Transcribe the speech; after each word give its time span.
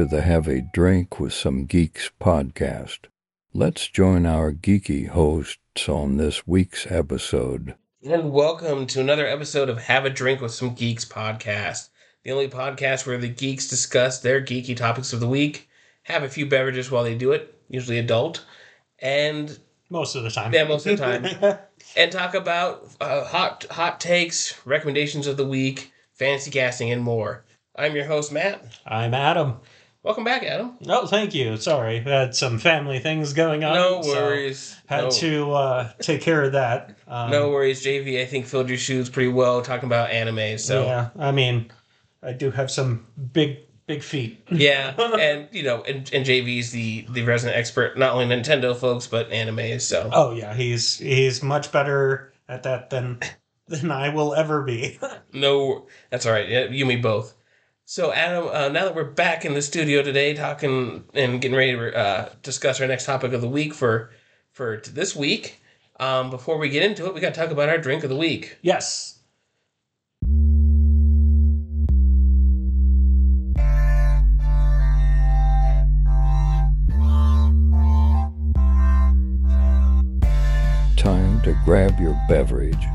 Welcome 0.00 0.12
to 0.12 0.16
the 0.16 0.22
Have 0.22 0.48
a 0.48 0.62
Drink 0.62 1.20
with 1.20 1.34
Some 1.34 1.66
Geeks 1.66 2.10
podcast. 2.18 3.00
Let's 3.52 3.86
join 3.86 4.24
our 4.24 4.50
geeky 4.50 5.08
hosts 5.08 5.90
on 5.90 6.16
this 6.16 6.46
week's 6.46 6.90
episode. 6.90 7.74
And 8.02 8.32
welcome 8.32 8.86
to 8.86 9.00
another 9.00 9.26
episode 9.26 9.68
of 9.68 9.76
Have 9.76 10.06
a 10.06 10.10
Drink 10.10 10.40
with 10.40 10.52
Some 10.52 10.72
Geeks 10.74 11.04
podcast, 11.04 11.90
the 12.24 12.30
only 12.30 12.48
podcast 12.48 13.06
where 13.06 13.18
the 13.18 13.28
geeks 13.28 13.68
discuss 13.68 14.20
their 14.20 14.40
geeky 14.40 14.74
topics 14.74 15.12
of 15.12 15.20
the 15.20 15.28
week, 15.28 15.68
have 16.04 16.22
a 16.22 16.30
few 16.30 16.46
beverages 16.46 16.90
while 16.90 17.04
they 17.04 17.14
do 17.14 17.32
it, 17.32 17.54
usually 17.68 17.98
adult, 17.98 18.42
and 19.00 19.58
Most 19.90 20.14
of 20.14 20.22
the 20.22 20.30
time. 20.30 20.54
yeah, 20.54 20.64
most 20.64 20.86
of 20.86 20.96
the 20.96 21.04
time, 21.04 21.58
and 21.98 22.10
talk 22.10 22.32
about 22.32 22.88
uh, 23.02 23.24
hot 23.26 23.66
hot 23.70 24.00
takes, 24.00 24.66
recommendations 24.66 25.26
of 25.26 25.36
the 25.36 25.46
week, 25.46 25.92
fantasy 26.14 26.50
casting, 26.50 26.90
and 26.90 27.02
more. 27.02 27.44
I'm 27.76 27.94
your 27.94 28.06
host 28.06 28.32
Matt. 28.32 28.64
I'm 28.86 29.12
Adam. 29.12 29.58
Welcome 30.02 30.24
back, 30.24 30.42
Adam. 30.44 30.78
No, 30.80 31.04
thank 31.04 31.34
you. 31.34 31.58
Sorry, 31.58 32.00
we 32.00 32.10
had 32.10 32.34
some 32.34 32.58
family 32.58 33.00
things 33.00 33.34
going 33.34 33.64
on. 33.64 33.74
No 33.74 34.00
so 34.00 34.14
worries. 34.14 34.74
had 34.86 35.04
no, 35.04 35.10
to 35.10 35.52
uh, 35.52 35.92
take 35.98 36.22
care 36.22 36.42
of 36.42 36.52
that. 36.52 36.96
Um, 37.06 37.30
no 37.30 37.50
worries. 37.50 37.84
JV, 37.84 38.18
I 38.18 38.24
think 38.24 38.46
filled 38.46 38.70
your 38.70 38.78
shoes 38.78 39.10
pretty 39.10 39.28
well 39.28 39.60
talking 39.60 39.86
about 39.86 40.08
anime. 40.08 40.56
So 40.56 40.84
Yeah, 40.84 41.10
I 41.18 41.32
mean, 41.32 41.70
I 42.22 42.32
do 42.32 42.50
have 42.50 42.70
some 42.70 43.08
big, 43.34 43.58
big 43.86 44.02
feet. 44.02 44.42
Yeah, 44.50 44.94
and 44.98 45.48
you 45.52 45.64
know, 45.64 45.82
and, 45.82 46.10
and 46.14 46.24
JV's 46.24 46.70
the 46.70 47.04
the 47.10 47.22
resident 47.24 47.58
expert, 47.58 47.98
not 47.98 48.14
only 48.14 48.34
Nintendo 48.34 48.74
folks 48.74 49.06
but 49.06 49.30
anime. 49.30 49.80
So 49.80 50.08
Oh 50.10 50.32
yeah, 50.32 50.54
he's 50.54 50.96
he's 50.96 51.42
much 51.42 51.72
better 51.72 52.32
at 52.48 52.62
that 52.62 52.88
than 52.88 53.20
than 53.68 53.90
I 53.90 54.08
will 54.08 54.34
ever 54.34 54.62
be. 54.62 54.98
no, 55.34 55.88
that's 56.08 56.24
all 56.24 56.32
right. 56.32 56.48
Yeah, 56.48 56.64
you 56.70 56.86
me 56.86 56.96
both. 56.96 57.34
So 57.90 58.12
Adam, 58.12 58.46
uh, 58.46 58.68
now 58.68 58.84
that 58.84 58.94
we're 58.94 59.02
back 59.02 59.44
in 59.44 59.54
the 59.54 59.60
studio 59.60 60.00
today, 60.00 60.32
talking 60.32 61.02
and 61.12 61.40
getting 61.40 61.56
ready 61.56 61.72
to 61.72 61.92
uh, 61.92 62.28
discuss 62.40 62.80
our 62.80 62.86
next 62.86 63.04
topic 63.04 63.32
of 63.32 63.40
the 63.40 63.48
week 63.48 63.74
for 63.74 64.12
for 64.52 64.80
this 64.86 65.16
week. 65.16 65.60
Um, 65.98 66.30
before 66.30 66.56
we 66.56 66.68
get 66.68 66.84
into 66.84 67.06
it, 67.06 67.14
we 67.14 67.20
got 67.20 67.34
to 67.34 67.40
talk 67.40 67.50
about 67.50 67.68
our 67.68 67.78
drink 67.78 68.04
of 68.04 68.10
the 68.10 68.14
week. 68.14 68.58
yes. 68.62 69.18
Time 80.96 81.42
to 81.42 81.60
grab 81.64 81.98
your 81.98 82.16
beverage 82.28 82.86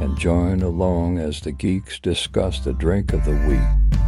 and 0.00 0.18
join 0.18 0.62
along 0.62 1.18
as 1.18 1.40
the 1.42 1.52
geeks 1.52 2.00
discuss 2.00 2.58
the 2.58 2.72
drink 2.72 3.12
of 3.12 3.24
the 3.24 3.36
week. 3.46 3.99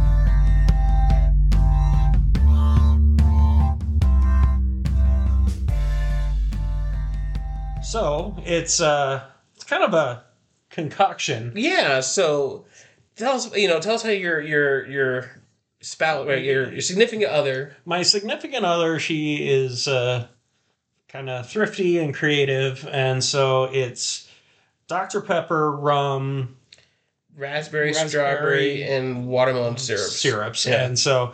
So 7.93 8.35
it's 8.43 8.81
uh 8.81 9.21
it's 9.53 9.65
kind 9.65 9.83
of 9.83 9.93
a 9.93 10.23
concoction. 10.71 11.53
Yeah. 11.55 11.99
So 11.99 12.65
tell 13.15 13.35
us, 13.35 13.55
you 13.55 13.67
know, 13.67 13.79
tell 13.79 13.93
us 13.93 14.01
how 14.01 14.09
your 14.09 14.41
your 14.41 14.87
your 14.87 15.41
spout, 15.81 16.25
right, 16.25 16.43
your 16.43 16.71
your 16.71 16.81
significant 16.81 17.29
other. 17.29 17.75
my 17.85 18.01
significant 18.01 18.65
other 18.65 18.97
she 18.97 19.47
is 19.47 19.87
uh, 19.87 20.25
kind 21.07 21.29
of 21.29 21.47
thrifty 21.47 21.99
and 21.99 22.15
creative 22.15 22.87
and 22.91 23.23
so 23.23 23.65
it's 23.65 24.27
dr 24.87 25.21
pepper 25.21 25.71
rum 25.71 26.57
Raspberry, 27.37 27.89
Raspberry, 27.89 28.09
strawberry, 28.09 28.83
and 28.83 29.27
watermelon 29.27 29.77
syrups. 29.77 30.15
syrups 30.15 30.65
Yeah. 30.65 30.83
and 30.85 30.97
so 30.97 31.33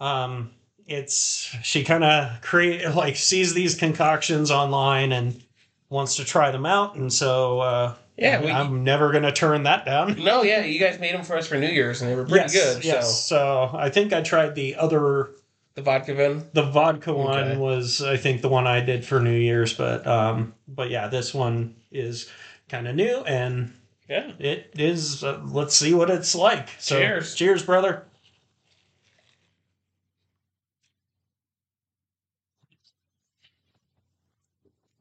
um, 0.00 0.50
it's 0.88 1.54
she 1.62 1.84
kind 1.84 2.02
of 2.02 2.40
create 2.40 2.96
like 2.96 3.14
sees 3.14 3.54
these 3.54 3.76
concoctions 3.76 4.50
online 4.50 5.12
and 5.12 5.40
wants 5.90 6.16
to 6.16 6.24
try 6.24 6.50
them 6.50 6.64
out 6.64 6.94
and 6.96 7.12
so 7.12 7.60
uh, 7.60 7.94
Yeah, 8.16 8.40
we- 8.40 8.50
i'm 8.50 8.84
never 8.84 9.12
gonna 9.12 9.32
turn 9.32 9.64
that 9.64 9.84
down 9.84 10.22
No, 10.24 10.42
yeah, 10.42 10.64
you 10.64 10.78
guys 10.80 10.98
made 10.98 11.14
them 11.14 11.24
for 11.24 11.36
us 11.36 11.46
for 11.48 11.56
New 11.58 11.68
Year's, 11.68 12.00
and 12.00 12.10
they 12.10 12.14
were 12.16 12.24
pretty 12.24 12.52
yes, 12.54 12.74
good. 12.76 12.84
yes. 12.84 13.24
So 13.28 13.36
so 13.70 13.76
i 13.76 13.90
think 13.90 14.12
i 14.14 14.22
tried 14.22 14.54
the 14.54 14.76
other 14.76 15.30
the 15.74 15.82
vodka 15.82 16.14
one. 16.14 16.44
The 16.52 16.64
vodka 16.64 17.14
one 17.14 17.60
was, 17.60 18.02
I 18.02 18.16
think, 18.16 18.42
the 18.42 18.48
one 18.48 18.66
I 18.66 18.80
did 18.80 19.04
for 19.04 19.20
New 19.20 19.36
Year's, 19.38 19.72
but 19.72 20.04
um, 20.04 20.52
but 20.66 20.90
yeah, 20.90 21.06
this 21.06 21.32
one 21.32 21.76
is 21.92 22.28
kind 22.68 22.88
of 22.88 22.96
new 22.96 23.18
and 23.18 23.72
Yeah. 24.08 24.32
it 24.40 24.72
is. 24.74 25.22
Uh, 25.22 25.40
let's 25.44 25.76
see 25.76 25.94
what 25.94 26.10
it's 26.10 26.34
like. 26.34 26.70
So, 26.80 26.98
Cheers. 26.98 27.34
cheers, 27.36 27.62
brother. 27.62 28.02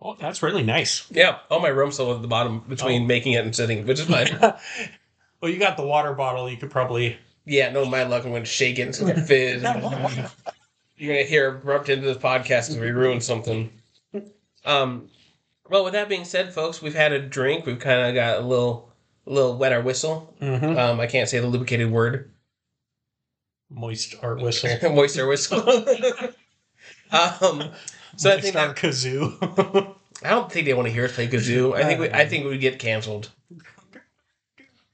Oh, 0.02 0.16
that's 0.20 0.42
really 0.42 0.64
nice. 0.64 1.06
Yeah. 1.12 1.40
All 1.50 1.60
my 1.60 1.68
room's 1.70 1.96
still 1.96 2.14
at 2.16 2.22
the 2.22 2.28
bottom 2.28 2.60
between 2.70 3.04
Oh. 3.04 3.06
making 3.06 3.34
it 3.34 3.44
and 3.44 3.56
sitting, 3.56 3.86
which 3.86 4.00
is 4.00 4.06
fine. 4.10 4.38
well, 5.42 5.52
you 5.52 5.58
got 5.60 5.76
the 5.78 5.86
water 5.86 6.14
bottle. 6.14 6.50
You 6.50 6.58
could 6.58 6.72
probably. 6.72 7.18
yeah, 7.46 7.72
no, 7.72 7.84
my 7.86 8.04
luck. 8.04 8.24
I'm 8.24 8.30
going 8.32 8.44
to 8.44 8.50
shake 8.50 8.80
it 8.80 8.98
going 9.00 9.16
to 9.16 9.22
fizz. 9.26 9.62
You're 9.64 11.14
going 11.14 11.24
to 11.26 11.30
hear 11.30 11.50
abrupt 11.56 11.90
into 11.90 12.06
this 12.06 12.18
podcast 12.18 12.68
because 12.68 12.78
we 12.78 12.92
ruined 12.92 13.24
something. 13.24 13.72
Um, 14.66 15.10
well, 15.70 15.84
with 15.84 15.94
that 15.94 16.10
being 16.10 16.26
said, 16.26 16.54
folks, 16.54 16.82
we've 16.82 16.96
had 16.96 17.12
a 17.14 17.20
drink. 17.20 17.66
We've 17.66 17.80
kind 17.80 18.08
of 18.10 18.16
got 18.16 18.38
a 18.40 18.46
little, 18.46 18.92
a 19.28 19.32
little 19.32 19.58
wet 19.58 19.72
our 19.74 19.82
whistle. 19.82 20.36
Mhm. 20.42 20.78
Um, 20.78 21.00
I 21.00 21.08
can't 21.08 21.28
say 21.30 21.40
the 21.40 21.48
lubricated 21.48 21.92
word. 21.92 22.32
Moist 23.70 24.16
art 24.22 24.42
whistle. 24.42 24.70
Moist 24.94 25.18
our 25.20 25.28
whistle. 25.28 25.62
um, 27.12 27.64
so 28.16 28.32
I 28.32 28.42
think 28.42 28.56
art 28.56 28.76
that, 28.76 28.82
kazoo. 28.82 29.96
I 30.24 30.30
don't 30.30 30.52
think 30.52 30.66
they 30.66 30.74
want 30.74 30.88
to 30.88 30.94
hear 30.94 31.06
us 31.06 31.16
play 31.16 31.28
kazoo. 31.28 31.76
I 31.76 31.84
think 31.84 32.00
we, 32.00 32.10
I 32.10 32.28
think 32.28 32.44
we 32.44 32.52
would 32.52 32.62
get 32.62 32.80
canceled. 32.80 33.30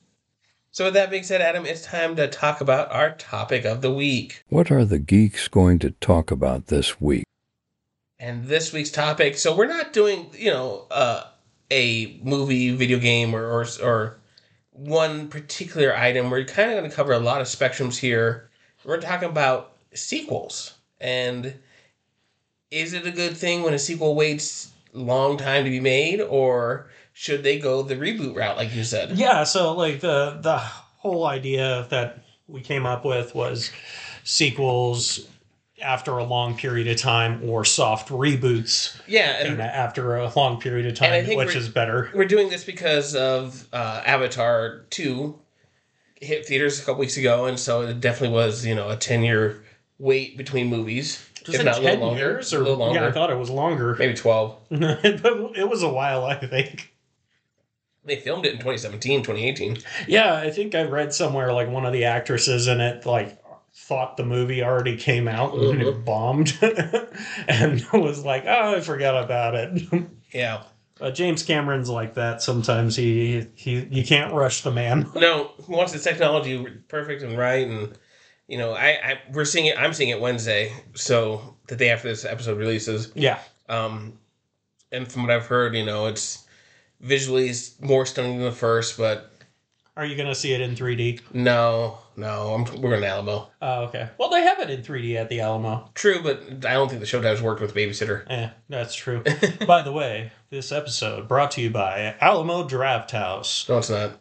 So 0.79 0.85
with 0.85 0.95
that 0.95 1.11
being 1.11 1.25
said, 1.25 1.41
Adam, 1.41 1.67
it's 1.67 1.83
time 1.83 2.15
to 2.15 2.29
talk 2.29 2.61
about 2.61 2.93
our 2.93 3.11
topic 3.17 3.65
of 3.65 3.83
the 3.83 3.93
week. 3.93 4.45
What 4.49 4.71
are 4.71 4.85
the 4.85 5.01
geeks 5.01 5.49
going 5.49 5.81
to 5.81 5.91
talk 5.91 6.31
about 6.31 6.69
this 6.69 7.01
week? 7.01 7.25
And 8.21 8.45
this 8.45 8.73
week's 8.73 8.93
topic, 8.93 9.39
so 9.39 9.57
we're 9.57 9.67
not 9.67 9.93
doing, 9.93 10.31
you 10.35 10.53
know, 10.53 10.87
uh, 10.93 11.25
a 11.73 12.21
movie, 12.23 12.71
video 12.77 13.01
game, 13.01 13.35
or, 13.35 13.45
or 13.45 13.67
or 13.83 14.21
one 14.71 15.27
particular 15.27 15.97
item. 15.97 16.31
We're 16.31 16.45
kind 16.45 16.71
of 16.71 16.79
going 16.79 16.89
to 16.89 16.95
cover 16.95 17.13
a 17.13 17.19
lot 17.19 17.41
of 17.41 17.49
spectrums 17.49 17.97
here. 17.97 18.49
We're 18.85 19.01
talking 19.01 19.29
about 19.29 19.79
sequels, 19.95 20.75
and 21.01 21.55
is 22.71 22.93
it 22.93 23.07
a 23.07 23.11
good 23.11 23.37
thing 23.37 23.63
when 23.63 23.75
a 23.75 23.79
sequel 23.79 24.15
waits 24.15 24.73
long 24.93 25.37
time 25.37 25.65
to 25.65 25.71
be 25.71 25.81
made, 25.81 26.21
or 26.21 26.89
should 27.13 27.43
they 27.43 27.59
go 27.59 27.83
the 27.83 27.97
reboot 27.97 28.35
route, 28.37 28.57
like 28.57 28.75
you 28.75 28.85
said? 28.85 29.19
Yeah, 29.19 29.45
so 29.45 29.75
like 29.75 30.01
the 30.01 30.39
the 30.41 30.59
whole 30.59 31.27
idea 31.27 31.87
that 31.91 32.23
we 32.47 32.61
came 32.61 32.87
up 32.87 33.05
with 33.05 33.35
was 33.35 33.71
sequels 34.25 35.27
after 35.83 36.19
a 36.19 36.25
long 36.25 36.57
period 36.57 36.89
of 36.89 36.97
time 36.97 37.41
or 37.49 37.65
soft 37.65 38.09
reboots 38.09 39.01
Yeah, 39.07 39.47
and 39.47 39.61
after 39.61 40.17
a 40.17 40.33
long 40.35 40.61
period 40.61 40.87
of 40.87 40.95
time, 40.95 41.25
which 41.37 41.55
is 41.55 41.69
better. 41.69 42.11
we're 42.15 42.25
doing 42.25 42.49
this 42.49 42.65
because 42.65 43.15
of 43.15 43.69
uh, 43.73 44.03
Avatar 44.05 44.87
two 44.91 45.39
hit 46.21 46.47
theaters 46.47 46.81
a 46.81 46.85
couple 46.85 47.01
weeks 47.01 47.17
ago, 47.17 47.47
and 47.47 47.59
so 47.59 47.83
it 47.83 48.01
definitely 48.01 48.35
was 48.35 48.67
you 48.67 48.75
know 48.75 48.89
a 48.91 48.97
ten 48.97 49.23
year 49.23 49.63
wait 49.99 50.37
between 50.37 50.69
movies, 50.69 51.25
Was 51.47 51.55
if 51.57 51.61
it 51.61 51.65
not 51.65 51.79
a 51.79 51.81
little 51.81 51.91
ten 51.97 52.01
longer, 52.01 52.21
years 52.21 52.55
or 52.55 52.59
a 52.59 52.61
little 52.63 52.79
longer, 52.79 53.01
yeah? 53.01 53.07
I 53.09 53.13
thought 53.13 53.31
it 53.31 53.39
was 53.39 53.51
longer, 53.51 53.95
maybe 53.99 54.15
twelve. 54.15 54.59
but 54.71 55.05
it 55.05 55.69
was 55.69 55.83
a 55.83 55.89
while. 55.89 56.25
I 56.25 56.35
think. 56.37 56.93
They 58.05 58.17
filmed 58.17 58.47
it 58.47 58.53
in 58.53 58.59
2017, 58.59 59.21
2018. 59.23 59.79
Yeah, 60.07 60.35
I 60.35 60.49
think 60.51 60.75
I 60.75 60.85
read 60.85 61.13
somewhere 61.13 61.53
like 61.53 61.69
one 61.69 61.85
of 61.85 61.93
the 61.93 62.05
actresses 62.05 62.67
in 62.67 62.81
it 62.81 63.05
like 63.05 63.39
thought 63.75 64.17
the 64.17 64.25
movie 64.25 64.63
already 64.63 64.97
came 64.97 65.29
out 65.29 65.53
and 65.55 65.63
Mm-hmm. 65.81 65.81
it 65.89 66.05
bombed, 66.05 66.57
and 67.49 67.85
was 67.93 68.25
like, 68.25 68.45
"Oh, 68.47 68.75
I 68.77 68.81
forgot 68.81 69.23
about 69.23 69.55
it." 69.55 69.83
Yeah, 70.33 70.65
Uh, 71.01 71.11
James 71.11 71.43
Cameron's 71.43 71.89
like 71.89 72.15
that. 72.15 72.43
Sometimes 72.43 72.97
he 72.97 73.47
he 73.55 73.87
you 73.91 74.05
can't 74.05 74.33
rush 74.35 74.63
the 74.63 74.71
man. 74.71 75.11
no, 75.15 75.53
he 75.67 75.73
wants 75.73 75.93
the 75.93 75.99
technology 75.99 76.65
perfect 76.89 77.23
and 77.23 77.37
right, 77.39 77.67
and 77.67 77.97
you 78.49 78.59
know, 78.59 78.73
I, 78.73 78.89
I 78.89 79.21
we're 79.33 79.45
seeing 79.45 79.67
it. 79.67 79.79
I'm 79.79 79.93
seeing 79.93 80.11
it 80.11 80.21
Wednesday, 80.21 80.73
so 80.95 81.57
the 81.69 81.77
day 81.77 81.91
after 81.91 82.09
this 82.09 82.25
episode 82.25 82.59
releases. 82.59 83.13
Yeah, 83.15 83.39
Um, 83.69 84.15
and 84.91 85.07
from 85.11 85.23
what 85.23 85.31
I've 85.31 85.47
heard, 85.47 85.75
you 85.77 85.85
know, 85.85 86.07
it's 86.07 86.47
visually 87.01 87.51
is 87.51 87.77
more 87.81 88.07
stunning 88.07 88.39
than 88.39 88.47
the 88.47 88.53
first, 88.53 88.97
but 88.97 89.31
are 89.97 90.07
you 90.07 90.17
gonna 90.17 90.35
see 90.35 90.53
it 90.53 90.61
in 90.61 90.75
3D? 90.75 91.21
no, 91.35 91.99
no, 92.17 92.55
I'm, 92.55 92.81
we're 92.81 92.95
in 92.95 93.05
Alamo. 93.05 93.51
Oh, 93.61 93.83
okay. 93.85 94.09
Well, 94.17 94.31
they 94.31 94.43
have 94.43 94.61
it 94.61 94.71
in 94.71 94.83
3D 94.83 95.17
at 95.17 95.29
the 95.29 95.41
Alamo. 95.41 95.91
True, 95.95 96.21
but 96.23 96.43
I 96.65 96.73
don't 96.73 96.89
think 96.89 97.01
the 97.01 97.07
Showtime's 97.07 97.43
worked 97.43 97.61
with 97.61 97.75
Babysitter. 97.75 98.25
Eh, 98.31 98.49
that's 98.69 98.95
true. 98.95 99.23
by 99.67 99.83
the 99.83 99.93
way, 99.93 100.33
this 100.51 100.73
episode 100.73 101.29
brought 101.29 101.51
to 101.53 101.61
you 101.61 101.69
by 101.71 102.15
Alamo 102.21 102.67
Drafthouse. 102.67 103.69
No, 103.69 103.79
it's 103.79 103.91
not. 103.91 104.19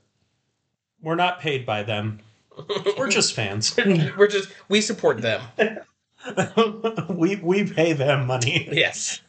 We're 1.01 1.15
not 1.15 1.39
paid 1.39 1.65
by 1.65 1.83
them. 1.83 2.19
We're 2.97 3.09
just 3.09 3.33
fans. 3.33 3.75
We're 3.75 4.27
just 4.27 4.49
we 4.69 4.81
support 4.81 5.21
them. 5.21 5.41
we 7.09 7.35
we 7.37 7.63
pay 7.71 7.93
them 7.93 8.27
money. 8.27 8.67
Yes. 8.71 9.21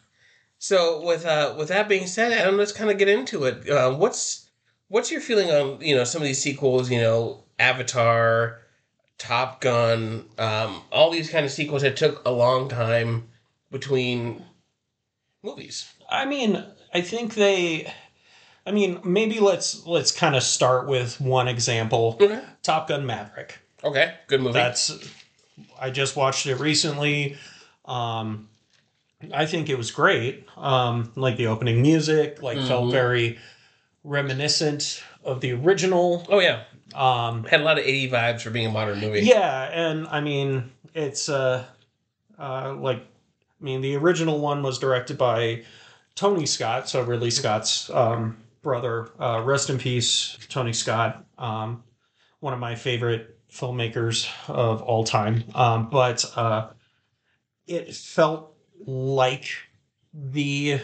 So 0.58 1.04
with 1.04 1.24
uh 1.24 1.54
with 1.56 1.68
that 1.68 1.88
being 1.88 2.06
said, 2.06 2.32
Adam, 2.32 2.56
let's 2.56 2.72
kind 2.72 2.90
of 2.90 2.98
get 2.98 3.08
into 3.08 3.44
it. 3.44 3.68
Uh, 3.68 3.94
what's 3.94 4.48
what's 4.88 5.10
your 5.10 5.20
feeling 5.20 5.50
on 5.50 5.80
you 5.80 5.94
know 5.94 6.04
some 6.04 6.22
of 6.22 6.26
these 6.26 6.42
sequels? 6.42 6.90
You 6.90 7.00
know, 7.00 7.44
Avatar, 7.58 8.60
Top 9.18 9.60
Gun, 9.60 10.24
um, 10.38 10.82
all 10.90 11.10
these 11.10 11.30
kind 11.30 11.44
of 11.44 11.52
sequels 11.52 11.82
that 11.82 11.96
took 11.96 12.22
a 12.26 12.30
long 12.30 12.68
time 12.68 13.28
between 13.70 14.44
movies. 15.42 15.92
I 16.10 16.24
mean, 16.24 16.64
I 16.92 17.00
think 17.00 17.34
they. 17.34 17.92
I 18.66 18.70
mean, 18.70 19.00
maybe 19.02 19.40
let's 19.40 19.86
let's 19.86 20.12
kind 20.12 20.36
of 20.36 20.42
start 20.42 20.88
with 20.88 21.20
one 21.20 21.48
example. 21.48 22.18
Okay. 22.20 22.42
Top 22.68 22.86
Gun 22.88 23.06
Maverick. 23.06 23.58
Okay, 23.82 24.12
good 24.26 24.42
movie. 24.42 24.52
That's 24.52 24.92
I 25.80 25.88
just 25.88 26.16
watched 26.16 26.44
it 26.46 26.56
recently. 26.56 27.36
Um, 27.86 28.48
I 29.32 29.46
think 29.46 29.70
it 29.70 29.78
was 29.78 29.90
great. 29.90 30.46
Um, 30.56 31.10
like 31.16 31.38
the 31.38 31.46
opening 31.46 31.80
music, 31.80 32.42
like 32.42 32.58
felt 32.58 32.84
Mhm. 32.88 32.92
very 32.92 33.38
reminiscent 34.04 35.02
of 35.24 35.40
the 35.40 35.52
original. 35.52 36.26
oh 36.28 36.40
yeah, 36.40 36.64
Um, 36.94 37.44
had 37.44 37.60
a 37.60 37.64
lot 37.64 37.78
of 37.78 37.84
80 37.84 38.10
vibes 38.10 38.42
for 38.42 38.50
being 38.50 38.66
a 38.66 38.70
modern 38.70 39.00
movie. 39.00 39.20
yeah, 39.22 39.62
and 39.72 40.06
I 40.08 40.20
mean 40.20 40.70
it's 40.94 41.28
uh, 41.30 41.64
uh, 42.38 42.74
like 42.74 42.98
I 42.98 43.64
mean 43.64 43.80
the 43.80 43.96
original 43.96 44.38
one 44.40 44.62
was 44.62 44.78
directed 44.78 45.16
by 45.18 45.64
Tony 46.14 46.44
Scott, 46.46 46.88
so 46.88 47.00
Ridley 47.02 47.30
Scott's 47.30 47.88
um, 47.90 48.36
brother. 48.62 49.08
Uh, 49.18 49.40
rest 49.44 49.70
in 49.70 49.78
peace, 49.78 50.36
Tony 50.48 50.72
Scott. 50.72 51.24
Um, 51.38 51.82
one 52.40 52.52
of 52.52 52.58
my 52.58 52.74
favorite 52.74 53.38
filmmakers 53.50 54.28
of 54.48 54.82
all 54.82 55.04
time. 55.04 55.44
Um, 55.54 55.88
but 55.90 56.24
uh, 56.36 56.68
it 57.66 57.94
felt 57.94 58.54
like 58.86 59.48
the 60.12 60.80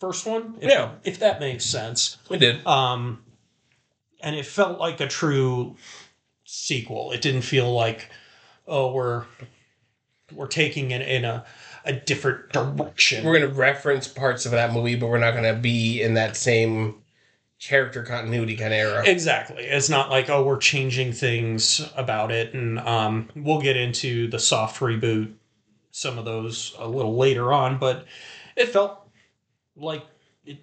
first 0.00 0.26
one, 0.26 0.56
if, 0.60 0.70
Yeah. 0.70 0.92
if 1.04 1.18
that 1.20 1.40
makes 1.40 1.64
sense. 1.64 2.18
we 2.28 2.38
did. 2.38 2.64
Um, 2.66 3.24
and 4.20 4.36
it 4.36 4.46
felt 4.46 4.78
like 4.78 5.00
a 5.00 5.08
true 5.08 5.76
sequel. 6.44 7.12
It 7.12 7.20
didn't 7.22 7.42
feel 7.42 7.72
like, 7.72 8.10
oh, 8.66 8.92
we're 8.92 9.24
we're 10.32 10.46
taking 10.46 10.90
it 10.90 11.02
in 11.02 11.24
a 11.24 11.44
a 11.84 11.92
different 11.92 12.50
direction. 12.50 13.24
We're 13.24 13.38
gonna 13.38 13.52
reference 13.52 14.08
parts 14.08 14.46
of 14.46 14.52
that 14.52 14.72
movie, 14.72 14.94
but 14.96 15.08
we're 15.08 15.18
not 15.18 15.34
gonna 15.34 15.54
be 15.54 16.00
in 16.00 16.14
that 16.14 16.36
same 16.36 17.02
character 17.60 18.02
continuity 18.02 18.56
kind 18.56 18.72
of 18.72 18.78
era. 18.78 19.02
Exactly. 19.06 19.64
It's 19.64 19.88
not 19.88 20.10
like 20.10 20.28
oh 20.28 20.44
we're 20.44 20.58
changing 20.58 21.12
things 21.12 21.80
about 21.96 22.30
it, 22.30 22.54
and 22.54 22.78
um, 22.80 23.28
we'll 23.34 23.60
get 23.60 23.76
into 23.76 24.28
the 24.28 24.38
soft 24.38 24.80
reboot, 24.80 25.32
some 25.90 26.18
of 26.18 26.24
those 26.24 26.74
a 26.78 26.88
little 26.88 27.16
later 27.16 27.52
on. 27.52 27.78
But 27.78 28.06
it 28.56 28.68
felt 28.68 29.08
like 29.76 30.04
it 30.44 30.58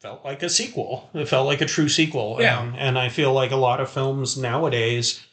felt 0.00 0.24
like 0.24 0.42
a 0.42 0.48
sequel. 0.48 1.10
It 1.14 1.28
felt 1.28 1.46
like 1.46 1.60
a 1.60 1.66
true 1.66 1.88
sequel. 1.88 2.38
Yeah. 2.40 2.58
Um, 2.58 2.74
and 2.76 2.98
I 2.98 3.08
feel 3.08 3.32
like 3.32 3.50
a 3.50 3.56
lot 3.56 3.80
of 3.80 3.90
films 3.90 4.36
nowadays 4.36 5.24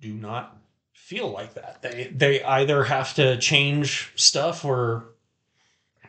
do 0.00 0.12
not 0.12 0.56
feel 0.92 1.30
like 1.30 1.54
that. 1.54 1.82
They 1.82 2.10
they 2.14 2.42
either 2.42 2.84
have 2.84 3.14
to 3.14 3.38
change 3.38 4.12
stuff 4.16 4.64
or 4.64 5.04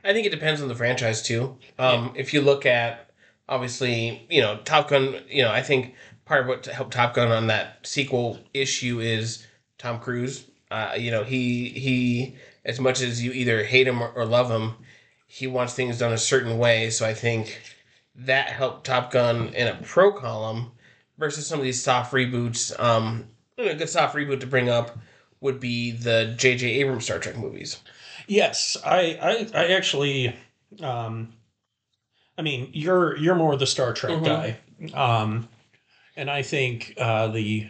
I 0.04 0.12
think 0.13 0.28
it 0.28 0.31
depends 0.31 0.62
on 0.62 0.68
the 0.68 0.75
franchise 0.75 1.22
too. 1.22 1.57
Um, 1.80 2.12
If 2.16 2.34
you 2.34 2.42
look 2.42 2.66
at 2.66 3.10
obviously, 3.54 4.26
you 4.32 4.42
know, 4.42 4.58
Top 4.66 4.90
Gun, 4.90 5.16
you 5.30 5.44
know, 5.44 5.52
I 5.52 5.62
think 5.62 5.94
part 6.26 6.42
of 6.42 6.48
what 6.48 6.66
helped 6.66 6.94
Top 6.94 7.14
Gun 7.14 7.32
on 7.32 7.48
that 7.48 7.86
sequel 7.86 8.40
issue 8.54 9.00
is 9.00 9.46
Tom 9.78 10.00
Cruise. 10.00 10.46
Uh, 10.72 10.96
you 10.98 11.12
know, 11.12 11.24
he 11.24 11.70
he 11.70 12.36
as 12.66 12.80
much 12.80 13.02
as 13.02 13.24
you 13.24 13.32
either 13.32 13.64
hate 13.64 13.88
him 13.88 14.02
or, 14.02 14.26
love 14.26 14.50
him, 14.50 14.74
he 15.28 15.46
wants 15.46 15.76
things 15.76 16.00
done 16.00 16.14
a 16.14 16.18
certain 16.18 16.58
way. 16.58 16.90
So 16.90 17.06
I 17.06 17.14
think 17.14 17.62
that 18.16 18.48
helped 18.48 18.86
Top 18.86 19.12
Gun 19.12 19.50
in 19.50 19.68
a 19.68 19.80
pro 19.84 20.12
column 20.12 20.72
versus 21.20 21.46
some 21.46 21.60
of 21.60 21.66
these 21.66 21.82
soft 21.82 22.12
reboots. 22.12 22.78
Um, 22.80 23.28
a 23.58 23.76
good 23.76 23.90
soft 23.90 24.16
reboot 24.16 24.40
to 24.40 24.48
bring 24.48 24.70
up 24.70 24.98
would 25.42 25.60
be 25.60 25.92
the 25.92 26.34
J.J. 26.38 26.68
Abrams 26.80 27.04
Star 27.04 27.20
Trek 27.20 27.38
movies. 27.38 27.78
Yes, 28.28 28.78
I, 28.84 29.20
I, 29.22 29.60
I 29.60 29.68
actually, 29.74 30.36
um, 30.82 31.34
I 32.38 32.42
mean, 32.42 32.70
you're 32.74 33.16
you're 33.18 33.36
more 33.36 33.56
the 33.56 33.68
Star 33.68 33.94
Trek 33.94 34.20
Mhm. 34.20 34.26
guy, 34.26 34.58
um, 34.94 35.48
and 36.16 36.30
I 36.32 36.42
think 36.42 36.94
uh, 36.98 37.28
the 37.28 37.70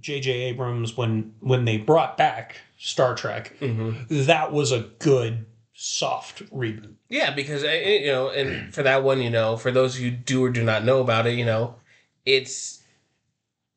J.J. 0.00 0.30
Abrams 0.30 0.96
when 0.96 1.34
when 1.40 1.64
they 1.64 1.76
brought 1.78 2.16
back 2.16 2.56
Star 2.78 3.14
Trek, 3.14 3.56
Mm-hmm. 3.60 4.24
that 4.26 4.52
was 4.52 4.72
a 4.72 4.80
good 4.98 5.46
soft 5.72 6.42
reboot. 6.52 6.94
Yeah, 7.08 7.30
because 7.32 7.62
I- 7.62 7.68
I- 7.68 8.00
you 8.04 8.06
know, 8.12 8.28
and 8.30 8.74
for 8.74 8.82
that 8.82 9.02
one, 9.04 9.20
you 9.22 9.30
know, 9.30 9.56
for 9.56 9.70
those 9.70 9.96
who 9.96 10.10
do 10.10 10.44
or 10.44 10.50
do 10.50 10.62
not 10.64 10.84
know 10.84 11.00
about 11.00 11.26
it, 11.26 11.34
you 11.38 11.44
know, 11.44 11.76
it's 12.24 12.82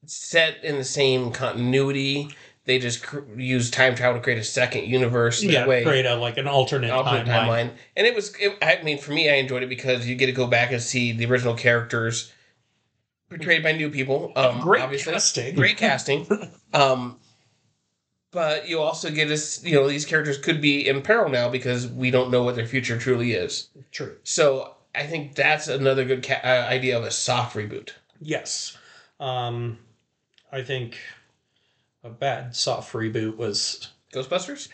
set 0.05 0.63
in 0.63 0.77
the 0.77 0.83
same 0.83 1.31
continuity. 1.31 2.29
They 2.65 2.77
just 2.77 3.01
cr- 3.03 3.19
use 3.35 3.71
time 3.71 3.95
travel 3.95 4.19
to 4.19 4.23
create 4.23 4.37
a 4.37 4.43
second 4.43 4.85
universe. 4.85 5.41
That 5.41 5.51
yeah, 5.51 5.67
way, 5.67 5.83
create 5.83 6.05
a 6.05 6.15
like 6.15 6.37
an 6.37 6.47
alternate, 6.47 6.91
alternate 6.91 7.25
timeline. 7.25 7.47
timeline. 7.47 7.71
And 7.97 8.05
it 8.05 8.15
was, 8.15 8.35
it, 8.39 8.57
I 8.61 8.83
mean, 8.83 8.99
for 8.99 9.11
me, 9.11 9.29
I 9.29 9.35
enjoyed 9.35 9.63
it 9.63 9.69
because 9.69 10.07
you 10.07 10.15
get 10.15 10.27
to 10.27 10.31
go 10.31 10.45
back 10.45 10.71
and 10.71 10.81
see 10.81 11.11
the 11.11 11.25
original 11.25 11.55
characters 11.55 12.31
portrayed 13.29 13.63
by 13.63 13.71
new 13.71 13.89
people. 13.89 14.31
Um, 14.35 14.59
Great 14.61 14.83
obviously, 14.83 15.13
casting. 15.13 15.55
great 15.55 15.77
casting. 15.77 16.27
Um, 16.73 17.17
but 18.31 18.67
you 18.69 18.79
also 18.79 19.09
get 19.09 19.31
us, 19.31 19.63
you 19.63 19.73
know, 19.73 19.87
these 19.87 20.05
characters 20.05 20.37
could 20.37 20.61
be 20.61 20.87
in 20.87 21.01
peril 21.01 21.29
now 21.29 21.49
because 21.49 21.87
we 21.87 22.11
don't 22.11 22.29
know 22.29 22.43
what 22.43 22.55
their 22.55 22.67
future 22.67 22.97
truly 22.99 23.31
is. 23.33 23.69
True. 23.91 24.15
So 24.23 24.75
I 24.93 25.07
think 25.07 25.33
that's 25.33 25.67
another 25.67 26.05
good 26.05 26.23
ca- 26.23 26.41
uh, 26.43 26.67
idea 26.69 26.95
of 26.97 27.03
a 27.03 27.09
soft 27.11 27.55
reboot. 27.55 27.89
Yes, 28.21 28.77
um, 29.19 29.79
I 30.51 30.61
think 30.61 30.99
a 32.03 32.09
bad 32.09 32.55
soft 32.55 32.93
reboot 32.93 33.37
was 33.37 33.89
Ghostbusters. 34.13 34.69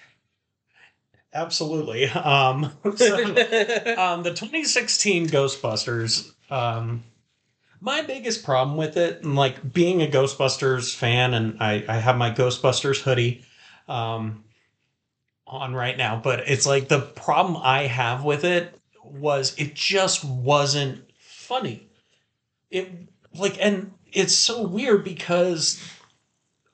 absolutely. 1.33 2.05
Um, 2.05 2.71
so, 2.95 3.15
um, 3.97 4.23
the 4.23 4.33
2016 4.33 5.27
Ghostbusters. 5.27 6.31
Um, 6.49 7.03
my 7.81 8.01
biggest 8.01 8.43
problem 8.43 8.77
with 8.77 8.97
it, 8.97 9.23
and 9.23 9.35
like 9.35 9.73
being 9.73 10.01
a 10.01 10.07
Ghostbusters 10.07 10.95
fan, 10.95 11.33
and 11.33 11.57
I, 11.61 11.83
I 11.87 11.97
have 11.97 12.17
my 12.17 12.31
Ghostbusters 12.31 13.01
hoodie 13.01 13.43
um, 13.87 14.43
on 15.45 15.73
right 15.73 15.97
now, 15.97 16.19
but 16.23 16.47
it's 16.47 16.65
like 16.65 16.87
the 16.87 17.01
problem 17.01 17.61
I 17.63 17.83
have 17.83 18.23
with 18.23 18.43
it 18.43 18.79
was 19.03 19.53
it 19.57 19.75
just 19.75 20.23
wasn't 20.23 21.03
funny. 21.19 21.87
It 22.71 22.91
like, 23.35 23.57
and 23.59 23.93
it's 24.11 24.33
so 24.33 24.65
weird 24.65 25.03
because 25.03 25.79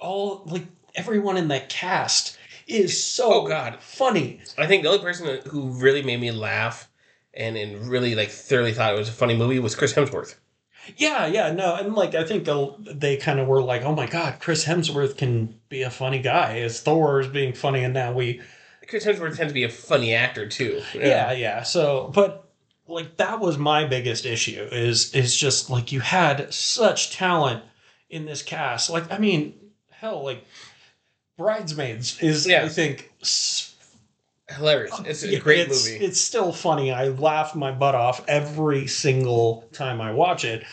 all 0.02 0.44
like 0.46 0.66
everyone 0.96 1.38
in 1.38 1.48
that 1.50 1.70
cast 1.70 2.38
is 2.68 3.02
so 3.02 3.34
Oh, 3.34 3.48
God. 3.48 3.78
funny. 3.82 4.42
I 4.58 4.68
think 4.68 4.84
the 4.84 4.90
only 4.90 5.02
person 5.02 5.40
who 5.48 5.70
really 5.72 6.04
made 6.04 6.20
me 6.20 6.32
laugh 6.32 6.90
and, 7.34 7.56
and 7.58 7.88
really 7.90 8.16
like 8.16 8.30
thoroughly 8.30 8.74
thought 8.74 8.94
it 8.94 8.98
was 8.98 9.10
a 9.10 9.14
funny 9.14 9.36
movie 9.36 9.60
was 9.60 9.76
Chris 9.76 9.94
Hemsworth. 9.94 10.36
Yeah, 10.98 11.28
yeah, 11.28 11.52
no, 11.52 11.76
and 11.76 11.94
like 11.94 12.16
I 12.16 12.24
think 12.24 12.48
they 13.00 13.16
kind 13.18 13.40
of 13.40 13.48
were 13.48 13.62
like, 13.62 13.84
oh 13.84 13.94
my 13.94 14.08
god, 14.08 14.40
Chris 14.40 14.66
Hemsworth 14.66 15.16
can 15.16 15.60
be 15.70 15.84
a 15.84 15.92
funny 15.92 16.20
guy 16.20 16.58
as 16.60 16.82
Thor 16.82 17.20
is 17.20 17.28
being 17.28 17.54
funny, 17.54 17.84
and 17.84 17.94
now 17.94 18.14
we, 18.14 18.42
Chris 18.88 19.06
Hemsworth 19.06 19.38
tends 19.38 19.52
to 19.52 19.54
be 19.54 19.64
a 19.64 19.70
funny 19.70 20.16
actor 20.16 20.48
too. 20.50 20.82
yeah, 20.96 21.32
yeah. 21.34 21.62
So, 21.62 22.12
but 22.16 22.50
like 22.88 23.16
that 23.18 23.40
was 23.40 23.60
my 23.60 23.86
biggest 23.86 24.26
issue 24.26 24.68
is 24.72 25.14
is 25.14 25.38
just 25.38 25.70
like 25.70 25.92
you 25.92 26.00
had 26.00 26.52
such 26.52 27.12
talent 27.12 27.64
in 28.10 28.26
this 28.26 28.42
cast. 28.42 28.90
Like 28.90 29.12
I 29.12 29.20
mean, 29.20 29.54
hell, 30.02 30.24
like 30.24 30.44
Bridesmaids 31.38 32.20
is 32.22 32.46
Yeah. 32.48 32.66
I 32.66 32.70
think 32.70 33.12
hilarious. 34.50 34.92
Oh, 34.94 35.04
it's 35.06 35.24
a 35.24 35.40
great 35.40 35.68
it's, 35.68 35.86
movie. 35.86 36.04
It's 36.04 36.20
still 36.20 36.52
funny. 36.52 36.92
I 36.92 37.10
laugh 37.10 37.56
my 37.56 37.72
butt 37.72 37.96
off 37.96 38.26
every 38.28 38.88
single 38.88 39.68
time 39.72 40.02
I 40.02 40.12
watch 40.12 40.44
it. 40.44 40.66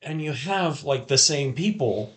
And 0.00 0.22
you 0.22 0.32
have 0.32 0.84
like 0.84 1.08
the 1.08 1.18
same 1.18 1.52
people 1.52 2.14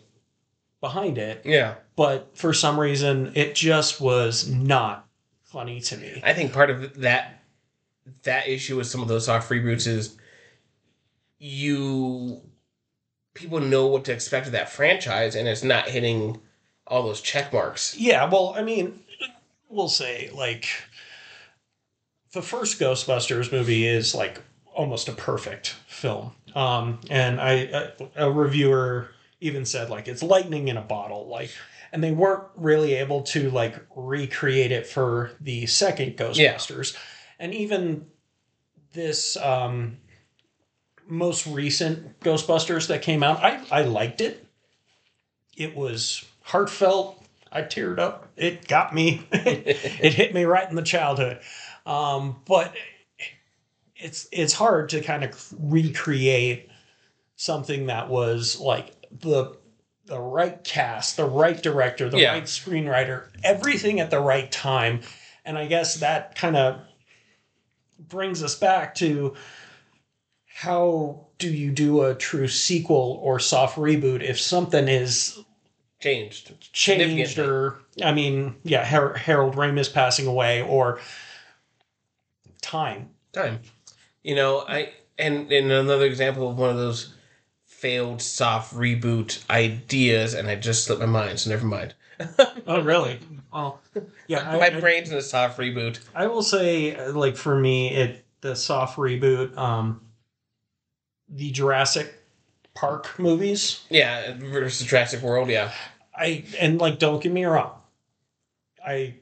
behind 0.80 1.18
it, 1.18 1.42
yeah, 1.46 1.76
but 1.96 2.36
for 2.38 2.54
some 2.54 2.80
reason 2.80 3.32
it 3.36 3.56
just 3.56 4.00
was 4.02 4.50
not 4.50 5.08
funny 5.44 5.80
to 5.82 5.98
me. 5.98 6.22
I 6.24 6.34
think 6.34 6.52
part 6.54 6.70
of 6.70 7.02
that 7.02 7.44
that 8.24 8.48
issue 8.48 8.78
with 8.78 8.88
some 8.88 9.02
of 9.02 9.08
those 9.08 9.26
soft 9.26 9.50
reboots 9.50 9.88
is 9.88 10.18
you 11.38 12.42
people 13.36 13.60
know 13.60 13.86
what 13.86 14.06
to 14.06 14.14
expect 14.14 14.48
of 14.48 14.54
that 14.54 14.70
franchise, 14.70 15.36
and 15.36 15.48
it's 15.48 15.64
not 15.64 15.90
hitting 15.90 16.42
all 16.88 17.04
those 17.04 17.22
check 17.22 17.54
marks. 17.54 17.96
Yeah, 17.96 18.28
well, 18.30 18.56
I 18.58 18.64
mean, 18.64 19.00
we'll 19.70 19.90
say 19.90 20.32
like 20.34 20.68
the 22.34 22.42
first 22.42 22.80
Ghostbusters 22.80 23.52
movie 23.52 23.86
is 23.86 24.16
like 24.16 24.42
almost 24.74 25.08
a 25.08 25.14
perfect 25.14 25.76
film. 25.88 26.32
Um, 26.56 27.00
and 27.10 27.40
I 27.40 27.52
a, 27.52 27.92
a 28.16 28.32
reviewer 28.32 29.12
even 29.42 29.66
said 29.66 29.90
like 29.90 30.08
it's 30.08 30.24
lightning 30.24 30.70
in 30.70 30.78
a 30.78 30.82
bottle, 30.82 31.28
like, 31.28 31.52
and 31.92 32.04
they 32.04 32.12
weren't 32.12 32.44
really 32.56 32.94
able 32.96 33.22
to 33.24 33.52
like 33.52 33.76
recreate 33.96 34.72
it 34.72 34.88
for 34.88 35.32
the 35.42 35.66
second 35.66 36.18
Ghostbusters, 36.18 36.96
and 37.38 37.54
even 37.54 38.08
this 38.94 39.36
um, 39.38 39.98
most 41.08 41.46
recent 41.48 42.20
Ghostbusters 42.22 42.88
that 42.88 43.02
came 43.02 43.24
out, 43.24 43.44
I 43.44 43.62
I 43.72 43.82
liked 43.84 44.22
it. 44.22 44.46
It 45.58 45.76
was 45.76 46.26
heartfelt. 46.42 47.22
I 47.52 47.62
teared 47.62 48.00
up. 48.00 48.28
It 48.36 48.68
got 48.68 48.94
me. 48.94 49.26
it 49.32 50.14
hit 50.14 50.34
me 50.34 50.44
right 50.44 50.70
in 50.70 50.76
the 50.76 50.82
childhood. 50.82 51.40
Um, 51.86 52.38
but 52.46 52.74
it's 53.96 54.28
it's 54.32 54.54
hard 54.54 54.90
to 54.90 55.02
kind 55.02 55.24
of 55.24 55.54
recreate 55.60 56.70
something 57.38 57.86
that 57.88 58.10
was 58.10 58.60
like 58.60 58.94
the 59.12 59.56
the 60.06 60.20
right 60.20 60.64
cast, 60.64 61.18
the 61.18 61.26
right 61.26 61.62
director, 61.62 62.10
the 62.10 62.20
Yeah. 62.20 62.34
right 62.34 62.44
screenwriter, 62.44 63.28
everything 63.44 64.00
at 64.00 64.12
the 64.12 64.20
right 64.20 64.52
time. 64.52 65.02
And 65.46 65.58
I 65.58 65.66
guess 65.66 65.96
that 65.96 66.36
kind 66.36 66.56
of 66.58 66.80
brings 68.00 68.44
us 68.44 68.56
back 68.56 68.96
to 68.96 69.34
how 70.58 71.20
do 71.38 71.50
you 71.50 71.70
do 71.70 72.02
a 72.06 72.16
true 72.16 72.48
sequel 72.48 73.20
or 73.22 73.42
soft 73.42 73.78
reboot 73.78 74.22
if 74.24 74.40
something 74.40 74.88
is 74.88 75.38
Changed. 76.00 76.54
changed 76.72 77.40
or 77.40 77.80
I 78.02 78.14
mean, 78.14 78.56
yeah, 78.64 78.86
Har- 78.86 79.16
Harold 79.16 79.56
Ramis 79.56 79.92
passing 79.92 80.28
away 80.28 80.62
or 80.62 81.02
time. 82.62 83.10
time. 83.34 83.60
You 84.24 84.36
know, 84.36 84.64
I 84.68 84.94
and 85.18 85.52
in 85.52 85.72
another 85.72 86.06
example 86.06 86.50
of 86.50 86.58
one 86.58 86.70
of 86.70 86.78
those 86.78 87.14
failed 87.66 88.22
soft 88.22 88.74
reboot 88.74 89.44
ideas, 89.50 90.34
and 90.36 90.48
I 90.48 90.56
just 90.56 90.86
slipped 90.86 91.02
my 91.02 91.06
mind, 91.06 91.40
so 91.42 91.50
never 91.50 91.66
mind. 91.66 91.96
Oh, 92.68 92.82
really? 92.82 93.20
Well, 93.54 93.82
yeah. 94.28 94.50
I, 94.50 94.58
my 94.72 94.78
I- 94.78 94.80
brain's 94.80 95.12
in 95.12 95.18
a 95.18 95.22
soft 95.22 95.60
reboot. 95.60 96.00
I 96.16 96.28
will 96.28 96.42
say, 96.44 96.96
uh, 96.96 97.12
like 97.12 97.36
for 97.36 97.60
me, 97.60 97.94
it 97.94 98.24
the 98.42 98.56
soft 98.56 98.98
reboot, 98.98 99.56
um, 99.58 100.02
the 101.30 101.52
Jurassic 101.52 102.14
Park 102.74 103.18
movies. 103.20 103.84
Yeah, 103.90 104.36
versus 104.38 104.86
Jurassic 104.88 105.22
World. 105.22 105.50
Yeah, 105.50 105.72
I 106.16 106.44
and 106.60 106.80
like 106.80 107.00
don't 107.00 107.22
get 107.24 107.32
me 107.32 107.46
wrong, 107.46 107.72
I 108.86 109.16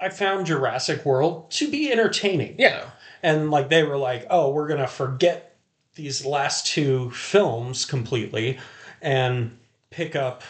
I 0.00 0.08
found 0.08 0.46
Jurassic 0.46 1.04
World 1.04 1.50
to 1.52 1.70
be 1.70 1.92
entertaining. 1.92 2.56
yeah, 2.58 2.90
and 3.22 3.50
like 3.50 3.68
they 3.68 3.82
were 3.84 3.96
like 3.98 4.26
oh 4.30 4.50
we're 4.50 4.66
gonna 4.68 4.88
forget 4.88 5.56
these 5.94 6.24
last 6.24 6.66
two 6.66 7.10
films 7.10 7.84
completely 7.84 8.58
and 9.02 9.58
pick 9.90 10.14
up 10.16 10.42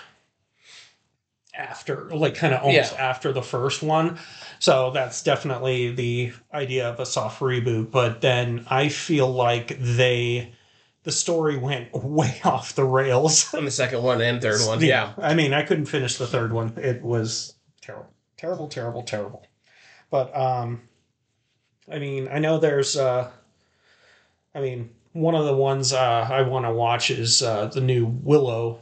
after 1.54 2.04
like 2.10 2.34
kind 2.36 2.54
of 2.54 2.62
almost 2.62 2.92
Yeah. 2.92 3.08
after 3.10 3.32
the 3.32 3.42
first 3.42 3.82
one 3.82 4.18
so 4.60 4.90
that's 4.92 5.22
definitely 5.22 5.90
the 5.92 6.32
idea 6.54 6.88
of 6.88 7.00
a 7.00 7.06
soft 7.06 7.40
reboot 7.40 7.90
but 7.90 8.20
then 8.20 8.64
i 8.70 8.88
feel 8.88 9.26
like 9.28 9.76
they 9.80 10.52
the 11.04 11.12
story 11.12 11.56
went 11.56 11.88
way 11.94 12.40
off 12.44 12.74
the 12.74 12.84
rails 12.84 13.52
and 13.54 13.66
the 13.66 13.70
second 13.70 14.02
one 14.02 14.20
and 14.20 14.40
third 14.42 14.60
one. 14.66 14.80
Yeah, 14.80 15.12
I 15.18 15.34
mean, 15.34 15.52
I 15.52 15.62
couldn't 15.62 15.86
finish 15.86 16.16
the 16.16 16.26
third 16.26 16.52
one. 16.52 16.74
It 16.76 17.02
was 17.02 17.54
terrible, 17.80 18.08
terrible, 18.36 18.68
terrible, 18.68 19.02
terrible. 19.02 19.46
But 20.10 20.34
um, 20.36 20.82
I 21.90 21.98
mean, 21.98 22.28
I 22.30 22.38
know 22.38 22.58
there's. 22.58 22.96
Uh, 22.96 23.30
I 24.54 24.60
mean, 24.60 24.90
one 25.12 25.34
of 25.34 25.44
the 25.46 25.54
ones 25.56 25.92
uh, 25.92 26.28
I 26.30 26.42
want 26.42 26.64
to 26.66 26.72
watch 26.72 27.10
is 27.10 27.42
uh, 27.42 27.66
the 27.66 27.80
new 27.80 28.06
Willow. 28.06 28.80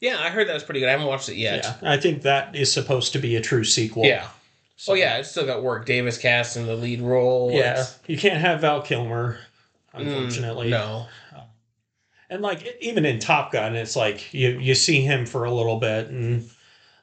yeah. 0.00 0.16
I 0.20 0.30
heard 0.30 0.48
that 0.48 0.54
was 0.54 0.62
pretty 0.62 0.80
good. 0.80 0.88
I 0.88 0.92
haven't 0.92 1.06
watched 1.08 1.28
it 1.28 1.36
yet. 1.36 1.64
Yeah, 1.82 1.90
I 1.90 1.96
think 1.96 2.22
that 2.22 2.54
is 2.54 2.72
supposed 2.72 3.12
to 3.14 3.18
be 3.18 3.34
a 3.36 3.40
true 3.40 3.64
sequel. 3.64 4.04
Yeah. 4.04 4.28
So- 4.76 4.92
oh 4.92 4.94
yeah, 4.94 5.16
it's 5.16 5.30
still 5.30 5.46
got 5.46 5.62
Warwick. 5.62 5.86
Davis 5.86 6.18
cast 6.18 6.56
in 6.56 6.66
the 6.66 6.76
lead 6.76 7.00
role. 7.00 7.50
yeah. 7.50 7.72
It's- 7.72 7.98
You 8.06 8.16
can't 8.16 8.40
have 8.40 8.60
Val 8.60 8.82
Kilmer, 8.82 9.38
Mm, 9.94 10.00
unfortunately. 10.06 10.68
no. 10.70 11.06
And 12.30 12.42
like 12.42 12.76
even 12.80 13.04
in 13.04 13.18
Top 13.18 13.52
Gun, 13.52 13.76
it's 13.76 13.96
like 13.96 14.32
you 14.34 14.58
you 14.58 14.74
see 14.74 15.02
him 15.02 15.26
for 15.26 15.44
a 15.44 15.52
little 15.52 15.78
bit, 15.78 16.08
and 16.08 16.50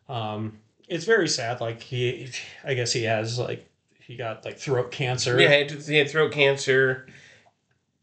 um, 0.09 0.59
it's 0.87 1.05
very 1.05 1.27
sad. 1.27 1.61
Like 1.61 1.81
he, 1.81 2.29
I 2.63 2.73
guess 2.73 2.91
he 2.91 3.03
has 3.03 3.39
like 3.39 3.67
he 3.99 4.15
got 4.17 4.45
like 4.45 4.57
throat 4.57 4.91
cancer. 4.91 5.39
Yeah, 5.39 5.63
he 5.63 5.95
had, 5.97 6.09
throat 6.09 6.31
cancer. 6.31 7.07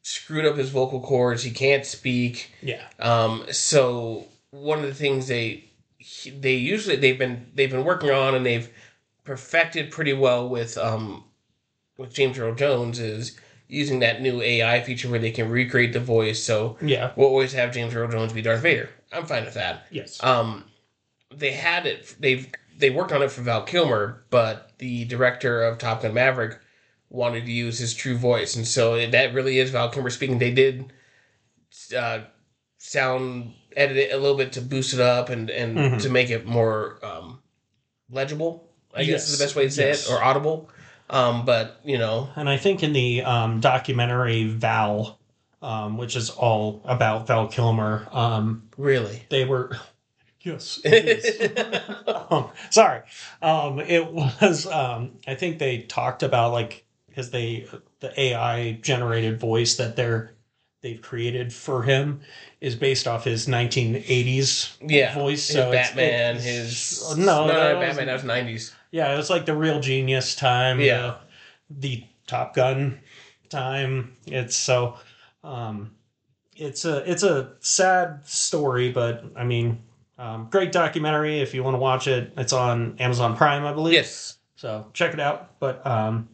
Screwed 0.02 0.46
up 0.46 0.56
his 0.56 0.70
vocal 0.70 1.00
cords. 1.00 1.42
He 1.42 1.50
can't 1.50 1.84
speak. 1.84 2.52
yeah, 2.62 2.82
Um, 2.98 3.44
so 3.50 4.26
one 4.50 4.78
of 4.78 4.86
the 4.86 4.94
things 4.94 5.28
they 5.28 5.70
they 6.38 6.54
usually 6.54 6.96
they've 6.96 7.18
been 7.18 7.46
they've 7.54 7.70
been 7.70 7.84
working 7.84 8.10
on 8.10 8.34
and 8.34 8.44
they've 8.44 8.70
perfected 9.24 9.90
pretty 9.90 10.14
well 10.14 10.48
with 10.48 10.78
um 10.78 11.24
with 11.98 12.14
James 12.14 12.38
Earl 12.38 12.54
Jones 12.54 12.98
is 12.98 13.38
using 13.70 14.00
that 14.00 14.20
new 14.20 14.42
AI 14.42 14.80
feature 14.82 15.08
where 15.08 15.18
they 15.20 15.30
can 15.30 15.48
recreate 15.48 15.92
the 15.92 16.00
voice. 16.00 16.42
So 16.42 16.76
yeah, 16.82 17.12
we'll 17.16 17.28
always 17.28 17.52
have 17.52 17.72
James 17.72 17.94
Earl 17.94 18.10
Jones 18.10 18.32
be 18.32 18.42
Darth 18.42 18.62
Vader. 18.62 18.88
I'm 19.12 19.26
fine 19.26 19.44
with 19.44 19.54
that. 19.54 19.86
yes, 19.90 20.22
Um, 20.22 20.64
they 21.34 21.52
had 21.52 21.86
it. 21.86 22.14
They've 22.18 22.48
they 22.76 22.90
worked 22.90 23.12
on 23.12 23.22
it 23.22 23.30
for 23.30 23.42
Val 23.42 23.62
Kilmer, 23.62 24.24
but 24.30 24.72
the 24.78 25.04
director 25.04 25.62
of 25.62 25.78
Top 25.78 26.02
Gun 26.02 26.14
Maverick 26.14 26.58
wanted 27.08 27.44
to 27.44 27.52
use 27.52 27.78
his 27.78 27.92
true 27.94 28.16
voice, 28.16 28.56
and 28.56 28.66
so 28.66 29.06
that 29.06 29.34
really 29.34 29.58
is 29.58 29.70
Val 29.70 29.88
Kilmer 29.90 30.10
speaking. 30.10 30.38
They 30.38 30.52
did 30.52 30.92
uh, 31.96 32.20
sound 32.78 33.54
edit 33.76 33.96
it 33.96 34.12
a 34.12 34.16
little 34.16 34.36
bit 34.36 34.52
to 34.54 34.60
boost 34.60 34.94
it 34.94 35.00
up 35.00 35.28
and 35.28 35.48
and 35.50 35.76
Mhm. 35.78 36.02
to 36.02 36.08
make 36.08 36.30
it 36.30 36.46
more 36.46 36.98
um, 37.04 37.40
legible. 38.10 38.66
I 38.94 39.04
guess 39.04 39.28
is 39.28 39.38
the 39.38 39.44
best 39.44 39.54
way 39.54 39.64
to 39.64 39.70
say 39.70 39.88
yes. 39.88 40.08
it, 40.08 40.12
or 40.12 40.22
audible. 40.22 40.68
Um, 41.10 41.44
but 41.44 41.80
you 41.84 41.98
know, 41.98 42.30
and 42.36 42.48
I 42.48 42.56
think 42.56 42.82
in 42.82 42.92
the 42.92 43.22
um, 43.22 43.60
documentary 43.60 44.44
Val, 44.46 45.18
um, 45.60 45.98
which 45.98 46.14
is 46.16 46.30
all 46.30 46.80
about 46.84 47.26
Val 47.26 47.48
Kilmer, 47.48 48.06
um, 48.12 48.68
really. 48.78 49.24
they 49.30 49.44
were. 49.44 49.76
Yes. 50.42 50.80
um, 52.30 52.48
sorry. 52.70 53.02
Um, 53.42 53.78
it 53.78 54.10
was. 54.10 54.66
Um, 54.66 55.18
I 55.28 55.34
think 55.34 55.58
they 55.58 55.82
talked 55.82 56.22
about 56.22 56.52
like 56.52 56.86
because 57.06 57.30
they 57.30 57.66
the 57.98 58.18
AI 58.18 58.72
generated 58.80 59.38
voice 59.38 59.76
that 59.76 59.96
they're 59.96 60.32
they've 60.80 61.02
created 61.02 61.52
for 61.52 61.82
him 61.82 62.22
is 62.62 62.74
based 62.74 63.06
off 63.06 63.24
his 63.24 63.48
1980s 63.48 64.76
yeah, 64.80 65.12
voice. 65.12 65.46
his 65.46 65.56
So 65.56 65.68
it's- 65.72 65.88
Batman, 65.90 66.36
his 66.36 67.14
no, 67.18 67.46
no, 67.46 67.52
no, 67.52 67.78
was- 67.78 67.88
Batman. 67.88 68.06
That 68.06 68.12
was 68.14 68.24
nineties. 68.24 68.74
Yeah, 68.90 69.12
it 69.12 69.16
was 69.16 69.30
like 69.30 69.46
the 69.46 69.56
real 69.56 69.80
genius 69.80 70.34
time. 70.34 70.80
Yeah. 70.80 71.16
the, 71.68 71.98
the 72.00 72.04
Top 72.26 72.54
Gun 72.54 73.00
time. 73.48 74.16
It's 74.26 74.56
so. 74.56 74.96
Um, 75.42 75.92
it's 76.56 76.84
a 76.84 77.10
it's 77.10 77.22
a 77.22 77.54
sad 77.60 78.26
story, 78.26 78.92
but 78.92 79.24
I 79.34 79.44
mean, 79.44 79.82
um, 80.18 80.48
great 80.50 80.72
documentary 80.72 81.40
if 81.40 81.54
you 81.54 81.64
want 81.64 81.74
to 81.74 81.78
watch 81.78 82.06
it. 82.06 82.32
It's 82.36 82.52
on 82.52 82.96
Amazon 82.98 83.36
Prime, 83.36 83.64
I 83.64 83.72
believe. 83.72 83.94
Yes. 83.94 84.36
So 84.56 84.86
check 84.92 85.14
it 85.14 85.20
out. 85.20 85.58
But 85.58 85.84
um, 85.86 86.28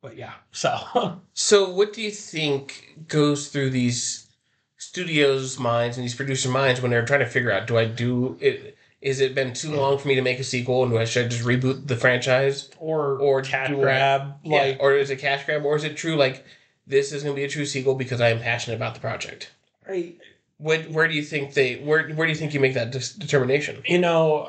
but 0.00 0.16
yeah. 0.16 0.32
So 0.50 1.20
So, 1.34 1.70
what 1.70 1.92
do 1.92 2.02
you 2.02 2.10
think 2.10 2.96
goes 3.08 3.48
through 3.48 3.70
these 3.70 4.28
studios' 4.76 5.58
minds 5.58 5.96
and 5.96 6.04
these 6.04 6.14
producer 6.14 6.48
minds 6.48 6.80
when 6.80 6.90
they're 6.90 7.04
trying 7.06 7.20
to 7.20 7.26
figure 7.26 7.52
out: 7.52 7.66
Do 7.66 7.78
I 7.78 7.84
do 7.84 8.36
it? 8.40 8.76
Is 9.02 9.20
it 9.20 9.34
been 9.34 9.52
too 9.52 9.72
long 9.72 9.98
for 9.98 10.06
me 10.08 10.14
to 10.14 10.22
make 10.22 10.38
a 10.38 10.44
sequel, 10.44 10.84
and 10.84 10.92
do 10.92 10.98
I 10.98 11.04
should 11.04 11.26
I 11.26 11.28
just 11.28 11.44
reboot 11.44 11.88
the 11.88 11.96
franchise, 11.96 12.70
or 12.78 13.18
or 13.18 13.42
I- 13.44 13.68
grab 13.68 14.34
yeah, 14.44 14.62
like 14.62 14.76
or 14.80 14.94
is 14.94 15.10
it 15.10 15.16
cash 15.16 15.44
grab, 15.44 15.64
or 15.64 15.74
is 15.76 15.82
it 15.84 15.96
true 15.96 16.16
like 16.16 16.44
this 16.86 17.12
is 17.12 17.22
going 17.24 17.34
to 17.34 17.40
be 17.40 17.44
a 17.44 17.48
true 17.48 17.66
sequel 17.66 17.96
because 17.96 18.20
I 18.20 18.28
am 18.30 18.38
passionate 18.40 18.76
about 18.76 18.94
the 18.94 19.00
project? 19.00 19.52
right 19.88 20.16
What, 20.58 20.88
where 20.90 21.08
do 21.08 21.14
you 21.14 21.24
think 21.24 21.54
they? 21.54 21.76
Where 21.76 22.08
Where 22.10 22.26
do 22.26 22.32
you 22.32 22.38
think 22.38 22.54
you 22.54 22.60
make 22.60 22.74
that 22.74 22.92
dis- 22.92 23.12
determination? 23.14 23.82
you 23.86 23.98
know 23.98 24.48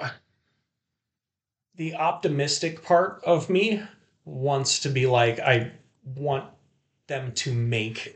the 1.76 1.96
optimistic 1.96 2.84
part 2.84 3.22
of 3.26 3.50
me 3.50 3.82
wants 4.26 4.80
to 4.80 4.90
be 4.90 5.08
like 5.08 5.40
i 5.40 5.72
want 6.16 6.46
them 7.08 7.32
to 7.34 7.54
make 7.54 8.16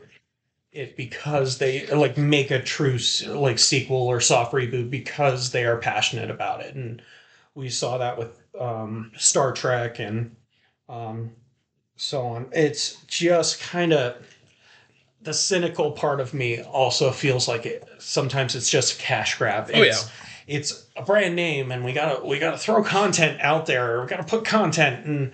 it 0.72 0.96
because 0.96 1.58
they 1.58 1.86
like 1.86 2.16
make 2.18 2.50
a 2.50 2.62
true 2.62 2.98
like 3.28 3.58
sequel 3.58 3.96
or 4.06 4.20
soft 4.20 4.52
reboot 4.52 4.90
because 4.90 5.50
they 5.50 5.64
are 5.64 5.78
passionate 5.78 6.30
about 6.30 6.60
it. 6.60 6.74
And 6.74 7.00
we 7.54 7.68
saw 7.70 7.98
that 7.98 8.18
with 8.18 8.38
um 8.58 9.12
star 9.16 9.52
trek 9.52 9.98
and 9.98 10.36
um 10.88 11.30
so 11.96 12.22
on. 12.26 12.48
It's 12.52 13.02
just 13.06 13.60
kind 13.60 13.92
of 13.92 14.16
the 15.22 15.34
cynical 15.34 15.90
part 15.92 16.20
of 16.20 16.32
me 16.32 16.62
also 16.62 17.10
feels 17.10 17.48
like 17.48 17.66
it 17.66 17.88
sometimes 17.98 18.54
it's 18.54 18.70
just 18.70 18.98
a 18.98 19.02
cash 19.02 19.36
grab. 19.38 19.70
Oh, 19.74 19.80
It's- 19.82 20.10
it's 20.46 20.86
a 20.96 21.02
brand 21.02 21.36
name 21.36 21.70
and 21.72 21.84
we 21.84 21.92
gotta 21.92 22.24
we 22.24 22.38
gotta 22.38 22.56
throw 22.56 22.82
content 22.82 23.38
out 23.42 23.66
there. 23.66 24.00
We 24.00 24.06
gotta 24.06 24.22
put 24.24 24.44
content. 24.46 25.04
And 25.06 25.32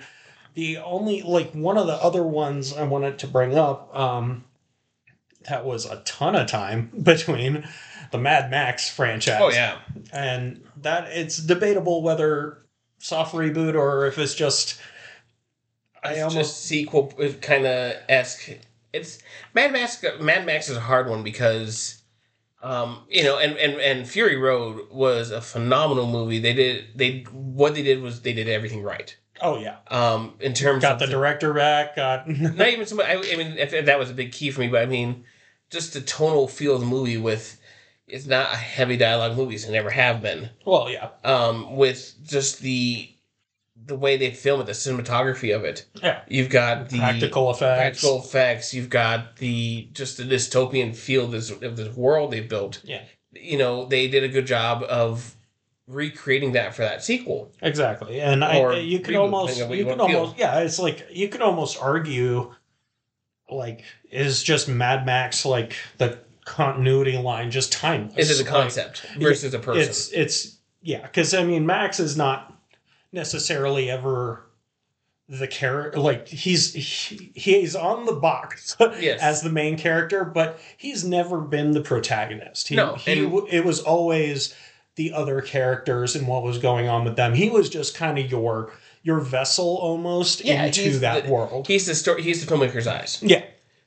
the 0.55 0.79
only 0.79 1.23
like 1.23 1.53
one 1.53 1.77
of 1.79 1.87
the 1.89 1.95
other 1.95 2.23
ones 2.23 2.73
i 2.77 2.85
wanted 2.85 3.19
to 3.19 3.27
bring 3.27 3.57
up 3.59 3.95
um 3.97 4.45
that 5.49 5.65
was 5.65 5.87
a 5.87 6.03
ton 6.05 6.35
of 6.37 6.47
time 6.47 6.91
between 7.03 7.67
the 8.11 8.19
Mad 8.19 8.51
Max 8.51 8.89
franchise. 8.89 9.41
Oh 9.41 9.51
yeah, 9.51 9.79
and 10.13 10.63
that 10.83 11.09
it's 11.11 11.39
debatable 11.39 12.03
whether 12.03 12.65
soft 12.99 13.35
reboot 13.35 13.75
or 13.75 14.07
if 14.07 14.19
it's 14.19 14.35
just. 14.35 14.79
I 16.03 16.13
it's 16.13 16.19
almost 16.23 16.37
just 16.37 16.65
sequel 16.67 17.13
kind 17.41 17.67
of 17.67 17.95
esque. 18.09 18.51
It's 18.93 19.19
Mad 19.55 19.73
Max. 19.73 20.05
Mad 20.21 20.45
Max 20.45 20.69
is 20.69 20.77
a 20.77 20.81
hard 20.81 21.09
one 21.09 21.23
because, 21.23 22.03
um, 22.63 23.05
you 23.09 23.25
know, 23.25 23.39
and 23.39 23.57
and 23.57 23.81
and 23.81 24.07
Fury 24.07 24.37
Road 24.37 24.91
was 24.93 25.31
a 25.31 25.41
phenomenal 25.41 26.07
movie. 26.07 26.39
They 26.41 26.53
did 26.53 26.85
they 26.95 27.21
what 27.33 27.75
they 27.75 27.83
did 27.83 28.03
was 28.03 28.21
they 28.21 28.35
did 28.35 28.49
everything 28.49 28.83
right. 28.83 29.17
oh 29.41 29.59
yeah, 29.59 29.77
Um, 29.89 30.35
in 30.41 30.53
terms 30.53 30.83
got 30.83 30.93
of 30.93 30.99
the 31.01 31.07
director 31.07 31.55
back. 31.55 31.97
Got 31.97 32.29
not 32.29 32.69
even 32.69 32.87
so 32.87 32.97
much. 32.97 33.07
I, 33.07 33.15
I 33.15 33.37
mean, 33.37 33.57
if, 33.59 33.73
if 33.73 33.87
that 33.87 33.99
was 33.99 34.11
a 34.11 34.15
big 34.15 34.31
key 34.33 34.51
for 34.51 34.61
me, 34.61 34.69
but 34.69 34.83
I 34.83 34.87
mean, 34.87 35.25
just 35.75 35.93
the 35.93 36.01
tonal 36.01 36.49
feel 36.49 36.75
of 36.77 36.81
the 36.81 36.87
movie 36.87 37.19
with 37.19 37.61
it's 38.07 38.27
not 38.27 38.53
a 38.53 38.57
heavy 38.57 38.97
dialogue 38.97 39.37
movies 39.37 39.65
and 39.65 39.73
never 39.75 39.91
have 39.91 40.23
been. 40.23 40.49
well 40.65 40.89
yeah 40.91 41.09
Um, 41.25 41.77
with 41.77 42.15
just 42.27 42.61
the 42.61 43.11
the 43.87 43.97
way 43.97 44.17
they 44.17 44.31
film 44.31 44.61
it, 44.61 44.67
the 44.67 44.73
cinematography 44.73 45.55
of 45.55 45.65
it. 45.65 45.85
yeah 46.03 46.21
You've 46.29 46.49
got 46.49 46.89
the 46.89 46.99
practical 46.99 47.51
effects. 47.51 47.79
practical 48.01 48.19
effects. 48.21 48.73
You've 48.75 48.89
got 48.91 49.37
the 49.39 49.89
just 49.93 50.17
the 50.17 50.23
dystopian 50.25 50.95
feel 50.97 51.25
of 51.25 51.33
this 51.33 51.51
of 51.51 51.77
this 51.77 51.95
world 51.97 52.31
they 52.31 52.41
built. 52.41 52.81
Yeah. 52.85 53.03
You 53.33 53.59
know, 53.59 53.85
they 53.87 54.07
did 54.09 54.23
a 54.25 54.29
good 54.29 54.47
job 54.47 54.85
of 54.89 55.35
recreating 55.89 56.53
that 56.53 56.75
for 56.75 56.83
that 56.83 57.03
sequel. 57.03 57.53
Exactly, 57.61 58.21
and 58.21 58.43
Or 58.45 58.73
I 58.75 58.79
you 58.79 59.01
can 59.01 59.17
almost 59.17 59.59
depending 59.59 59.63
on 59.65 59.69
what 59.71 59.79
you 59.79 59.85
you 59.85 59.91
can 59.91 59.99
wanna 59.99 60.11
feel. 60.13 60.21
almost 60.21 60.39
yeah, 60.39 60.61
it's 60.61 60.79
like 60.79 61.07
you 61.11 61.29
can 61.29 61.43
almost 61.43 61.79
argue, 61.83 62.55
like 63.51 63.83
is 64.11 64.43
just 64.43 64.69
Mad 64.69 65.05
Max 65.07 65.45
like 65.45 65.75
the 65.99 66.19
continuity 66.45 67.17
line 67.19 67.51
just 67.51 67.73
timeless? 67.73 68.31
Is 68.31 68.41
it 68.41 68.47
a 68.47 68.51
Like, 68.51 68.63
concept 68.63 69.07
versus 69.19 69.55
a 69.55 69.59
person? 69.59 69.83
It's 69.83 70.11
it's 70.13 70.57
yeah, 70.83 71.03
because 71.03 71.35
I 71.35 71.45
mean 71.45 71.67
Max 71.67 72.01
is 72.01 72.17
not 72.17 72.53
necessarily 73.13 73.91
ever 73.91 74.47
the 75.29 75.47
character 75.49 75.99
like 76.01 76.29
he's 76.29 76.75
he, 76.75 77.33
he's 77.35 77.75
on 77.75 78.05
the 78.05 78.13
box 78.13 78.77
Yes. 79.01 79.23
as 79.23 79.41
the 79.41 79.49
main 79.49 79.79
character 79.79 80.23
but 80.23 80.61
he's 80.77 81.03
never 81.03 81.41
been 81.41 81.71
the 81.71 81.81
protagonist 81.81 82.69
he, 82.69 82.77
No, 82.77 82.97
he 82.97 83.25
and- 83.25 83.49
it 83.49 83.65
was 83.65 83.81
always 83.81 84.55
the 84.97 85.15
other 85.15 85.41
characters 85.41 86.15
and 86.15 86.29
what 86.29 86.43
was 86.43 86.59
going 86.59 86.89
on 86.89 87.05
with 87.05 87.17
them 87.17 87.33
he 87.33 87.49
was 87.49 87.71
just 87.71 87.95
kind 87.97 88.19
of 88.19 88.31
your 88.31 88.75
your 89.05 89.21
vessel 89.21 89.77
almost 89.81 90.45
Yeah, 90.45 90.65
into 90.65 90.99
that 90.99 91.25
the- 91.27 91.31
world 91.31 91.69
He's 91.69 91.87
the 91.87 91.95
story. 91.95 92.23
He's 92.23 92.45
the 92.45 92.53
filmmaker's 92.53 92.87
eyes, 92.89 93.19
yeah 93.23 93.45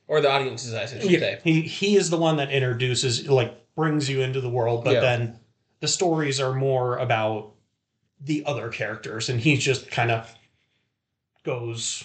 or 0.08 0.22
the 0.22 0.32
audience's 0.32 0.74
eyes, 0.74 0.94
I 0.94 1.00
should 1.02 1.12
yeah, 1.12 1.20
say. 1.20 1.40
he 1.44 1.62
he 1.64 1.98
is 1.98 2.10
the 2.10 2.18
one 2.18 2.38
that 2.38 2.50
introduces 2.52 3.28
like 3.28 3.54
brings 3.76 4.10
you 4.10 4.22
into 4.22 4.40
the 4.40 4.50
world, 4.50 4.86
but 4.86 4.94
Yeah. 4.94 5.00
then 5.02 5.40
the 5.82 5.88
stories 5.90 6.40
are 6.40 6.54
more 6.54 6.98
about 6.98 7.52
the 8.22 8.46
other 8.46 8.70
characters, 8.70 9.28
and 9.30 9.40
he 9.42 9.58
just 9.58 9.92
kind 9.92 10.10
of 10.12 10.34
goes 11.44 12.04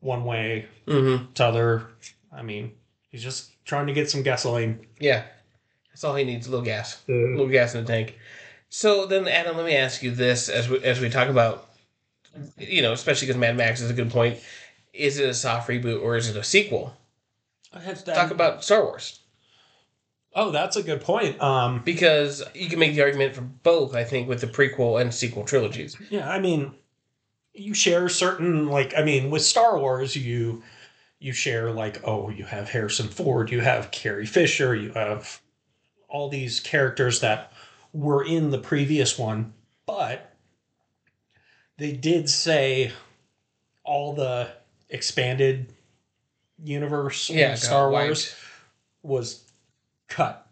one 0.00 0.24
way 0.24 0.66
Mm-hmm. 0.86 1.32
to 1.34 1.44
other. 1.44 1.86
I 2.32 2.42
mean, 2.42 2.72
he's 3.10 3.22
just 3.22 3.50
trying 3.64 3.86
to 3.88 3.92
get 3.92 4.10
some 4.10 4.22
gasoline. 4.22 4.86
Yeah, 5.00 5.24
that's 5.90 6.04
all 6.04 6.14
he 6.14 6.24
needs. 6.24 6.46
A 6.46 6.50
little 6.50 6.64
gas, 6.64 7.02
a 7.08 7.12
little 7.12 7.48
gas 7.48 7.74
in 7.74 7.84
the 7.84 7.86
tank. 7.90 8.18
So 8.70 9.06
then, 9.06 9.26
Adam, 9.28 9.56
let 9.56 9.66
me 9.66 9.74
ask 9.76 10.02
you 10.02 10.10
this: 10.12 10.48
as 10.48 10.68
we 10.68 10.82
as 10.84 11.00
we 11.00 11.08
talk 11.10 11.28
about, 11.28 11.67
you 12.58 12.82
know, 12.82 12.92
especially 12.92 13.26
because 13.26 13.38
Mad 13.38 13.56
Max 13.56 13.80
is 13.80 13.90
a 13.90 13.94
good 13.94 14.10
point. 14.10 14.38
Is 14.92 15.18
it 15.18 15.28
a 15.28 15.34
soft 15.34 15.68
reboot 15.68 16.02
or 16.02 16.16
is 16.16 16.28
it 16.28 16.36
a 16.36 16.44
sequel? 16.44 16.96
Talk 18.14 18.30
about 18.30 18.64
Star 18.64 18.82
Wars 18.82 19.20
Oh, 20.34 20.50
that's 20.50 20.76
a 20.76 20.82
good 20.82 21.00
point. 21.00 21.40
Um, 21.40 21.82
because 21.84 22.44
you 22.54 22.68
can 22.68 22.78
make 22.78 22.94
the 22.94 23.02
argument 23.02 23.34
for 23.34 23.40
both. 23.40 23.94
I 23.94 24.04
think 24.04 24.28
with 24.28 24.40
the 24.40 24.46
prequel 24.46 25.00
and 25.00 25.12
sequel 25.12 25.44
trilogies. 25.44 25.96
yeah, 26.10 26.30
I 26.30 26.38
mean, 26.38 26.74
you 27.54 27.74
share 27.74 28.08
certain 28.08 28.68
like 28.68 28.94
I 28.96 29.02
mean, 29.02 29.30
with 29.30 29.42
Star 29.42 29.78
Wars, 29.78 30.14
you 30.14 30.62
you 31.18 31.32
share 31.32 31.72
like 31.72 32.00
oh, 32.04 32.30
you 32.30 32.44
have 32.44 32.68
Harrison 32.68 33.08
Ford, 33.08 33.50
you 33.50 33.60
have 33.60 33.90
Carrie 33.90 34.26
Fisher, 34.26 34.76
you 34.76 34.92
have 34.92 35.40
all 36.08 36.28
these 36.28 36.60
characters 36.60 37.20
that 37.20 37.52
were 37.92 38.24
in 38.24 38.50
the 38.50 38.58
previous 38.58 39.18
one, 39.18 39.54
but 39.86 40.27
they 41.78 41.92
did 41.92 42.28
say 42.28 42.92
all 43.84 44.12
the 44.12 44.50
expanded 44.90 45.72
universe 46.62 47.30
Yeah, 47.30 47.54
of 47.54 47.58
Star 47.58 47.90
Wars 47.90 48.34
was 49.02 49.44
cut. 50.08 50.46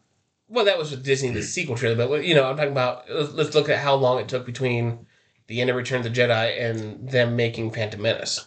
Well, 0.48 0.64
that 0.64 0.78
was 0.78 0.92
with 0.92 1.04
Disney, 1.04 1.30
the 1.30 1.42
sequel 1.42 1.76
trilogy. 1.76 2.08
But 2.08 2.24
you 2.24 2.34
know, 2.34 2.48
I'm 2.48 2.56
talking 2.56 2.72
about. 2.72 3.10
Let's 3.10 3.32
let's 3.32 3.54
look 3.54 3.68
at 3.68 3.78
how 3.78 3.96
long 3.96 4.20
it 4.20 4.28
took 4.28 4.46
between 4.46 5.06
the 5.48 5.60
end 5.60 5.70
of 5.70 5.76
Return 5.76 5.98
of 5.98 6.04
the 6.04 6.20
Jedi 6.20 6.60
and 6.60 7.08
them 7.08 7.36
making 7.36 7.72
Phantom 7.72 8.00
Menace. 8.00 8.46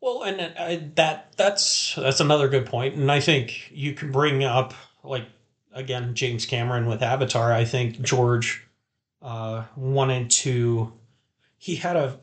Well, 0.00 0.22
and 0.22 0.40
I, 0.58 0.90
that 0.96 1.32
that's 1.36 1.94
that's 1.94 2.20
another 2.20 2.48
good 2.48 2.66
point, 2.66 2.94
and 2.94 3.10
I 3.10 3.20
think 3.20 3.70
you 3.72 3.94
can 3.94 4.10
bring 4.10 4.42
up 4.42 4.74
like 5.04 5.26
again 5.72 6.14
James 6.14 6.44
Cameron 6.44 6.86
with 6.86 7.02
Avatar. 7.02 7.52
I 7.52 7.64
think 7.64 8.00
George 8.02 8.66
uh, 9.22 9.64
wanted 9.76 10.30
to. 10.30 10.92
He 11.58 11.76
had 11.76 11.96
a 11.96 12.18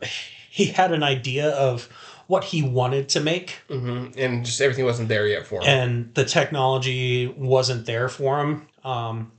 he 0.50 0.65
had 0.67 0.91
an 0.91 1.04
idea 1.04 1.50
of 1.52 1.89
what 2.28 2.43
he 2.45 2.63
wanted 2.63 3.10
to 3.10 3.19
make, 3.19 3.52
hmm 3.69 4.08
And 4.17 4.43
just 4.45 4.60
everything 4.62 4.86
wasn't 4.86 5.10
there 5.10 5.28
yet 5.28 5.45
for 5.45 5.62
him. 5.62 5.67
and 5.67 6.15
the 6.15 6.26
technology 6.26 7.28
wasn't 7.28 7.86
there 7.86 8.10
for 8.10 8.39
him. 8.41 8.67
Um, 8.84 9.32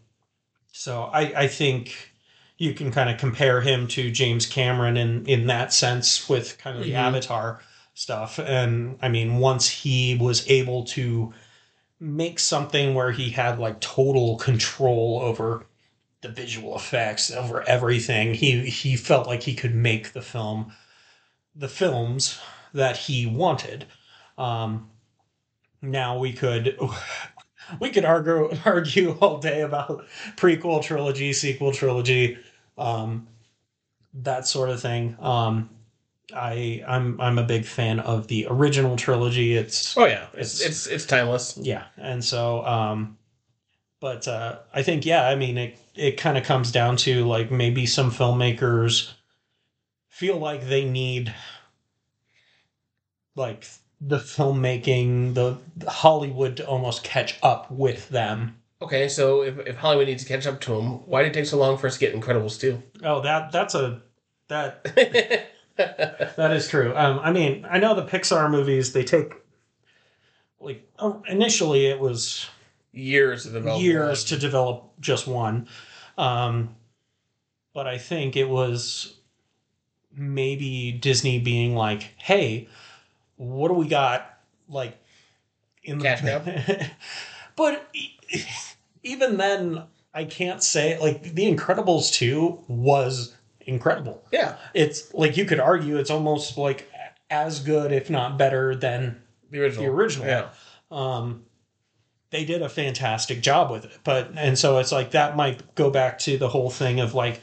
so 0.72 1.04
I 1.04 1.42
I 1.44 1.48
think 1.48 2.12
you 2.58 2.72
can 2.74 2.90
kind 2.92 3.10
of 3.10 3.18
compare 3.18 3.60
him 3.60 3.86
to 3.88 4.10
James 4.10 4.46
Cameron 4.46 4.96
in 4.96 5.26
in 5.26 5.46
that 5.48 5.72
sense 5.72 6.28
with 6.28 6.58
kind 6.58 6.76
of 6.78 6.84
the 6.84 6.92
Mhm. 6.92 6.96
Avatar 7.08 7.62
stuff. 7.94 8.38
And 8.38 8.98
I 9.02 9.08
mean, 9.08 9.38
once 9.38 9.68
he 9.68 10.16
was 10.16 10.48
able 10.48 10.84
to 10.84 11.32
make 11.98 12.38
something 12.38 12.94
where 12.94 13.10
he 13.10 13.30
had 13.30 13.58
like 13.58 13.80
total 13.80 14.36
control 14.36 15.18
over 15.22 15.64
the 16.22 16.28
visual 16.28 16.74
effects, 16.76 17.30
over 17.30 17.62
everything, 17.68 18.34
he 18.34 18.68
he 18.70 18.96
felt 18.96 19.26
like 19.26 19.42
he 19.42 19.54
could 19.54 19.74
make 19.74 20.12
the 20.12 20.22
film, 20.22 20.72
the 21.54 21.68
films 21.68 22.38
that 22.72 22.96
he 22.96 23.26
wanted. 23.26 23.86
Um, 24.38 24.90
now 25.82 26.18
we 26.18 26.32
could. 26.32 26.78
We 27.80 27.90
could 27.90 28.04
argue 28.04 28.48
argue 28.64 29.10
all 29.20 29.38
day 29.38 29.62
about 29.62 30.06
prequel 30.36 30.80
trilogy, 30.84 31.32
sequel 31.32 31.72
trilogy, 31.72 32.38
um, 32.78 33.26
that 34.14 34.46
sort 34.46 34.70
of 34.70 34.80
thing. 34.80 35.16
Um, 35.18 35.70
I 36.32 36.84
I'm 36.86 37.20
I'm 37.20 37.40
a 37.40 37.42
big 37.42 37.64
fan 37.64 37.98
of 37.98 38.28
the 38.28 38.46
original 38.48 38.94
trilogy. 38.96 39.56
It's 39.56 39.96
oh 39.96 40.06
yeah, 40.06 40.26
it's 40.34 40.60
it's- 40.60 40.68
it's 40.68 40.86
it's 40.86 41.06
timeless. 41.06 41.58
yeah, 41.60 41.86
and 41.96 42.24
so 42.24 42.64
um, 42.64 43.18
but 44.06 44.28
uh, 44.28 44.58
I 44.72 44.84
think 44.84 45.04
yeah, 45.04 45.26
I 45.26 45.34
mean 45.34 45.58
it 45.58 45.78
it 45.96 46.16
kind 46.16 46.38
of 46.38 46.44
comes 46.44 46.70
down 46.70 46.96
to 46.98 47.24
like 47.24 47.50
maybe 47.50 47.86
some 47.86 48.12
filmmakers 48.12 49.10
feel 50.08 50.36
like 50.36 50.68
they 50.68 50.84
need 50.84 51.34
like 53.34 53.66
the 54.00 54.18
filmmaking, 54.18 55.34
the, 55.34 55.58
the 55.76 55.90
Hollywood 55.90 56.58
to 56.58 56.66
almost 56.68 57.02
catch 57.02 57.36
up 57.42 57.68
with 57.68 58.08
them. 58.08 58.58
Okay, 58.80 59.08
so 59.08 59.42
if, 59.42 59.58
if 59.66 59.74
Hollywood 59.74 60.06
needs 60.06 60.22
to 60.22 60.28
catch 60.28 60.46
up 60.46 60.60
to 60.60 60.76
them, 60.76 61.04
why 61.08 61.24
did 61.24 61.32
it 61.32 61.34
take 61.34 61.46
so 61.46 61.58
long 61.58 61.76
for 61.76 61.88
us 61.88 61.94
to 61.94 62.00
get 62.00 62.14
Incredibles 62.14 62.60
two? 62.60 62.80
Oh, 63.02 63.22
that 63.22 63.50
that's 63.50 63.74
a 63.74 64.02
that 64.46 64.84
That 65.76 66.52
is 66.52 66.68
true. 66.68 66.94
Um, 66.94 67.18
I 67.24 67.32
mean, 67.32 67.66
I 67.68 67.80
know 67.80 67.96
the 67.96 68.04
Pixar 68.04 68.48
movies 68.52 68.92
they 68.92 69.02
take 69.02 69.34
like 70.60 70.88
oh, 71.00 71.24
initially 71.28 71.86
it 71.86 71.98
was 71.98 72.46
years 72.96 73.44
to 73.44 73.50
develop. 73.50 73.80
years 73.80 74.22
one. 74.24 74.28
to 74.28 74.38
develop 74.38 74.92
just 75.00 75.26
one, 75.26 75.68
um, 76.18 76.74
but 77.74 77.86
I 77.86 77.98
think 77.98 78.36
it 78.36 78.48
was 78.48 79.16
maybe 80.14 80.92
Disney 80.92 81.38
being 81.38 81.74
like, 81.74 82.14
"Hey, 82.16 82.68
what 83.36 83.68
do 83.68 83.74
we 83.74 83.88
got?" 83.88 84.38
Like 84.68 84.98
in 85.84 86.00
Cash 86.00 86.22
the 86.22 86.90
but 87.56 87.88
even 89.02 89.36
then, 89.36 89.84
I 90.12 90.24
can't 90.24 90.62
say 90.62 90.98
like 90.98 91.22
The 91.34 91.54
Incredibles 91.54 92.12
two 92.12 92.64
was 92.68 93.34
incredible 93.60 94.22
Yeah, 94.32 94.56
it's 94.74 95.12
like 95.14 95.36
you 95.36 95.44
could 95.44 95.60
argue 95.60 95.96
it's 95.96 96.10
almost 96.10 96.56
like 96.56 96.88
as 97.30 97.60
good 97.60 97.92
if 97.92 98.08
not 98.10 98.38
better 98.38 98.76
than 98.76 99.20
the 99.50 99.60
original. 99.60 99.84
the 99.84 99.90
original 99.90 100.26
Yeah. 100.28 100.48
um 100.90 101.45
they 102.30 102.44
did 102.44 102.62
a 102.62 102.68
fantastic 102.68 103.40
job 103.40 103.70
with 103.70 103.84
it 103.84 103.92
but 104.04 104.30
and 104.36 104.58
so 104.58 104.78
it's 104.78 104.92
like 104.92 105.12
that 105.12 105.36
might 105.36 105.74
go 105.74 105.90
back 105.90 106.18
to 106.18 106.36
the 106.38 106.48
whole 106.48 106.70
thing 106.70 107.00
of 107.00 107.14
like 107.14 107.40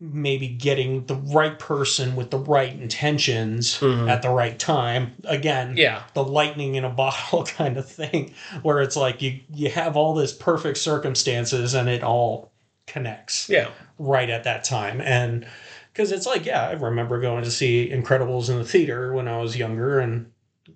maybe 0.00 0.48
getting 0.48 1.06
the 1.06 1.14
right 1.14 1.58
person 1.58 2.14
with 2.16 2.30
the 2.30 2.36
right 2.38 2.72
intentions 2.72 3.78
Mhm. 3.78 4.10
at 4.10 4.20
the 4.22 4.28
right 4.28 4.58
time. 4.58 5.12
Again, 5.24 5.76
Yeah. 5.78 6.02
the 6.14 6.24
lightning 6.24 6.74
in 6.74 6.84
a 6.84 6.90
bottle 7.02 7.44
kind 7.44 7.78
of 7.78 7.88
thing, 7.88 8.34
where 8.62 8.82
it's 8.82 8.96
like 8.96 9.22
you 9.22 9.40
you 9.54 9.70
have 9.70 9.96
all 9.96 10.12
this 10.12 10.32
perfect 10.32 10.78
circumstances 10.78 11.72
and 11.74 11.88
it 11.88 12.02
all 12.02 12.50
connects 12.86 13.48
Yeah. 13.48 13.68
right 13.98 14.28
at 14.28 14.44
that 14.44 14.64
time. 14.64 15.00
And 15.00 15.46
because 15.92 16.10
it's 16.12 16.26
like, 16.26 16.44
yeah, 16.44 16.68
I 16.68 16.72
remember 16.72 17.20
going 17.20 17.44
to 17.44 17.50
see 17.50 17.88
Incredibles 17.88 18.50
in 18.50 18.58
the 18.58 18.64
theater 18.64 19.12
when 19.14 19.28
I 19.28 19.38
was 19.38 19.56
younger, 19.56 20.00
and 20.00 20.26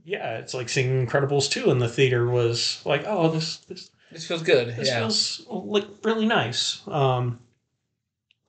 yeah, 0.05 0.39
it's 0.39 0.55
like 0.55 0.69
seeing 0.69 1.07
Incredibles 1.07 1.51
two 1.51 1.71
in 1.71 1.79
the 1.79 1.89
theater 1.89 2.29
was 2.29 2.83
like, 2.85 3.05
oh, 3.07 3.31
this 3.31 3.59
this 3.59 3.91
This 4.11 4.27
feels 4.27 4.43
good. 4.43 4.75
this 4.77 4.89
yeah. 4.89 5.01
feels 5.01 5.45
like 5.49 5.87
really 6.05 6.27
nice. 6.27 6.83
Um, 6.89 7.41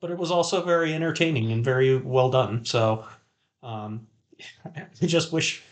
but 0.00 0.10
it 0.10 0.18
was 0.18 0.30
also 0.30 0.62
very 0.62 0.94
entertaining 0.94 1.52
and 1.52 1.64
very 1.64 1.96
well 1.96 2.30
done. 2.30 2.64
So, 2.64 3.04
um, 3.62 4.06
I 4.74 5.06
just 5.06 5.32
wish 5.32 5.62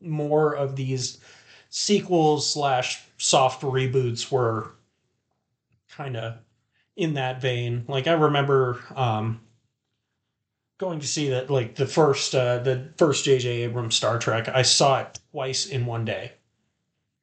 more 0.00 0.54
of 0.54 0.76
these 0.76 1.18
sequels 1.70 2.52
slash 2.52 3.02
soft 3.16 3.62
reboots 3.62 4.30
were 4.30 4.72
kind 5.90 6.16
of 6.16 6.36
in 6.96 7.14
that 7.14 7.40
vein. 7.40 7.84
Like 7.88 8.06
I 8.06 8.12
remember 8.12 8.78
um, 8.94 9.40
going 10.78 11.00
to 11.00 11.06
see 11.06 11.28
that, 11.30 11.50
like 11.50 11.74
the 11.74 11.86
first 11.86 12.34
uh, 12.34 12.58
the 12.58 12.88
first 12.96 13.24
J.J. 13.24 13.64
Abrams 13.64 13.94
Star 13.96 14.18
Trek. 14.18 14.48
I 14.48 14.62
saw 14.62 15.00
it 15.00 15.18
twice 15.32 15.66
in 15.66 15.86
one 15.86 16.04
day 16.04 16.32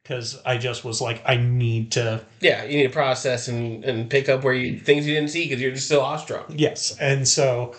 because 0.03 0.39
I 0.45 0.57
just 0.57 0.83
was 0.85 1.01
like, 1.01 1.23
I 1.25 1.37
need 1.37 1.91
to 1.93 2.23
yeah. 2.41 2.63
You 2.63 2.77
need 2.77 2.87
to 2.87 2.93
process 2.93 3.47
and, 3.47 3.83
and 3.83 4.09
pick 4.09 4.29
up 4.29 4.43
where 4.43 4.53
you 4.53 4.79
things 4.79 5.07
you 5.07 5.13
didn't 5.15 5.29
see 5.29 5.45
because 5.45 5.61
you're 5.61 5.71
just 5.71 5.85
still 5.87 6.01
awestruck. 6.01 6.45
Yes, 6.49 6.97
and 6.99 7.27
so 7.27 7.75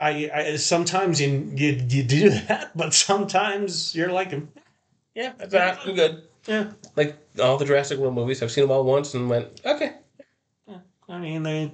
I, 0.00 0.30
I 0.34 0.56
sometimes 0.56 1.20
you, 1.20 1.52
you 1.54 1.72
you 1.88 2.02
do 2.02 2.30
that, 2.48 2.70
but 2.74 2.94
sometimes 2.94 3.94
you're 3.94 4.10
like, 4.12 4.32
Yeah. 5.14 5.32
That's 5.38 5.86
I'm 5.86 5.94
good. 5.94 6.22
yeah. 6.46 6.72
Like 6.96 7.18
all 7.40 7.58
the 7.58 7.64
Jurassic 7.66 7.98
World 7.98 8.14
movies, 8.14 8.42
I've 8.42 8.50
seen 8.50 8.62
them 8.64 8.70
all 8.70 8.84
once 8.84 9.12
and 9.14 9.28
went, 9.28 9.60
okay. 9.64 9.92
I 11.08 11.18
mean, 11.18 11.42
they, 11.42 11.72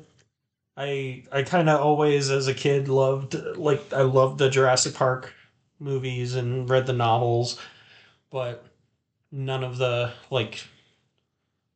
I 0.77 1.25
I 1.33 1.43
kind 1.43 1.69
of 1.69 1.81
always 1.81 2.31
as 2.31 2.49
a 2.49 2.55
kid 2.55 2.89
loved 2.89 3.35
like 3.57 3.93
I 3.93 4.03
loved 4.03 4.39
the 4.39 4.51
Jurassic 4.51 4.95
Park 4.95 5.33
movies 5.79 6.35
and 6.35 6.69
read 6.69 6.87
the 6.87 6.93
novels, 6.93 7.59
but 8.31 8.65
none 9.33 9.65
of 9.65 9.79
the 9.79 10.13
like 10.31 10.65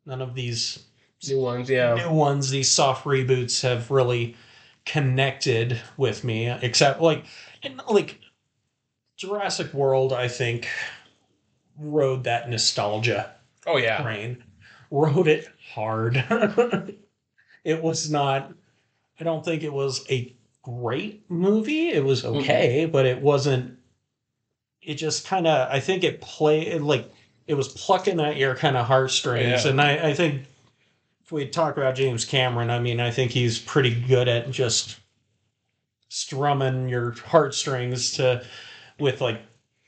none 0.04 0.20
of 0.20 0.34
these 0.34 0.84
New 1.28 1.40
ones, 1.40 1.68
yeah. 1.68 1.94
new 1.94 2.10
ones, 2.10 2.50
these 2.50 2.70
soft 2.70 3.04
reboots 3.04 3.62
have 3.62 3.90
really 3.90 4.36
connected 4.86 5.78
with 5.98 6.24
me, 6.24 6.48
except 6.48 7.00
like, 7.00 7.24
and 7.62 7.80
like 7.88 8.18
Jurassic 9.16 9.74
World, 9.74 10.14
I 10.14 10.28
think 10.28 10.66
rode 11.78 12.24
that 12.24 12.48
nostalgia 12.48 13.34
Oh 13.66 13.76
yeah. 13.76 14.02
train, 14.02 14.42
rode 14.90 15.28
it 15.28 15.46
hard. 15.74 16.16
it 17.64 17.82
was 17.82 18.10
not, 18.10 18.54
I 19.20 19.24
don't 19.24 19.44
think 19.44 19.62
it 19.62 19.72
was 19.72 20.04
a 20.10 20.34
great 20.62 21.30
movie. 21.30 21.90
It 21.90 22.04
was 22.04 22.24
okay, 22.24 22.86
but 22.86 23.06
it 23.06 23.20
wasn't, 23.20 23.78
it 24.82 24.94
just 24.94 25.26
kind 25.26 25.46
of, 25.46 25.70
I 25.70 25.80
think 25.80 26.04
it 26.04 26.20
played 26.20 26.80
like, 26.80 27.12
it 27.46 27.54
was 27.54 27.68
plucking 27.68 28.20
at 28.20 28.36
your 28.36 28.54
kind 28.54 28.76
of 28.76 28.86
heartstrings. 28.86 29.64
Yeah. 29.64 29.70
And 29.70 29.80
I, 29.80 30.08
I 30.10 30.14
think 30.14 30.44
if 31.22 31.32
we 31.32 31.46
talk 31.46 31.76
about 31.76 31.96
James 31.96 32.24
Cameron, 32.24 32.70
I 32.70 32.78
mean, 32.78 33.00
I 33.00 33.10
think 33.10 33.32
he's 33.32 33.58
pretty 33.58 33.94
good 33.94 34.28
at 34.28 34.50
just 34.50 34.98
strumming 36.08 36.88
your 36.88 37.12
heartstrings 37.12 38.12
to, 38.12 38.44
with 38.98 39.20
like 39.20 39.40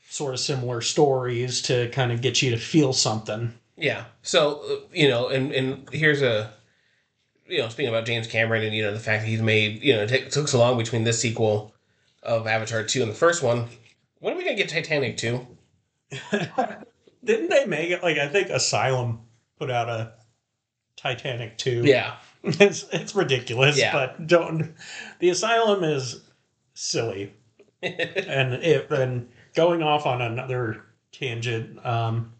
sort 0.09 0.33
of 0.33 0.39
similar 0.39 0.81
stories 0.81 1.61
to 1.63 1.89
kind 1.89 2.11
of 2.11 2.21
get 2.21 2.41
you 2.41 2.51
to 2.51 2.57
feel 2.57 2.93
something. 2.93 3.53
Yeah. 3.77 4.05
So 4.21 4.61
uh, 4.69 4.75
you 4.93 5.09
know, 5.09 5.29
and 5.29 5.51
and 5.51 5.89
here's 5.91 6.21
a, 6.21 6.51
you 7.47 7.59
know, 7.59 7.69
speaking 7.69 7.89
about 7.89 8.05
James 8.05 8.27
Cameron 8.27 8.63
and 8.63 8.73
you 8.75 8.83
know 8.83 8.93
the 8.93 8.99
fact 8.99 9.23
that 9.23 9.27
he's 9.29 9.41
made 9.41 9.83
you 9.83 9.95
know 9.95 10.03
it 10.03 10.31
took- 10.31 10.47
so 10.47 10.59
long 10.59 10.77
between 10.77 11.03
this 11.03 11.19
sequel 11.19 11.73
of 12.21 12.47
Avatar 12.47 12.83
two 12.83 13.01
and 13.01 13.11
the 13.11 13.15
first 13.15 13.43
one. 13.43 13.67
When 14.19 14.33
are 14.33 14.37
we 14.37 14.43
gonna 14.43 14.55
get 14.55 14.69
Titanic 14.69 15.17
two? 15.17 15.45
Didn't 17.23 17.49
they 17.49 17.65
make 17.65 17.89
it 17.89 18.03
like 18.03 18.17
I 18.17 18.27
think 18.27 18.49
Asylum 18.49 19.21
put 19.57 19.71
out 19.71 19.89
a 19.89 20.13
Titanic 20.97 21.57
2? 21.57 21.83
Yeah. 21.85 22.15
It's 22.45 22.83
it's 22.91 23.15
ridiculous, 23.15 23.77
Yeah. 23.79 23.93
but 23.93 24.27
don't 24.27 24.73
the 25.19 25.29
Asylum 25.29 25.85
is 25.85 26.21
silly. 26.73 27.31
and 27.81 28.53
it 28.55 28.91
and 28.91 29.29
going 29.55 29.81
off 29.81 30.05
on 30.05 30.21
another 30.21 30.83
tangent, 31.13 31.85
um 31.85 32.33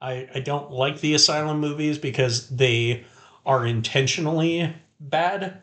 I 0.00 0.28
I 0.32 0.38
don't 0.40 0.70
like 0.70 1.00
the 1.00 1.14
Asylum 1.14 1.58
movies 1.58 1.98
because 1.98 2.48
they 2.48 3.04
are 3.44 3.66
intentionally 3.66 4.74
bad. 5.00 5.62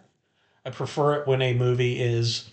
I 0.66 0.70
prefer 0.72 1.16
it 1.22 1.28
when 1.28 1.42
a 1.42 1.54
movie 1.54 2.00
is 2.02 2.50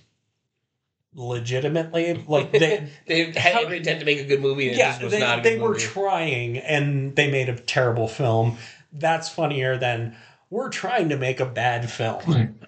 legitimately 1.14 2.24
like 2.28 2.52
they 2.52 2.88
they 3.06 3.32
had 3.32 3.36
How- 3.54 3.62
every 3.62 3.78
intent 3.78 4.00
to 4.00 4.06
make 4.06 4.18
a 4.18 4.24
good 4.24 4.40
movie, 4.40 4.68
and 4.68 4.76
it 4.76 4.78
yeah, 4.78 4.90
just 4.90 5.02
was 5.02 5.12
they, 5.12 5.20
not 5.20 5.40
a 5.40 5.42
they 5.42 5.54
good 5.56 5.62
were 5.62 5.68
movie. 5.70 5.80
trying 5.80 6.58
and 6.58 7.16
they 7.16 7.30
made 7.30 7.48
a 7.48 7.56
terrible 7.56 8.08
film. 8.08 8.58
That's 8.92 9.28
funnier 9.28 9.76
than 9.76 10.16
we're 10.50 10.68
trying 10.70 11.08
to 11.10 11.16
make 11.16 11.40
a 11.40 11.46
bad 11.46 11.90
film. 11.90 12.58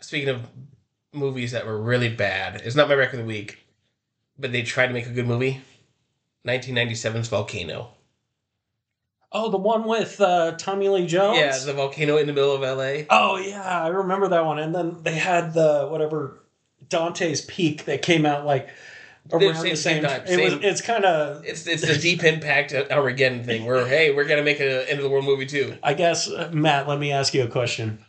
Speaking 0.00 0.28
of 0.30 0.46
movies 1.12 1.52
that 1.52 1.66
were 1.66 1.80
really 1.80 2.08
bad, 2.08 2.60
it's 2.64 2.74
not 2.74 2.88
my 2.88 2.94
record 2.94 3.20
of 3.20 3.26
the 3.26 3.32
week, 3.32 3.64
but 4.38 4.50
they 4.52 4.62
tried 4.62 4.88
to 4.88 4.92
make 4.92 5.06
a 5.06 5.10
good 5.10 5.26
movie. 5.26 5.60
1997's 6.46 7.28
Volcano. 7.28 7.92
Oh, 9.34 9.50
the 9.50 9.56
one 9.56 9.84
with 9.84 10.20
uh, 10.20 10.52
Tommy 10.58 10.88
Lee 10.88 11.06
Jones. 11.06 11.38
Yeah, 11.38 11.56
the 11.64 11.72
volcano 11.72 12.18
in 12.18 12.26
the 12.26 12.32
middle 12.32 12.54
of 12.54 12.60
LA. 12.60 13.04
oh 13.10 13.36
yeah, 13.38 13.82
I 13.84 13.88
remember 13.88 14.28
that 14.28 14.44
one. 14.44 14.58
And 14.58 14.74
then 14.74 14.98
they 15.02 15.14
had 15.14 15.54
the 15.54 15.88
whatever 15.90 16.38
Dante's 16.88 17.40
Peak 17.42 17.84
that 17.86 18.02
came 18.02 18.26
out 18.26 18.44
like 18.44 18.68
around 19.32 19.54
same- 19.54 19.62
the 19.70 19.76
same 19.76 19.76
same 19.76 20.02
time, 20.02 20.22
It 20.26 20.44
was. 20.44 20.64
It's 20.64 20.80
kind 20.82 21.04
of. 21.04 21.44
It's 21.44 21.66
it's 21.66 21.86
the 21.86 21.96
deep 21.96 22.22
impact 22.24 22.74
Armageddon 22.74 23.44
thing 23.44 23.64
where 23.64 23.86
hey 23.86 24.14
we're 24.14 24.24
gonna 24.26 24.42
make 24.42 24.60
an 24.60 24.66
end 24.68 24.98
of 24.98 25.02
the 25.02 25.08
world 25.10 25.24
movie 25.24 25.46
too. 25.46 25.76
I 25.82 25.94
guess 25.94 26.28
uh, 26.30 26.50
Matt. 26.52 26.88
Let 26.88 26.98
me 26.98 27.12
ask 27.12 27.32
you 27.32 27.44
a 27.44 27.48
question. 27.48 28.04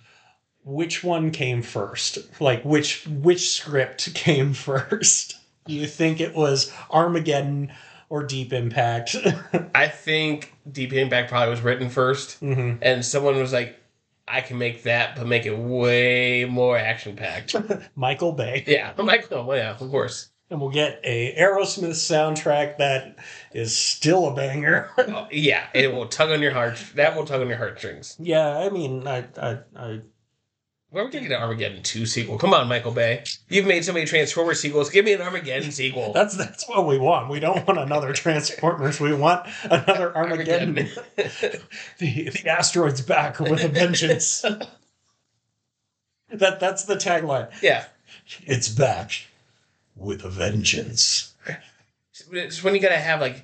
Which 0.66 1.04
one 1.04 1.32
came 1.32 1.62
first? 1.62 2.18
Like 2.42 2.64
which 2.64 3.06
which 3.08 3.50
script 3.52 4.14
came 4.16 4.54
first? 4.54 5.38
Do 5.66 5.74
you 5.74 5.88
think 5.88 6.20
it 6.20 6.36
was 6.36 6.74
Armageddon 6.92 7.72
or 8.10 8.24
Deep 8.24 8.54
Impact? 8.54 9.16
I 9.76 9.88
think 9.88 10.54
Deep 10.72 10.94
Impact 10.94 11.30
probably 11.30 11.50
was 11.52 11.62
written 11.62 11.90
1st 11.90 12.40
Mhm. 12.42 12.78
and 12.82 13.06
someone 13.06 13.36
was 13.38 13.54
like, 13.54 13.80
I 14.28 14.42
can 14.42 14.58
make 14.58 14.84
that, 14.84 15.16
but 15.18 15.28
make 15.28 15.46
it 15.46 15.58
way 15.58 16.46
more 16.46 16.78
action 16.78 17.16
packed. 17.16 17.56
Michael 17.96 18.32
Bay. 18.32 18.64
yeah, 18.66 18.94
oh 18.98 19.06
well, 19.46 19.58
yeah, 19.58 19.72
of 19.72 19.80
course. 19.92 20.30
And 20.50 20.62
we'll 20.62 20.70
get 20.70 21.00
a 21.04 21.36
Aerosmith 21.36 21.92
soundtrack 21.96 22.78
that 22.78 23.18
is 23.54 23.76
still 23.76 24.28
a 24.28 24.36
banger. 24.36 24.92
Oh, 25.00 25.28
yeah, 25.32 25.66
it 25.74 25.92
will 25.92 26.06
tug 26.08 26.30
on 26.30 26.42
your 26.44 26.52
heart. 26.52 26.78
That 26.96 27.16
will 27.16 27.26
tug 27.26 27.42
on 27.42 27.48
your 27.48 27.58
heartstrings. 27.58 28.16
yeah, 28.20 28.60
I 28.60 28.70
mean, 28.70 29.08
I, 29.08 29.26
I, 29.42 29.58
I 29.76 30.02
Where 30.94 31.02
are 31.02 31.08
we 31.08 31.12
gonna 31.12 31.28
get 31.28 31.38
an 31.38 31.42
Armageddon 31.42 31.82
two 31.82 32.06
sequel? 32.06 32.38
Come 32.38 32.54
on, 32.54 32.68
Michael 32.68 32.92
Bay. 32.92 33.24
You've 33.50 33.66
made 33.66 33.84
so 33.84 33.94
many 33.94 34.06
Transformers 34.06 34.60
sequels. 34.60 34.92
Give 34.92 35.04
me 35.04 35.14
an 35.14 35.22
Armageddon 35.22 35.72
sequel. 35.72 36.14
that's 36.14 36.38
that's 36.38 36.70
what 36.70 36.86
we 36.86 37.00
want. 37.00 37.32
We 37.32 37.40
don't 37.40 37.66
want 37.66 37.80
another 37.80 38.14
Transformers. 38.14 39.00
We 39.00 39.12
want 39.12 39.48
another 39.64 40.16
Armageddon. 40.16 40.76
the 41.16 42.30
the 42.30 42.48
asteroid's 42.48 43.02
back 43.02 43.40
with 43.40 43.64
a 43.64 43.70
vengeance. 43.70 44.42
that 46.32 46.60
that's 46.60 46.84
the 46.84 46.96
tagline. 46.96 47.52
yeah. 47.64 47.86
It's 48.44 48.70
back 48.70 49.26
with 49.96 50.24
a 50.24 50.30
vengeance. 50.30 51.34
It's 52.32 52.64
when 52.64 52.76
you 52.76 52.82
gotta 52.82 53.00
have 53.00 53.20
like 53.20 53.44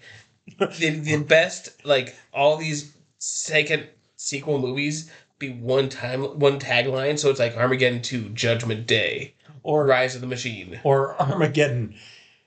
the, 0.59 0.89
the 0.89 1.17
best 1.23 1.83
like 1.83 2.15
all 2.31 2.57
these 2.57 2.93
second 3.17 3.87
sequel 4.17 4.59
movies 4.59 5.09
be 5.39 5.49
one 5.51 5.89
time 5.89 6.21
one 6.39 6.59
tagline 6.59 7.17
so 7.17 7.29
it's 7.29 7.39
like 7.39 7.55
armageddon 7.57 8.01
2 8.01 8.29
judgment 8.29 8.85
day 8.85 9.33
Or 9.63 9.85
rise 9.85 10.15
of 10.15 10.21
the 10.21 10.27
machine 10.27 10.79
or 10.83 11.19
Armageddon. 11.21 11.95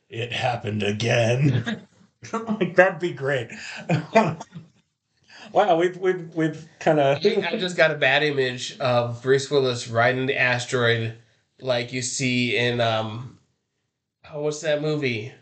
It 0.09 0.31
happened 0.33 0.83
again. 0.83 1.87
like 2.33 2.77
that'd 2.77 2.99
be 3.01 3.13
great. 3.13 3.49
wow, 5.53 5.77
we've 5.77 5.97
we've 5.97 6.35
we've 6.35 6.69
kind 6.81 7.01
of 7.01 7.19
i 7.25 7.57
just 7.57 7.77
got 7.77 7.91
a 7.91 7.97
bad 7.97 8.23
image 8.23 8.79
of 8.79 9.23
bruce 9.23 9.51
willis 9.51 9.89
riding 9.89 10.27
the 10.27 10.37
asteroid 10.39 11.15
like 11.61 11.93
you 11.93 12.03
see 12.03 12.57
in 12.57 12.81
um 12.81 13.39
oh 14.33 14.43
what's 14.43 14.61
that 14.61 14.81
movie 14.83 15.33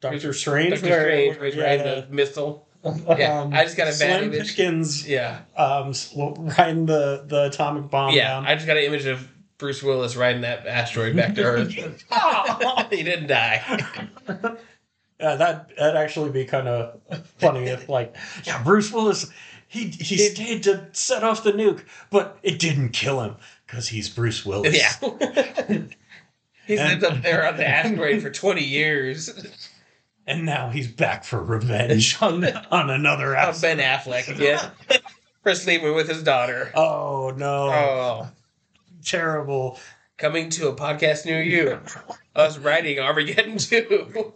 Doctor 0.00 0.32
Strange. 0.32 0.70
Doctor 0.74 0.86
where- 0.88 1.00
Strange 1.02 1.36
where 1.36 1.46
he's 1.46 1.54
yeah, 1.56 1.64
riding 1.64 1.86
the 1.86 2.06
missile 2.10 2.66
yeah, 3.18 3.48
I 3.52 3.64
just 3.64 3.76
got 3.76 3.84
a 3.84 3.90
bad 3.90 3.96
Slim 3.96 4.32
image. 4.32 4.56
Pickens 4.56 5.08
yeah 5.08 5.42
um, 5.56 5.92
riding 6.58 6.86
the 6.86 7.24
the 7.26 7.46
atomic 7.46 7.90
bomb 7.90 8.14
yeah 8.14 8.28
down. 8.28 8.46
i 8.46 8.54
just 8.54 8.66
got 8.66 8.76
an 8.76 8.82
image 8.82 9.06
of 9.06 9.28
Bruce 9.62 9.80
Willis 9.80 10.16
riding 10.16 10.42
that 10.42 10.66
asteroid 10.66 11.14
back 11.14 11.36
to 11.36 11.44
Earth. 11.44 11.68
he 12.90 13.04
didn't 13.04 13.28
die. 13.28 13.62
Yeah, 15.20 15.36
that 15.36 15.76
that'd 15.76 15.96
actually 15.96 16.30
be 16.30 16.44
kind 16.44 16.66
of 16.66 17.00
funny 17.38 17.68
if 17.68 17.88
like, 17.88 18.16
yeah, 18.42 18.60
Bruce 18.64 18.90
Willis, 18.90 19.30
he 19.68 19.86
he 19.86 20.18
stayed 20.18 20.64
to 20.64 20.88
set 20.90 21.22
off 21.22 21.44
the 21.44 21.52
nuke, 21.52 21.84
but 22.10 22.40
it 22.42 22.58
didn't 22.58 22.88
kill 22.88 23.20
him 23.20 23.36
because 23.64 23.86
he's 23.86 24.08
Bruce 24.08 24.44
Willis. 24.44 24.76
Yeah. 24.76 25.84
He's 26.66 26.80
lived 26.80 27.04
up 27.04 27.22
there 27.22 27.46
on 27.46 27.56
the 27.56 27.66
asteroid 27.66 28.20
for 28.20 28.30
20 28.30 28.64
years. 28.64 29.30
And 30.26 30.44
now 30.46 30.70
he's 30.70 30.88
back 30.90 31.24
for 31.24 31.42
revenge 31.42 32.16
on 32.22 32.44
on 32.70 32.90
another 32.90 33.34
aspect. 33.36 33.78
Ben 33.78 33.98
Affleck 33.98 34.28
again. 34.34 34.60
For 35.42 35.54
sleeping 35.54 35.94
with 35.94 36.08
his 36.08 36.22
daughter. 36.22 36.70
Oh 36.74 37.32
no, 37.36 37.64
Oh. 37.72 38.28
terrible! 39.04 39.78
Coming 40.18 40.50
to 40.50 40.68
a 40.68 40.74
podcast 40.76 41.24
near 41.26 41.42
you. 41.42 41.80
Us 42.36 42.58
writing 42.58 43.00
Armageddon 43.00 43.58
2. 43.58 44.32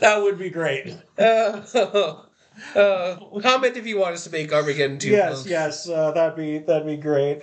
That 0.00 0.22
would 0.22 0.38
be 0.38 0.50
great. 0.50 0.94
Uh, 1.18 2.22
uh, 2.74 3.16
comment 3.42 3.76
if 3.76 3.86
you 3.86 3.98
want 3.98 4.14
us 4.14 4.24
to 4.24 4.30
make 4.30 4.50
Armageddon 4.50 4.98
2. 4.98 5.10
Yes, 5.10 5.36
folks. 5.40 5.46
yes, 5.50 5.88
uh, 5.90 6.10
that'd 6.12 6.36
be 6.36 6.58
that'd 6.58 6.86
be 6.86 6.96
great. 6.96 7.40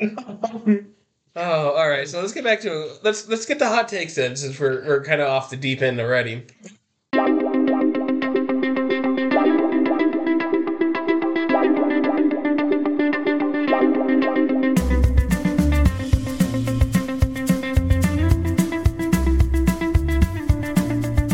Oh, 1.36 1.71
all 1.71 1.88
right. 1.89 2.08
So 2.08 2.19
let's 2.19 2.34
get 2.34 2.43
back 2.43 2.62
to 2.62 2.93
let's 3.03 3.27
let's 3.27 3.45
get 3.45 3.60
the 3.60 3.67
hot 3.69 3.88
takes 3.88 4.15
then, 4.15 4.36
since 4.36 4.60
we're 4.60 4.84
we're 4.86 5.03
kind 5.03 5.21
of 5.21 5.27
off 5.27 5.49
the 5.51 5.58
deep 5.58 5.82
end 5.84 5.99
already. 5.99 6.45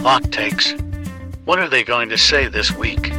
Hot 0.09 0.31
takes. 0.31 0.71
What 1.45 1.59
are 1.59 1.69
they 1.69 1.83
going 1.83 2.09
to 2.09 2.17
say 2.17 2.47
this 2.47 2.71
week? 2.71 3.11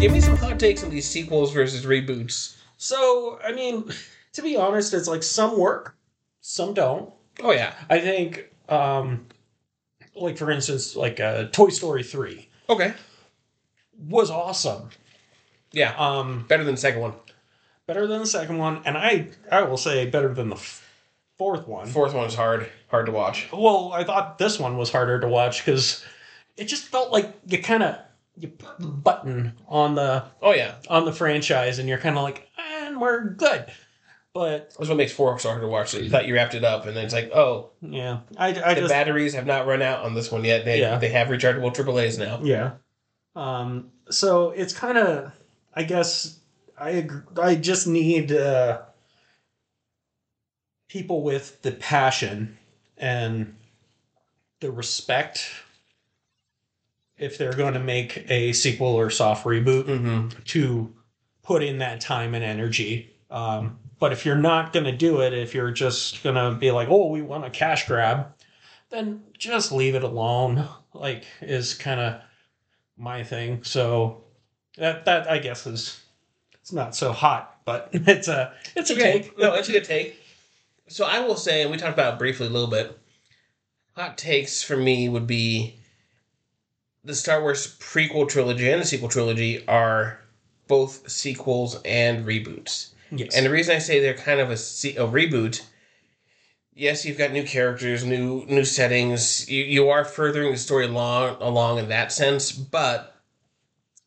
Give 0.00 0.12
me 0.12 0.20
some 0.22 0.36
hot 0.38 0.58
takes 0.58 0.82
on 0.82 0.88
these 0.88 1.06
sequels 1.06 1.52
versus 1.52 1.84
reboots. 1.84 2.56
so, 2.78 3.38
I 3.44 3.52
mean, 3.52 3.90
to 4.32 4.40
be 4.40 4.56
honest, 4.56 4.94
it's 4.94 5.08
like 5.08 5.22
some 5.22 5.58
work, 5.58 5.94
some 6.40 6.72
don't. 6.72 7.12
Oh 7.42 7.52
yeah. 7.52 7.74
I 7.90 7.98
think, 8.00 8.48
um, 8.70 9.26
like 10.14 10.38
for 10.38 10.50
instance, 10.50 10.96
like 10.96 11.20
uh, 11.20 11.48
Toy 11.52 11.68
Story 11.68 12.02
three 12.02 12.48
Okay. 12.70 12.94
was 14.08 14.30
awesome. 14.30 14.88
Yeah. 15.72 15.94
Um, 15.98 16.46
Better 16.48 16.64
than 16.64 16.76
the 16.76 16.80
second 16.80 17.02
one. 17.02 17.12
Better 17.88 18.06
than 18.06 18.20
the 18.20 18.26
second 18.26 18.58
one, 18.58 18.82
and 18.84 18.96
I 18.96 19.26
I 19.50 19.62
will 19.62 19.76
say 19.76 20.06
better 20.06 20.32
than 20.32 20.50
the 20.50 20.54
f- 20.56 20.88
fourth 21.36 21.66
one. 21.66 21.88
Fourth 21.88 22.12
one 22.12 22.22
one's 22.22 22.36
hard, 22.36 22.68
hard 22.88 23.06
to 23.06 23.12
watch. 23.12 23.48
Well, 23.52 23.90
I 23.92 24.04
thought 24.04 24.38
this 24.38 24.60
one 24.60 24.76
was 24.76 24.92
harder 24.92 25.18
to 25.18 25.26
watch 25.26 25.64
because 25.64 26.04
it 26.56 26.64
just 26.66 26.84
felt 26.84 27.10
like 27.10 27.34
you 27.46 27.60
kind 27.60 27.82
of 27.82 27.98
you 28.36 28.46
put 28.48 28.78
the 28.78 28.86
button 28.86 29.54
on 29.66 29.96
the 29.96 30.22
Oh 30.40 30.52
yeah. 30.52 30.76
on 30.88 31.04
the 31.04 31.12
franchise, 31.12 31.80
and 31.80 31.88
you're 31.88 31.98
kind 31.98 32.16
of 32.16 32.22
like, 32.22 32.46
and 32.84 33.00
we're 33.00 33.24
good. 33.30 33.66
But 34.34 34.72
That's 34.78 34.88
what 34.88 34.96
makes 34.98 35.10
four 35.10 35.36
so 35.40 35.48
hard 35.48 35.62
to 35.62 35.66
watch. 35.66 35.88
So 35.88 35.98
you 35.98 36.10
thought 36.10 36.26
you 36.26 36.34
wrapped 36.34 36.54
it 36.54 36.62
up, 36.62 36.86
and 36.86 36.96
then 36.96 37.04
it's 37.06 37.14
like, 37.14 37.32
oh, 37.34 37.70
yeah, 37.80 38.20
I, 38.36 38.48
I 38.50 38.74
the 38.74 38.82
just 38.82 38.92
batteries 38.92 39.34
have 39.34 39.46
not 39.46 39.66
run 39.66 39.82
out 39.82 40.04
on 40.04 40.14
this 40.14 40.30
one 40.30 40.44
yet. 40.44 40.64
They 40.64 40.78
Yeah. 40.80 40.98
they 40.98 41.08
have 41.08 41.26
rechargeable 41.28 41.74
AAA's 41.74 42.18
now. 42.18 42.38
yeah. 42.44 42.72
Um. 43.34 43.90
So 44.10 44.50
it's 44.50 44.72
kind 44.72 44.96
of, 44.98 45.32
I 45.74 45.82
guess, 45.82 46.37
I 46.80 47.08
I 47.40 47.54
just 47.54 47.86
need 47.86 48.32
uh, 48.32 48.82
people 50.88 51.22
with 51.22 51.60
the 51.62 51.72
passion 51.72 52.56
and 52.96 53.54
the 54.60 54.70
respect 54.70 55.48
if 57.16 57.36
they're 57.36 57.52
going 57.52 57.74
to 57.74 57.80
make 57.80 58.24
a 58.30 58.52
sequel 58.52 58.94
or 58.94 59.10
soft 59.10 59.44
reboot 59.44 59.84
Mm-hmm. 59.84 60.28
to 60.46 60.92
put 61.42 61.62
in 61.62 61.78
that 61.78 62.00
time 62.00 62.34
and 62.34 62.44
energy. 62.44 63.10
Um, 63.30 63.78
but 63.98 64.12
if 64.12 64.24
you're 64.24 64.36
not 64.36 64.72
going 64.72 64.84
to 64.84 64.92
do 64.92 65.20
it, 65.22 65.32
if 65.32 65.54
you're 65.54 65.72
just 65.72 66.22
going 66.22 66.36
to 66.36 66.56
be 66.58 66.70
like, 66.70 66.88
oh, 66.88 67.08
we 67.08 67.22
want 67.22 67.44
a 67.44 67.50
cash 67.50 67.86
grab, 67.88 68.28
then 68.90 69.22
just 69.36 69.72
leave 69.72 69.94
it 69.94 70.04
alone. 70.04 70.68
Like, 70.94 71.24
is 71.40 71.74
kind 71.74 72.00
of 72.00 72.20
my 72.96 73.24
thing. 73.24 73.62
So 73.64 74.24
that 74.76 75.04
that 75.04 75.30
I 75.30 75.38
guess 75.38 75.66
is 75.66 76.00
it's 76.68 76.72
not 76.74 76.94
so 76.94 77.12
hot, 77.12 77.60
but 77.64 77.88
it's 77.92 78.28
a 78.28 78.52
it's 78.76 78.90
a 78.90 78.92
Okay. 78.92 79.22
take. 79.22 79.38
No, 79.38 79.54
it's 79.54 79.70
a 79.70 79.72
good 79.72 79.84
take. 79.84 80.20
So 80.88 81.06
I 81.06 81.20
will 81.20 81.36
say, 81.36 81.62
and 81.62 81.70
we 81.70 81.78
talked 81.78 81.94
about 81.94 82.14
it 82.14 82.18
briefly 82.18 82.46
a 82.46 82.50
little 82.50 82.68
bit. 82.68 82.98
Hot 83.96 84.18
takes 84.18 84.62
for 84.62 84.76
me 84.76 85.08
would 85.08 85.26
be 85.26 85.76
the 87.04 87.14
Star 87.14 87.40
Wars 87.40 87.78
prequel 87.80 88.28
trilogy 88.28 88.70
and 88.70 88.82
the 88.82 88.86
sequel 88.86 89.08
trilogy 89.08 89.66
are 89.66 90.20
both 90.66 91.08
sequels 91.10 91.80
and 91.86 92.26
reboots. 92.26 92.90
Yes. 93.10 93.34
And 93.34 93.46
the 93.46 93.50
reason 93.50 93.74
I 93.74 93.78
say 93.78 94.00
they're 94.00 94.12
kind 94.12 94.38
of 94.40 94.50
a, 94.50 94.56
se- 94.58 94.96
a 94.96 95.06
reboot, 95.06 95.62
yes, 96.74 97.06
you've 97.06 97.16
got 97.16 97.32
new 97.32 97.44
characters, 97.44 98.04
new 98.04 98.44
new 98.44 98.64
settings. 98.64 99.48
You 99.48 99.64
you 99.64 99.88
are 99.88 100.04
furthering 100.04 100.52
the 100.52 100.58
story 100.58 100.84
along 100.84 101.38
along 101.40 101.78
in 101.78 101.88
that 101.88 102.12
sense, 102.12 102.52
but 102.52 103.16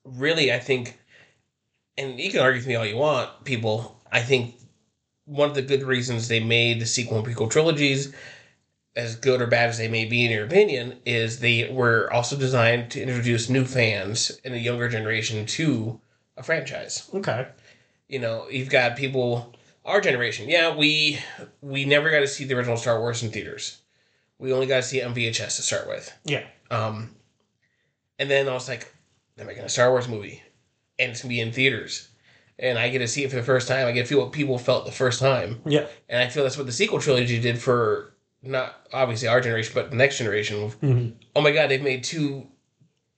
really, 0.06 0.54
I 0.54 0.60
think, 0.60 1.00
and 2.02 2.20
you 2.20 2.32
can 2.32 2.42
argue 2.42 2.60
with 2.60 2.68
me 2.68 2.76
all 2.76 2.86
you 2.86 2.98
want, 2.98 3.44
people. 3.46 4.00
I 4.12 4.22
think 4.22 4.56
one 5.26 5.50
of 5.50 5.56
the 5.56 5.62
good 5.62 5.84
reasons 5.84 6.28
they 6.28 6.40
made 6.40 6.82
the 6.82 6.86
sequel 6.86 7.18
and 7.18 7.26
prequel 7.26 7.50
trilogies, 7.50 8.14
as 8.96 9.16
good 9.16 9.42
or 9.42 9.48
bad 9.48 9.70
as 9.70 9.78
they 9.78 9.88
may 9.88 10.06
be 10.06 10.26
in 10.26 10.32
your 10.32 10.46
opinion, 10.46 11.00
is 11.06 11.40
they 11.40 11.70
were 11.72 12.12
also 12.12 12.36
designed 12.36 12.92
to 12.92 13.02
introduce 13.02 13.50
new 13.50 13.64
fans 13.66 14.32
in 14.44 14.54
a 14.54 14.58
younger 14.58 14.90
generation 14.90 15.46
to 15.46 16.00
a 16.38 16.44
franchise 16.44 17.10
okay. 17.14 17.46
you 18.08 18.18
know 18.18 18.48
you've 18.50 18.70
got 18.70 18.96
people 18.96 19.54
our 19.84 20.00
generation 20.00 20.48
yeah 20.50 20.76
we 20.76 21.20
we 21.62 21.84
never 21.86 22.10
got 22.10 22.22
to 22.22 22.28
see 22.28 22.46
the 22.46 22.56
original 22.56 22.78
star 22.78 23.00
wars 23.00 23.22
in 23.22 23.30
theaters 23.30 23.82
we 24.40 24.52
only 24.54 24.66
got 24.66 24.78
to 24.78 24.82
see 24.84 25.02
it 25.02 25.06
on 25.06 25.14
vhs 25.14 25.56
to 25.58 25.62
start 25.62 25.88
with 25.90 26.12
Yeah. 26.24 26.44
um 26.72 27.14
and 28.18 28.32
then 28.32 28.48
i 28.48 28.54
was 28.54 28.70
like 28.70 28.92
they're 29.36 29.46
making 29.46 29.64
a 29.66 29.70
star 29.70 29.92
wars 29.92 30.08
movie 30.08 30.42
and 31.02 31.12
it's 31.12 31.22
gonna 31.22 31.30
be 31.30 31.40
in 31.42 31.52
theaters 31.52 32.10
and 32.60 32.78
i 32.80 32.90
get 32.90 33.00
to 33.00 33.08
see 33.08 33.24
it 33.24 33.30
for 33.30 33.36
the 33.38 33.44
first 33.44 33.68
time 33.68 33.88
i 33.88 33.92
get 33.92 34.04
to 34.04 34.08
feel 34.08 34.20
what 34.20 34.32
people 34.32 34.58
felt 34.58 34.86
the 34.86 34.92
first 34.92 35.20
time 35.20 35.60
Yeah. 35.66 35.88
and 36.10 36.22
i 36.22 36.28
feel 36.30 36.44
that's 36.44 36.58
what 36.58 36.66
the 36.68 36.72
sequel 36.72 37.00
trilogy 37.00 37.40
did 37.40 37.60
for 37.60 38.14
not 38.44 38.76
obviously 38.94 39.28
our 39.28 39.42
generation 39.42 39.74
but 39.76 39.90
the 39.90 39.98
next 39.98 40.18
generation 40.18 40.70
Mhm. 40.72 41.14
oh 41.36 41.42
my 41.42 41.52
god 41.52 41.70
they've 41.70 41.82
made 41.82 42.04
two 42.04 42.48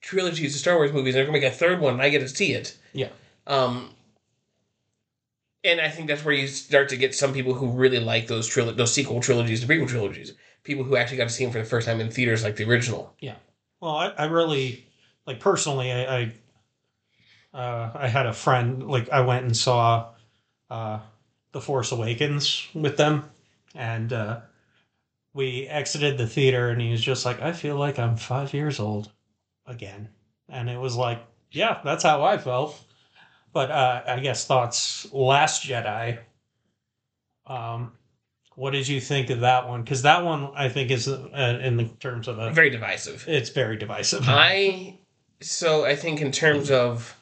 trilogies 0.00 0.54
of 0.54 0.60
star 0.60 0.76
wars 0.76 0.92
movies 0.92 1.14
and 1.14 1.20
they're 1.20 1.26
gonna 1.26 1.38
make 1.40 1.50
a 1.52 1.54
third 1.54 1.80
one 1.80 1.94
and 1.94 2.02
i 2.02 2.08
get 2.08 2.20
to 2.20 2.28
see 2.28 2.52
it 2.52 2.76
Yeah. 2.92 3.08
um, 3.46 3.90
and 5.62 5.80
I 5.80 5.88
think 5.88 6.08
that's 6.08 6.22
where 6.24 6.34
you 6.34 6.46
start 6.46 6.90
to 6.90 6.96
get 6.98 7.14
some 7.14 7.32
people 7.32 7.54
who 7.54 7.68
really 7.70 7.98
like 7.98 8.26
those 8.26 8.48
trilo- 8.50 8.76
those 8.76 8.92
sequel 8.92 9.20
trilogies, 9.22 9.66
the 9.66 9.72
prequel 9.72 9.88
trilogies. 9.88 10.34
People 10.62 10.84
who 10.84 10.94
actually 10.94 11.16
got 11.16 11.28
to 11.28 11.34
see 11.34 11.42
them 11.44 11.52
for 11.54 11.58
the 11.58 11.64
first 11.64 11.86
time 11.86 12.00
in 12.02 12.10
theaters, 12.10 12.44
like 12.44 12.56
the 12.56 12.64
original. 12.68 13.14
Yeah. 13.18 13.36
Well, 13.80 13.96
I, 13.96 14.08
I 14.08 14.24
really 14.26 14.86
like 15.26 15.40
personally. 15.40 15.90
I 15.90 16.16
I, 16.18 16.32
uh, 17.54 17.90
I 17.94 18.08
had 18.08 18.26
a 18.26 18.32
friend 18.32 18.82
like 18.88 19.08
I 19.10 19.20
went 19.20 19.44
and 19.44 19.56
saw 19.56 20.10
uh, 20.68 20.98
the 21.52 21.60
Force 21.60 21.92
Awakens 21.92 22.66
with 22.74 22.96
them, 22.96 23.30
and 23.74 24.12
uh, 24.12 24.40
we 25.32 25.66
exited 25.68 26.18
the 26.18 26.26
theater, 26.26 26.68
and 26.70 26.80
he 26.80 26.90
was 26.90 27.00
just 27.00 27.24
like, 27.24 27.40
"I 27.40 27.52
feel 27.52 27.76
like 27.76 27.98
I'm 27.98 28.16
five 28.16 28.52
years 28.52 28.80
old 28.80 29.10
again," 29.66 30.08
and 30.48 30.68
it 30.68 30.78
was 30.78 30.96
like, 30.96 31.24
"Yeah, 31.52 31.80
that's 31.84 32.02
how 32.02 32.24
I 32.24 32.38
felt." 32.38 32.82
But 33.52 33.70
uh, 33.70 34.02
I 34.06 34.18
guess 34.18 34.46
thoughts. 34.46 35.06
Last 35.12 35.64
Jedi. 35.64 36.18
Um, 37.46 37.92
what 38.56 38.70
did 38.70 38.88
you 38.88 39.00
think 39.00 39.30
of 39.30 39.40
that 39.40 39.68
one? 39.68 39.82
Because 39.82 40.02
that 40.02 40.24
one, 40.24 40.50
I 40.54 40.68
think, 40.68 40.90
is 40.90 41.08
uh, 41.08 41.60
in 41.62 41.76
the 41.76 41.84
terms 42.00 42.26
of 42.26 42.38
a 42.38 42.50
Very 42.50 42.70
divisive. 42.70 43.24
it's 43.28 43.50
very 43.50 43.76
divisive. 43.76 44.24
I 44.26 44.98
so 45.40 45.84
I 45.84 45.94
think 45.94 46.20
in 46.20 46.32
terms 46.32 46.70
of 46.70 47.16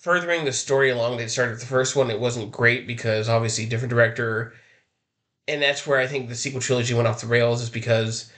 furthering 0.00 0.44
the 0.44 0.52
story 0.52 0.90
along, 0.90 1.16
they 1.16 1.28
started 1.28 1.60
the 1.60 1.66
first 1.66 1.94
one. 1.94 2.10
It 2.10 2.20
wasn't 2.20 2.50
great 2.50 2.86
because 2.86 3.28
obviously 3.28 3.66
different 3.66 3.90
director, 3.90 4.54
and 5.46 5.62
that's 5.62 5.86
where 5.86 5.98
I 5.98 6.06
think 6.06 6.28
the 6.28 6.34
sequel 6.34 6.60
trilogy 6.60 6.94
went 6.94 7.06
off 7.06 7.20
the 7.20 7.26
rails. 7.26 7.62
Is 7.62 7.70
because 7.70 8.32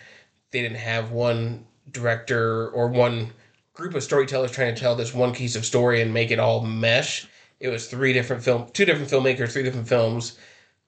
they 0.50 0.60
didn't 0.60 0.78
have 0.78 1.12
one 1.12 1.66
director 1.90 2.68
or 2.70 2.88
one 2.88 3.32
group 3.74 3.94
of 3.94 4.02
storytellers 4.02 4.50
trying 4.50 4.74
to 4.74 4.80
tell 4.80 4.96
this 4.96 5.14
one 5.14 5.32
piece 5.32 5.56
of 5.56 5.64
story 5.64 6.02
and 6.02 6.12
make 6.12 6.30
it 6.30 6.38
all 6.38 6.60
mesh. 6.60 7.26
It 7.60 7.68
was 7.68 7.86
three 7.86 8.12
different 8.12 8.42
film, 8.42 8.68
two 8.72 8.84
different 8.84 9.10
filmmakers, 9.10 9.52
three 9.52 9.62
different 9.62 9.88
films. 9.88 10.38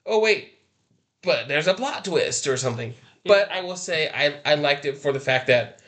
Oh 0.05 0.19
wait, 0.19 0.53
but 1.23 1.47
there's 1.47 1.67
a 1.67 1.73
plot 1.73 2.05
twist 2.05 2.47
or 2.47 2.57
something. 2.57 2.93
But 3.23 3.49
I 3.49 3.61
will 3.61 3.77
say 3.77 4.09
I 4.13 4.39
I 4.45 4.55
liked 4.55 4.85
it 4.85 4.97
for 4.97 5.11
the 5.11 5.19
fact 5.19 5.47
that 5.47 5.81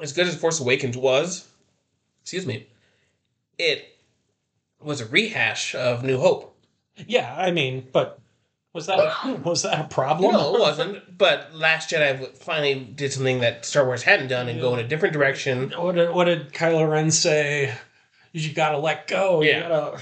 as 0.00 0.12
good 0.12 0.26
as 0.26 0.36
Force 0.36 0.58
Awakens 0.58 0.96
was, 0.96 1.46
excuse 2.22 2.46
me, 2.46 2.66
it 3.62 3.96
was 4.80 5.00
a 5.00 5.06
rehash 5.06 5.74
of 5.74 6.02
New 6.02 6.18
Hope. 6.18 6.56
Yeah, 7.06 7.34
I 7.38 7.50
mean, 7.52 7.86
but 7.92 8.18
was 8.72 8.86
that 8.86 9.40
was 9.44 9.62
that 9.62 9.80
a 9.80 9.88
problem? 9.88 10.32
No, 10.32 10.56
it 10.56 10.60
wasn't. 10.60 11.16
But 11.16 11.54
Last 11.54 11.90
Jedi 11.90 12.36
finally 12.36 12.74
did 12.74 13.12
something 13.12 13.40
that 13.40 13.64
Star 13.64 13.84
Wars 13.86 14.02
hadn't 14.02 14.28
done 14.28 14.48
and 14.48 14.60
go 14.60 14.74
in 14.74 14.80
a 14.80 14.88
different 14.88 15.12
direction. 15.14 15.70
What 15.76 15.94
did, 15.94 16.10
what 16.10 16.24
did 16.24 16.52
Kylo 16.52 16.90
Ren 16.90 17.10
say? 17.10 17.74
You 18.32 18.52
gotta 18.52 18.78
let 18.78 19.06
go. 19.08 19.42
You 19.42 19.50
Yeah. 19.50 19.68
gotta 19.68 20.00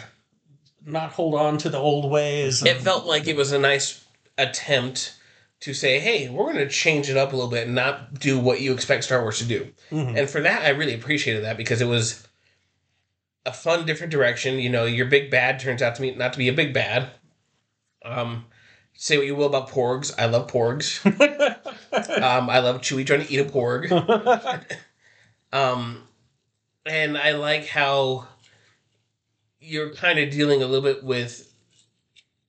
not 0.87 1.13
hold 1.13 1.35
on 1.35 1.59
to 1.59 1.69
the 1.69 1.79
old 1.79 2.11
ways. 2.11 2.65
It 2.65 2.79
felt 2.79 3.05
like 3.07 3.27
it 3.27 3.37
was 3.37 3.53
a 3.53 3.59
nice 3.59 4.05
attempt 4.39 5.15
to 5.61 5.75
say, 5.75 6.01
hey, 6.01 6.31
we're 6.31 6.45
going 6.55 6.57
to 6.57 6.69
change 6.71 7.11
it 7.11 7.19
up 7.19 7.35
a 7.35 7.37
little 7.37 7.51
bit 7.51 7.67
and 7.67 7.75
not 7.75 8.19
do 8.19 8.39
what 8.39 8.63
you 8.63 8.73
expect 8.73 9.05
Star 9.05 9.21
Wars 9.21 9.39
to 9.41 9.45
do. 9.45 9.69
Mhm. 9.91 10.19
And 10.19 10.31
for 10.31 10.41
that, 10.41 10.63
I 10.63 10.71
really 10.71 10.95
appreciated 10.95 11.45
that 11.45 11.59
because 11.59 11.83
it 11.83 11.87
was 11.87 12.27
a 13.47 13.53
fun, 13.53 13.87
different 13.87 14.13
direction. 14.13 14.59
You 14.59 14.71
know, 14.71 14.85
your 14.85 15.07
big 15.07 15.31
bad 15.31 15.61
turns 15.61 15.83
out 15.83 15.95
to 15.97 16.03
be 16.03 16.15
not 16.15 16.33
to 16.33 16.39
be 16.39 16.49
a 16.49 16.53
big 16.53 16.73
bad. 16.75 17.11
Um, 18.05 18.47
say 18.95 19.17
what 19.17 19.27
you 19.27 19.35
will 19.35 19.47
about 19.47 19.71
porgs. 19.71 20.13
I 20.19 20.27
love 20.27 20.51
porgs. 20.51 21.05
um, 22.23 22.51
I 22.51 22.61
love 22.61 22.81
Chewie 22.81 23.07
trying 23.07 23.27
to 23.27 23.33
eat 23.33 23.41
a 23.41 23.45
porg. 23.45 24.65
Um, 25.53 26.07
and 26.87 27.19
I 27.19 27.33
like 27.33 27.67
how 27.67 28.29
you're 29.61 29.93
kind 29.95 30.19
of 30.19 30.31
dealing 30.31 30.63
a 30.63 30.67
little 30.67 30.83
bit 30.83 31.05
with 31.05 31.53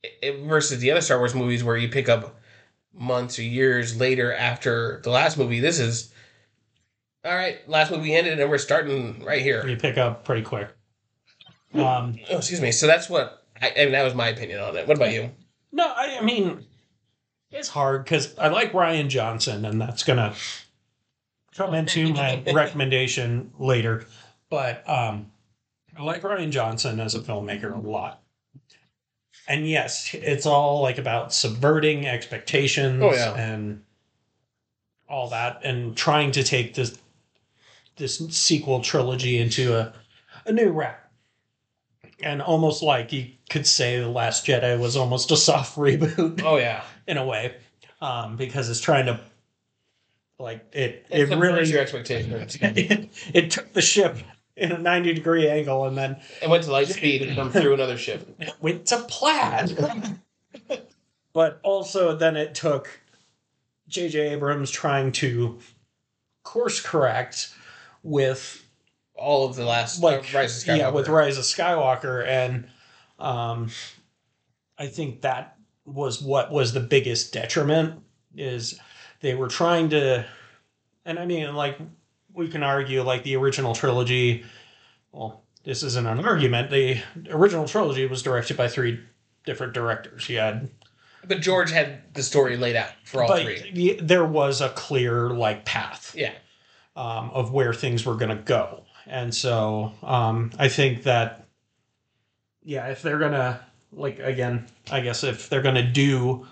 it 0.04 0.43
versus 0.43 0.80
the 0.80 0.91
other 0.91 1.01
Star 1.01 1.17
Wars 1.17 1.36
movies 1.36 1.63
where 1.63 1.77
you 1.77 1.89
pick 1.89 2.10
up 2.10 2.39
months 2.93 3.39
or 3.39 3.43
years 3.43 3.99
later 3.99 4.34
after 4.34 5.01
the 5.04 5.10
last 5.10 5.38
movie. 5.38 5.60
This 5.60 5.80
is 5.80 6.13
all 7.23 7.36
right. 7.36 7.67
Last 7.67 7.91
movie 7.91 8.15
ended, 8.15 8.39
and 8.39 8.49
we're 8.49 8.58
starting 8.58 9.23
right 9.23 9.41
here. 9.41 9.65
you 9.67 9.77
pick 9.77 9.97
up 9.97 10.23
pretty 10.23 10.41
quick. 10.41 10.69
Um, 11.73 12.17
Oh, 12.29 12.38
excuse 12.38 12.62
me. 12.62 12.71
So 12.71 12.88
that's 12.88 13.10
what 13.10 13.43
I, 13.62 13.71
I 13.77 13.84
mean. 13.86 13.91
That 13.93 14.03
was 14.03 14.13
my 14.15 14.29
opinion 14.29 14.60
on 14.60 14.75
it. 14.77 14.88
What 14.88 14.97
about 14.97 15.12
you? 15.13 15.31
no, 15.71 15.86
I, 15.88 16.17
I 16.19 16.21
mean, 16.21 16.65
it's 17.51 17.69
hard 17.69 18.03
because 18.03 18.38
I 18.38 18.47
like 18.49 18.71
Rian 18.73 19.07
Johnson, 19.07 19.63
and 19.65 19.79
that's 19.79 20.03
gonna 20.03 20.34
come 21.55 21.73
into 21.73 22.13
my 22.13 22.43
recommendation 22.53 23.51
later. 23.60 24.05
But 24.49 24.88
um, 24.89 25.31
I 25.97 26.03
like 26.03 26.21
Rian 26.23 26.49
Johnson 26.51 26.99
as 26.99 27.15
a 27.15 27.19
filmmaker 27.19 27.73
a 27.73 27.79
lot. 27.89 28.21
And 29.47 29.67
yes, 29.67 30.13
it's 30.13 30.45
all 30.45 30.81
like 30.81 30.97
about 30.97 31.34
subverting 31.34 32.05
expectations 32.05 33.01
Oh, 33.03 33.13
yeah. 33.13 33.34
and 33.36 33.84
all 35.10 35.29
that, 35.29 35.62
and 35.63 35.95
trying 35.97 36.31
to 36.34 36.43
take 36.43 36.73
this 36.73 36.97
this 37.97 38.17
sequel 38.29 38.79
trilogy 38.81 39.38
into 39.39 39.75
a, 39.77 39.93
a 40.45 40.51
new 40.53 40.69
route. 40.69 40.95
And 42.23 42.41
almost 42.41 42.84
like 42.84 43.12
you 43.12 43.27
could 43.49 43.65
say 43.67 43.99
The 43.99 44.07
Last 44.07 44.45
Jedi 44.45 44.79
was 44.79 44.95
almost 44.95 45.31
a 45.31 45.38
soft 45.38 45.75
reboot 45.77 46.41
Oh 46.43 46.57
yeah. 46.57 46.84
in 47.07 47.17
a 47.17 47.25
way, 47.25 47.55
um, 48.01 48.36
because 48.38 48.69
it's 48.69 48.79
trying 48.79 49.07
to 49.07 49.19
like 50.39 50.65
it. 50.73 51.05
It, 51.10 51.31
It, 51.31 51.36
really 51.38 51.69
your 51.69 51.81
expectations. 51.81 52.57
it, 52.62 53.10
it 53.34 53.51
took 53.51 53.73
the 53.73 53.81
ship 53.81 54.17
in 54.57 54.71
a 54.71 54.77
ninety 54.77 55.13
degree 55.13 55.47
angle 55.47 55.86
and 55.86 55.97
then 55.97 56.17
It 56.41 56.49
went 56.49 56.63
to 56.65 56.71
light 56.71 56.88
speed 56.88 57.21
and 57.23 57.36
come 57.36 57.51
through 57.51 57.73
another 57.73 57.97
ship. 57.97 58.27
it 58.39 58.53
went 58.62 58.86
to 58.88 58.97
plaid. 59.07 59.77
but 61.34 61.60
also 61.63 62.15
then 62.15 62.36
it 62.36 62.53
took 62.55 62.99
J.J. 63.88 64.29
Abrams 64.34 64.69
trying 64.71 65.12
to 65.13 65.60
course 66.43 66.81
correct 66.81 67.53
with 68.03 68.61
All 69.21 69.45
of 69.45 69.55
the 69.55 69.65
last 69.65 70.01
like 70.01 70.34
uh, 70.34 70.39
Rise 70.39 70.57
of 70.62 70.67
Skywalker. 70.67 70.77
yeah 70.77 70.89
with 70.89 71.07
Rise 71.07 71.38
of 71.38 71.43
Skywalker 71.43 72.25
and 72.27 72.67
um 73.19 73.69
I 74.77 74.88
think 74.88 75.21
that 75.21 75.57
was 75.86 76.21
what 76.21 76.51
was 76.51 76.73
the 76.73 76.79
biggest 76.79 77.34
detriment 77.34 78.01
is 78.36 78.79
they 79.19 79.36
were 79.36 79.47
trying 79.47 79.89
to 79.89 80.25
and 81.05 81.19
I 81.19 81.25
mean 81.25 81.53
like 81.55 81.77
we 82.34 82.47
can 82.49 82.63
argue 82.63 83.01
like 83.03 83.23
the 83.23 83.36
original 83.36 83.75
trilogy 83.75 84.43
well 85.12 85.43
this 85.63 85.84
isn't 85.84 86.07
an 86.07 86.19
argument 86.25 86.71
the 86.71 87.01
original 87.29 87.67
trilogy 87.67 88.05
was 88.07 88.23
directed 88.23 88.57
by 88.57 88.67
three 88.67 88.99
different 89.45 89.73
directors 89.73 90.29
you 90.29 90.38
had 90.39 90.69
But 91.27 91.41
George 91.41 91.71
had 91.71 92.13
the 92.15 92.23
story 92.23 92.57
laid 92.57 92.75
out 92.75 92.89
for 93.03 93.21
all 93.23 93.27
but 93.27 93.43
three. 93.43 93.99
there 94.01 94.25
was 94.25 94.62
a 94.62 94.69
clear 94.69 95.29
like 95.29 95.65
path 95.65 96.15
Yeah. 96.17 96.34
um, 96.95 97.29
of 97.31 97.51
where 97.51 97.73
things 97.73 98.05
were 98.05 98.15
going 98.15 98.36
to 98.36 98.43
go. 98.43 98.86
And 99.12 99.36
so 99.36 99.91
um, 100.04 100.52
I 100.58 100.69
think 100.69 101.04
that, 101.04 101.45
yeah, 102.63 102.88
if 102.88 103.02
they're 103.02 103.19
going 103.19 103.34
to, 103.34 103.60
like, 103.91 104.19
again, 104.19 104.67
I 104.89 105.02
guess 105.02 105.26
if 105.26 105.50
they're 105.50 105.62
going 105.62 105.76
to 105.76 105.84
do 105.84 106.47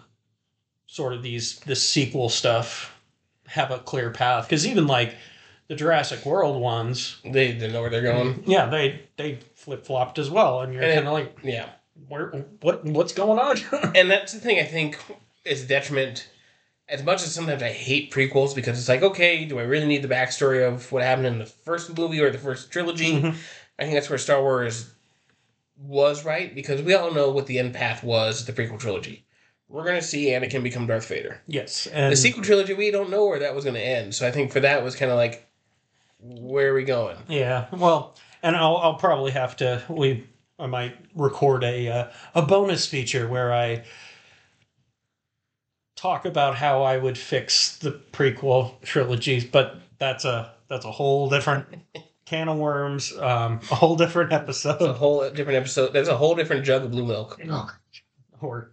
sort 0.85 1.13
of 1.13 1.23
these, 1.23 1.59
this 1.59 1.81
sequel 1.87 2.27
stuff, 2.27 2.99
have 3.47 3.71
a 3.71 3.79
clear 3.79 4.11
path. 4.11 4.45
Because 4.45 4.67
even 4.67 4.87
like 4.87 5.15
the 5.69 5.75
Jurassic 5.75 6.25
World 6.25 6.61
ones, 6.61 7.21
They 7.23 7.53
didn't 7.53 7.71
know 7.71 7.79
where 7.81 7.89
they're 7.89 8.01
going. 8.01 8.43
yeah, 8.45 8.65
they, 8.65 9.03
they 9.15 9.39
flip 9.55 9.85
flopped 9.85 10.19
as 10.19 10.29
well. 10.29 10.59
And 10.59 10.73
you're 10.73 10.83
kind 10.83 11.07
of 11.07 11.13
like, 11.13 11.37
Yeah. 11.41 11.69
where, 12.09 12.27
what, 12.59 12.83
what's 12.83 13.13
going 13.13 13.39
on? 13.39 13.57
And 13.95 14.11
that's 14.11 14.33
the 14.33 14.39
thing 14.39 14.59
I 14.59 14.63
think 14.65 14.99
is 15.45 15.65
detriment. 15.65 16.27
As 16.89 17.03
much 17.03 17.21
as 17.21 17.33
sometimes 17.33 17.61
I 17.61 17.69
hate 17.71 18.11
prequels 18.11 18.55
because 18.55 18.79
it's 18.79 18.89
like, 18.89 19.03
okay, 19.03 19.45
do 19.45 19.59
I 19.59 19.63
really 19.63 19.85
need 19.85 20.01
the 20.01 20.07
backstory 20.07 20.67
of 20.67 20.91
what 20.91 21.03
happened 21.03 21.27
in 21.27 21.37
the 21.39 21.45
first 21.45 21.95
movie 21.95 22.19
or 22.19 22.31
the 22.31 22.37
first 22.39 22.71
trilogy? 22.71 23.13
Mhm. 23.21 23.35
I 23.77 23.83
think 23.83 23.93
that's 23.93 24.09
where 24.09 24.17
Star 24.17 24.41
Wars 24.41 24.89
was 25.77 26.25
right 26.25 26.53
because 26.53 26.81
we 26.81 26.93
all 26.93 27.11
know 27.11 27.29
what 27.29 27.45
the 27.47 27.59
end 27.59 27.73
path 27.73 28.03
was 28.03 28.45
the 28.45 28.53
prequel 28.53 28.79
trilogy. 28.79 29.23
We're 29.69 29.85
gonna 29.85 30.01
see 30.01 30.31
Anakin 30.31 30.63
become 30.63 30.87
Darth 30.87 31.07
Vader. 31.07 31.41
yes. 31.47 31.87
And 31.87 32.11
The 32.11 32.17
sequel 32.17 32.43
trilogy, 32.43 32.73
we 32.73 32.89
don't 32.91 33.09
know 33.11 33.25
where 33.27 33.39
that 33.39 33.53
was 33.55 33.65
gonna 33.65 33.79
end. 33.79 34.15
So 34.15 34.27
I 34.27 34.31
think 34.31 34.51
for 34.51 34.59
that 34.61 34.83
was 34.83 34.95
kind 34.95 35.11
of 35.11 35.17
like, 35.17 35.47
where 36.19 36.71
are 36.71 36.73
we 36.73 36.83
going? 36.83 37.17
Yeah, 37.27 37.67
well, 37.71 38.15
and 38.43 38.55
I'll 38.57 38.77
I'll 38.77 38.95
probably 38.95 39.31
have 39.31 39.55
to 39.57 39.83
we 39.87 40.25
I 40.57 40.65
might 40.65 40.97
record 41.15 41.63
a 41.63 41.87
uh, 41.87 42.07
a 42.35 42.41
bonus 42.41 42.85
feature 42.87 43.27
where 43.27 43.53
I 43.53 43.83
talk 45.99 46.25
about 46.25 46.55
how 46.55 46.83
I 46.83 46.97
would 46.97 47.17
fix 47.17 47.77
the 47.77 47.91
prequel 48.13 48.79
trilogies, 48.81 49.43
but 49.43 49.75
that's 49.97 50.23
a 50.25 50.53
that's 50.69 50.85
a 50.85 50.91
whole 50.91 51.29
different 51.29 51.67
can 52.25 52.47
of 52.47 52.57
worms, 52.57 53.15
um, 53.17 53.59
a 53.71 53.75
whole 53.75 53.95
different 53.95 54.31
episode. 54.31 54.75
It's 54.75 54.83
a 54.83 54.93
whole 54.93 55.29
different 55.31 55.57
episode. 55.57 55.93
There's 55.93 56.07
a 56.07 56.15
whole 56.17 56.35
different 56.35 56.63
jug 56.65 56.83
of 56.85 56.91
blue 56.91 57.05
milk. 57.05 57.39
or 58.39 58.71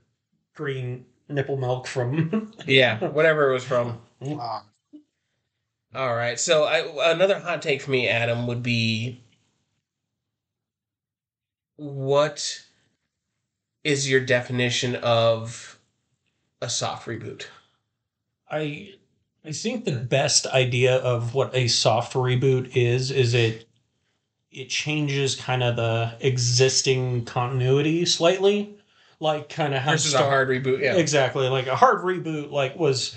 green 0.55 1.05
nipple 1.29 1.57
milk 1.57 1.87
from. 1.87 2.53
Yeah, 2.67 2.99
whatever 3.01 3.51
it 3.51 3.55
was 3.55 3.65
from. 3.65 3.99
All 5.95 6.15
right. 6.15 6.39
So 6.39 6.65
I, 6.65 7.11
another 7.12 7.39
hot 7.41 7.62
take 7.62 7.81
for 7.83 7.91
me, 7.91 8.09
Adam, 8.09 8.47
would 8.47 8.62
be 8.62 9.21
what 11.77 12.62
is 13.83 14.11
your 14.11 14.21
definition 14.21 14.97
of 14.97 15.76
a 16.61 16.69
soft 16.69 17.07
reboot? 17.07 17.47
I 18.51 18.95
I 19.45 19.53
think 19.53 19.85
the 19.85 19.93
best 19.93 20.47
idea 20.47 20.97
of 20.97 21.35
what 21.35 21.55
a 21.55 21.68
soft 21.68 22.14
reboot 22.14 22.76
is 22.76 23.11
is 23.11 23.35
it 23.35 23.68
it 24.51 24.68
changes 24.68 25.35
kind 25.35 25.62
of 25.62 25.76
the 25.76 26.16
existing 26.20 27.24
continuity 27.26 28.07
slightly, 28.07 28.78
like 29.20 29.49
kind 29.49 29.74
of 29.74 29.83
how 29.83 29.93
Versus 29.93 30.14
a 30.14 30.18
hard 30.18 30.49
reboot. 30.49 30.80
Yeah. 30.80 30.97
exactly 30.97 31.49
like 31.49 31.66
a 31.66 31.76
hard 31.76 32.03
reboot 32.03 32.51
like 32.51 32.76
was 32.76 33.16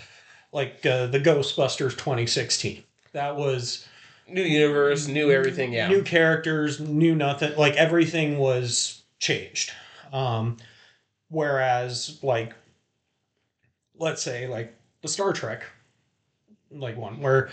like 0.52 0.86
uh, 0.86 1.08
the 1.08 1.20
Ghostbusters 1.20 1.92
2016. 1.92 2.84
That 3.14 3.36
was 3.36 3.88
New 4.32 4.44
universe, 4.44 5.08
new 5.08 5.32
everything. 5.32 5.74
Yeah. 5.74 5.88
new 5.88 6.04
characters, 6.04 6.80
new 6.80 7.16
nothing. 7.16 7.56
Like 7.58 7.76
everything 7.76 8.38
was 8.38 9.02
changed. 9.20 9.72
Um, 10.14 10.58
whereas, 11.30 12.20
like, 12.22 12.54
let's 14.00 14.22
say, 14.22 14.48
like 14.48 14.76
the 15.02 15.08
Star 15.08 15.34
Trek, 15.34 15.64
like 16.72 16.98
one 16.98 17.20
where 17.20 17.50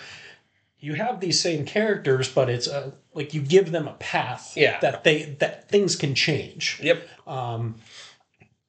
you 0.79 0.95
have 0.95 1.21
these 1.21 1.41
same 1.41 1.65
characters, 1.65 2.33
but 2.33 2.49
it's 2.49 2.67
a 2.67 2.93
like 3.15 3.35
you 3.35 3.41
give 3.41 3.73
them 3.73 3.89
a 3.89 3.95
path. 3.95 4.53
Yeah. 4.57 4.79
That 4.81 5.05
they 5.05 5.37
that 5.41 5.69
things 5.69 5.97
can 5.97 6.15
change. 6.15 6.81
Yep. 6.83 7.09
Um, 7.27 7.77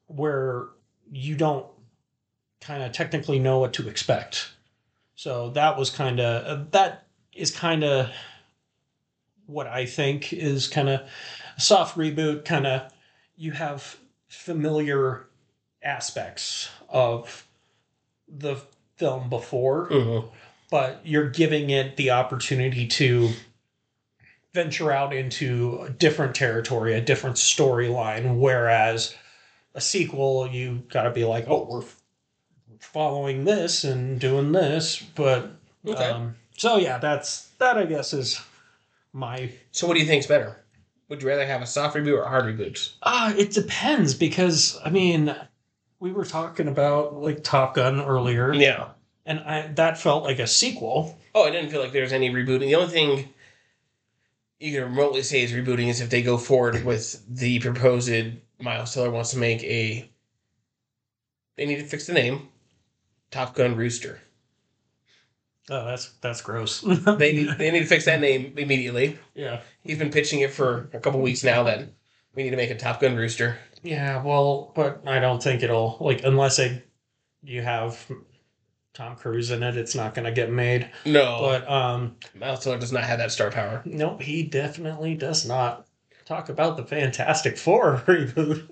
where 0.06 0.66
you 1.10 1.36
don't 1.36 1.66
kind 2.60 2.82
of 2.82 2.92
technically 2.92 3.38
know 3.38 3.58
what 3.58 3.72
to 3.74 3.88
expect. 3.88 4.50
So 5.14 5.50
that 5.50 5.78
was 5.78 5.90
kind 5.90 6.20
of 6.20 6.70
that 6.72 7.06
is 7.34 7.50
kind 7.50 7.84
of 7.84 8.10
what 9.46 9.66
I 9.66 9.86
think 9.86 10.32
is 10.32 10.66
kind 10.66 10.88
of 10.88 11.00
a 11.56 11.60
soft 11.60 11.96
reboot. 11.96 12.44
Kind 12.44 12.66
of 12.66 12.92
you 13.36 13.52
have 13.52 13.96
familiar 14.28 15.26
aspects 15.82 16.68
of 16.88 17.46
the 18.28 18.56
film 18.96 19.28
before, 19.28 19.88
Mhm. 19.90 20.30
but 20.70 21.00
you're 21.04 21.28
giving 21.30 21.70
it 21.70 21.96
the 21.96 22.10
opportunity 22.10 22.86
to 22.86 23.30
venture 24.54 24.90
out 24.90 25.14
into 25.14 25.80
a 25.82 25.90
different 25.90 26.34
territory, 26.34 26.94
a 26.94 27.00
different 27.00 27.36
storyline. 27.36 28.38
Whereas 28.38 29.14
a 29.74 29.80
sequel, 29.80 30.48
you 30.48 30.82
got 30.88 31.02
to 31.04 31.10
be 31.10 31.24
like, 31.24 31.44
oh, 31.48 31.66
we're 31.70 31.84
following 32.80 33.44
this 33.44 33.84
and 33.84 34.18
doing 34.20 34.52
this, 34.52 34.96
but 35.14 35.50
Okay. 35.86 36.04
um, 36.04 36.36
so 36.56 36.76
yeah, 36.76 36.98
that's 36.98 37.48
that. 37.58 37.76
I 37.78 37.84
guess 37.84 38.12
is 38.12 38.40
my 39.12 39.50
So 39.72 39.86
what 39.86 39.94
do 39.94 40.00
you 40.00 40.06
think's 40.06 40.26
better? 40.26 40.64
Would 41.08 41.22
you 41.22 41.28
rather 41.28 41.46
have 41.46 41.62
a 41.62 41.66
soft 41.66 41.96
reboot 41.96 42.18
or 42.18 42.22
a 42.22 42.28
hard 42.28 42.44
reboot? 42.44 42.92
Ah, 43.02 43.34
it 43.36 43.52
depends 43.52 44.14
because 44.14 44.78
I 44.84 44.90
mean, 44.90 45.34
we 46.00 46.12
were 46.12 46.24
talking 46.24 46.68
about 46.68 47.14
like 47.14 47.42
Top 47.42 47.74
Gun 47.74 48.00
earlier, 48.00 48.52
Yeah. 48.54 48.88
and 49.26 49.40
I, 49.40 49.66
that 49.74 49.98
felt 49.98 50.24
like 50.24 50.38
a 50.38 50.46
sequel. 50.46 51.18
Oh, 51.34 51.44
I 51.44 51.50
didn't 51.50 51.70
feel 51.70 51.80
like 51.80 51.92
there 51.92 52.02
was 52.02 52.12
any 52.12 52.30
rebooting. 52.30 52.60
The 52.60 52.74
only 52.76 52.92
thing 52.92 53.28
you 54.60 54.72
can 54.72 54.84
remotely 54.90 55.22
say 55.22 55.42
is 55.42 55.52
rebooting 55.52 55.88
is 55.88 56.00
if 56.00 56.10
they 56.10 56.22
go 56.22 56.36
forward 56.38 56.84
with 56.84 57.22
the 57.28 57.58
proposed 57.60 58.12
Miles 58.60 58.94
Teller 58.94 59.10
wants 59.10 59.30
to 59.32 59.38
make 59.38 59.62
a. 59.64 60.10
They 61.56 61.66
need 61.66 61.76
to 61.80 61.84
fix 61.84 62.06
the 62.06 62.12
name, 62.12 62.48
Top 63.30 63.54
Gun 63.54 63.76
Rooster. 63.76 64.20
Oh, 65.70 65.84
that's 65.84 66.12
that's 66.22 66.40
gross. 66.40 66.82
They 67.18 67.32
need 67.32 67.58
they 67.58 67.70
need 67.70 67.80
to 67.80 67.86
fix 67.86 68.04
that 68.06 68.20
name 68.20 68.54
immediately. 68.56 69.18
yeah, 69.34 69.60
He's 69.82 69.98
been 69.98 70.10
pitching 70.10 70.40
it 70.40 70.52
for 70.52 70.88
a 70.94 70.98
couple 71.00 71.20
weeks 71.20 71.44
now. 71.44 71.64
That 71.64 71.88
we 72.34 72.42
need 72.44 72.50
to 72.50 72.56
make 72.56 72.70
a 72.70 72.76
Top 72.76 73.00
Gun 73.00 73.16
Rooster. 73.16 73.58
Yeah. 73.82 74.22
Well, 74.22 74.72
but 74.74 75.02
I 75.06 75.18
don't 75.20 75.42
think 75.42 75.62
it'll 75.62 75.96
like 76.00 76.24
unless 76.24 76.58
I 76.60 76.82
you 77.42 77.62
have 77.62 78.10
Tom 78.94 79.16
Cruise 79.16 79.50
in 79.50 79.62
it, 79.62 79.76
it's 79.76 79.94
not 79.94 80.14
going 80.14 80.24
to 80.26 80.32
get 80.32 80.50
made. 80.50 80.90
No, 81.06 81.38
But 81.40 81.70
um, 81.70 82.16
Miles 82.34 82.64
Teller 82.64 82.78
does 82.78 82.92
not 82.92 83.04
have 83.04 83.18
that 83.18 83.30
star 83.32 83.50
power. 83.50 83.82
nope, 83.84 84.20
he 84.22 84.42
definitely 84.42 85.14
does 85.14 85.46
not. 85.46 85.86
Talk 86.24 86.48
about 86.50 86.76
the 86.76 86.84
Fantastic 86.84 87.56
Four 87.56 87.98
reboot. 88.06 88.68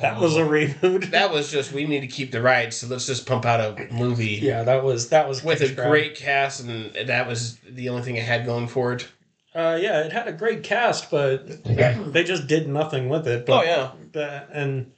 That 0.00 0.20
was 0.20 0.36
a 0.36 0.40
reboot. 0.42 1.10
That 1.10 1.32
was 1.32 1.50
just 1.50 1.72
we 1.72 1.86
need 1.86 2.00
to 2.00 2.06
keep 2.06 2.30
the 2.30 2.40
rights, 2.40 2.76
so 2.76 2.86
let's 2.86 3.06
just 3.06 3.26
pump 3.26 3.44
out 3.44 3.60
a 3.60 3.92
movie. 3.92 4.38
yeah, 4.40 4.62
that 4.62 4.84
was 4.84 5.08
that 5.08 5.28
was 5.28 5.42
with 5.42 5.60
a 5.60 5.74
great 5.74 6.14
cast, 6.14 6.60
and 6.62 6.92
that 7.08 7.26
was 7.26 7.56
the 7.68 7.88
only 7.88 8.02
thing 8.02 8.16
it 8.16 8.24
had 8.24 8.46
going 8.46 8.68
for 8.68 8.92
it. 8.92 9.08
Uh, 9.54 9.78
yeah, 9.80 10.00
it 10.00 10.12
had 10.12 10.26
a 10.26 10.32
great 10.32 10.64
cast, 10.64 11.10
but 11.10 11.62
they 11.64 12.24
just 12.24 12.46
did 12.48 12.68
nothing 12.68 13.08
with 13.08 13.28
it. 13.28 13.46
But 13.46 13.52
Oh 13.52 13.62
yeah, 13.62 13.92
that, 14.12 14.48
and 14.52 14.92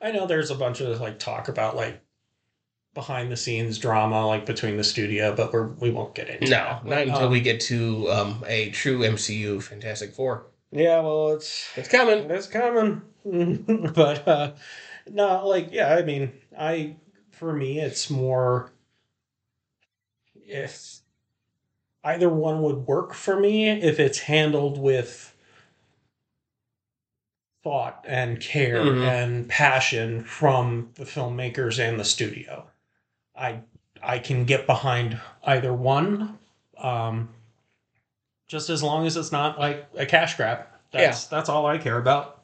I 0.00 0.12
know 0.12 0.26
there's 0.26 0.50
a 0.50 0.54
bunch 0.54 0.80
of 0.80 1.00
like 1.00 1.18
talk 1.18 1.48
about 1.48 1.74
like 1.74 2.00
behind 2.94 3.30
the 3.30 3.36
scenes 3.36 3.78
drama 3.78 4.26
like 4.26 4.46
between 4.46 4.76
the 4.76 4.84
studio, 4.84 5.34
but 5.34 5.52
we're 5.52 5.66
we 5.66 5.90
won't 5.90 6.14
get 6.14 6.28
into 6.28 6.50
no, 6.50 6.56
that. 6.56 6.84
not 6.84 7.02
until 7.02 7.24
Um, 7.26 7.30
we 7.32 7.40
get 7.40 7.60
to 7.62 8.08
um, 8.10 8.44
a 8.46 8.70
true 8.70 9.00
MCU 9.00 9.60
Fantastic 9.60 10.12
Four. 10.12 10.46
Yeah, 10.70 11.00
well, 11.00 11.30
it's 11.30 11.66
It's 11.76 11.88
coming. 11.88 12.30
it's 12.30 12.46
coming, 12.46 13.02
but 13.94 14.28
uh, 14.28 14.52
no, 15.10 15.46
like 15.48 15.70
yeah, 15.72 15.92
I 15.94 16.02
mean, 16.02 16.32
I 16.56 16.96
for 17.32 17.52
me 17.52 17.80
it's 17.80 18.10
more 18.10 18.70
if 20.46 20.97
either 22.08 22.28
one 22.30 22.62
would 22.62 22.86
work 22.86 23.12
for 23.12 23.38
me 23.38 23.68
if 23.68 24.00
it's 24.00 24.20
handled 24.20 24.78
with 24.78 25.34
thought 27.62 28.02
and 28.08 28.40
care 28.40 28.82
Mhm. 28.82 29.02
and 29.06 29.48
passion 29.48 30.24
from 30.24 30.90
the 30.94 31.04
filmmakers 31.04 31.78
and 31.78 32.00
the 32.00 32.04
studio. 32.04 32.66
I 33.36 33.60
I 34.00 34.20
can 34.20 34.44
get 34.44 34.64
behind 34.64 35.20
either 35.42 35.74
one, 35.74 36.38
um, 36.78 37.34
just 38.46 38.70
as 38.70 38.80
long 38.80 39.06
as 39.06 39.16
it's 39.16 39.32
not 39.32 39.58
like 39.58 39.86
a 39.96 40.06
cash 40.06 40.36
grab. 40.36 40.66
That's 40.92 41.24
that's 41.26 41.48
all 41.48 41.66
I 41.66 41.78
care 41.78 41.98
about. 41.98 42.37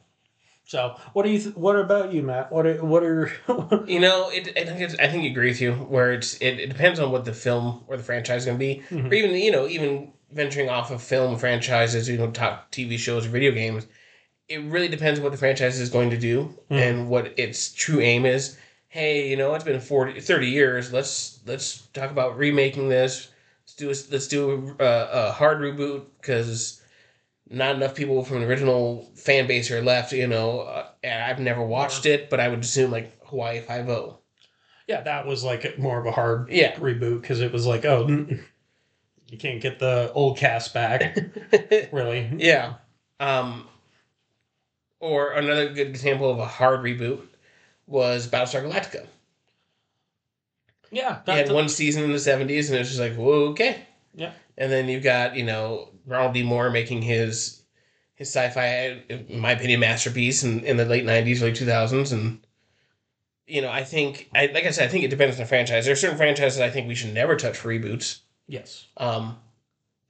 So, 0.67 0.95
what 1.13 1.23
do 1.25 1.31
you? 1.31 1.39
Th- 1.39 1.55
what 1.55 1.75
about 1.75 2.11
you, 2.11 2.23
Matt? 2.23 2.51
What 2.51 2.65
are 2.65 2.83
what 2.83 3.03
are? 3.03 3.31
You 3.87 3.99
know, 3.99 4.29
it, 4.29 4.49
I 4.57 4.65
think 4.65 4.81
it's, 4.81 4.95
I 4.95 5.07
think 5.07 5.23
I 5.23 5.27
agree 5.27 5.49
with 5.49 5.61
you. 5.61 5.73
Where 5.73 6.13
it's 6.13 6.35
it, 6.41 6.59
it 6.59 6.67
depends 6.69 6.99
on 6.99 7.11
what 7.11 7.23
the 7.25 7.33
film 7.33 7.83
or 7.87 7.97
the 7.97 8.03
franchise 8.03 8.41
is 8.41 8.45
going 8.45 8.57
to 8.57 8.65
be, 8.65 8.81
Mhm. 8.89 9.11
or 9.11 9.13
even 9.13 9.31
you 9.35 9.51
know 9.51 9.67
even 9.67 10.11
venturing 10.31 10.69
off 10.69 10.89
of 10.91 11.01
film 11.03 11.37
franchises, 11.37 12.09
you 12.09 12.17
know, 12.17 12.31
top 12.31 12.71
TV 12.71 12.97
shows 12.97 13.25
or 13.27 13.29
video 13.29 13.51
games. 13.51 13.85
It 14.49 14.59
really 14.63 14.87
depends 14.87 15.19
what 15.19 15.31
the 15.31 15.37
franchise 15.37 15.79
is 15.79 15.89
going 15.89 16.09
to 16.11 16.17
do 16.17 16.55
Mhm. 16.71 16.77
and 16.81 17.09
what 17.09 17.37
its 17.37 17.71
true 17.73 17.99
aim 18.01 18.25
is. 18.25 18.57
Hey, 18.87 19.29
you 19.29 19.37
know, 19.37 19.53
it's 19.55 19.63
been 19.63 19.79
40, 19.79 20.19
30 20.19 20.49
years. 20.49 20.91
Let's 20.91 21.39
let's 21.45 21.81
talk 21.93 22.09
about 22.11 22.37
remaking 22.37 22.89
this. 22.89 23.27
Let's 23.63 23.75
do 23.75 23.87
a, 23.89 23.95
let's 24.11 24.27
do 24.27 24.75
a, 24.79 24.85
a 24.85 25.31
hard 25.31 25.59
reboot 25.59 26.05
because 26.21 26.81
not 27.49 27.75
enough 27.75 27.95
people 27.95 28.23
from 28.23 28.39
the 28.41 28.47
original 28.47 29.11
fan 29.15 29.47
base 29.47 29.69
are 29.71 29.81
left. 29.81 30.11
You 30.13 30.27
know, 30.27 30.61
uh, 30.61 30.87
and 31.03 31.23
I've 31.23 31.39
never 31.39 31.63
watched 31.63 32.05
it, 32.05 32.29
but 32.29 32.39
I 32.39 32.47
would 32.47 32.59
assume 32.59 32.91
like 32.91 33.23
Hawaii 33.25 33.61
Five 33.61 33.89
O. 33.89 34.19
yeah, 34.87 35.01
that 35.01 35.25
was 35.27 35.43
like 35.43 35.77
more 35.79 35.99
of 35.99 36.05
a 36.05 36.11
hard 36.11 36.49
Yeah. 36.49 36.75
reboot 36.75 37.21
because 37.21 37.41
it 37.41 37.51
was 37.51 37.65
like, 37.65 37.85
oh, 37.85 38.05
mm, 38.05 38.39
you 39.29 39.37
can't 39.37 39.61
get 39.61 39.79
the 39.79 40.11
old 40.13 40.37
cast 40.37 40.73
back, 40.73 41.17
really. 41.91 42.29
yeah. 42.37 42.75
Um, 43.19 43.67
or 44.99 45.33
another 45.33 45.69
good 45.73 45.87
example 45.87 46.29
of 46.31 46.39
a 46.39 46.45
hard 46.45 46.81
reboot 46.81 47.21
was 47.87 48.27
Battlestar 48.27 48.63
Galactica. 48.63 49.05
Yeah, 50.91 51.19
They 51.25 51.37
had 51.37 51.51
one 51.51 51.67
season 51.69 52.03
in 52.03 52.11
the 52.11 52.19
seventies, 52.19 52.69
and 52.69 52.75
it 52.77 52.79
was 52.79 52.89
just 52.89 52.99
like, 52.99 53.15
whoa, 53.15 53.49
okay. 53.49 53.81
Yeah. 54.13 54.31
And 54.57 54.71
then 54.71 54.87
you've 54.87 55.03
got 55.03 55.35
you 55.35 55.43
know 55.43 55.89
Ronald 56.05 56.33
D. 56.33 56.43
Moore 56.43 56.69
making 56.69 57.01
his 57.01 57.63
his 58.15 58.29
sci-fi, 58.29 59.03
in 59.09 59.39
my 59.39 59.51
opinion, 59.51 59.81
masterpiece 59.81 60.43
in, 60.43 60.63
in 60.63 60.77
the 60.77 60.85
late 60.85 61.05
nineties, 61.05 61.41
early 61.41 61.53
two 61.53 61.65
thousands, 61.65 62.11
and 62.11 62.45
you 63.47 63.61
know 63.61 63.69
I 63.69 63.83
think, 63.83 64.29
I, 64.33 64.47
like 64.47 64.65
I 64.65 64.71
said, 64.71 64.85
I 64.85 64.91
think 64.91 65.03
it 65.03 65.09
depends 65.09 65.35
on 65.35 65.41
the 65.41 65.47
franchise. 65.47 65.85
There 65.85 65.93
are 65.93 65.97
certain 65.97 66.17
franchises 66.17 66.59
I 66.59 66.69
think 66.69 66.87
we 66.87 66.95
should 66.95 67.13
never 67.13 67.35
touch 67.35 67.57
for 67.57 67.69
reboots. 67.69 68.19
Yes. 68.47 68.87
Um, 68.97 69.37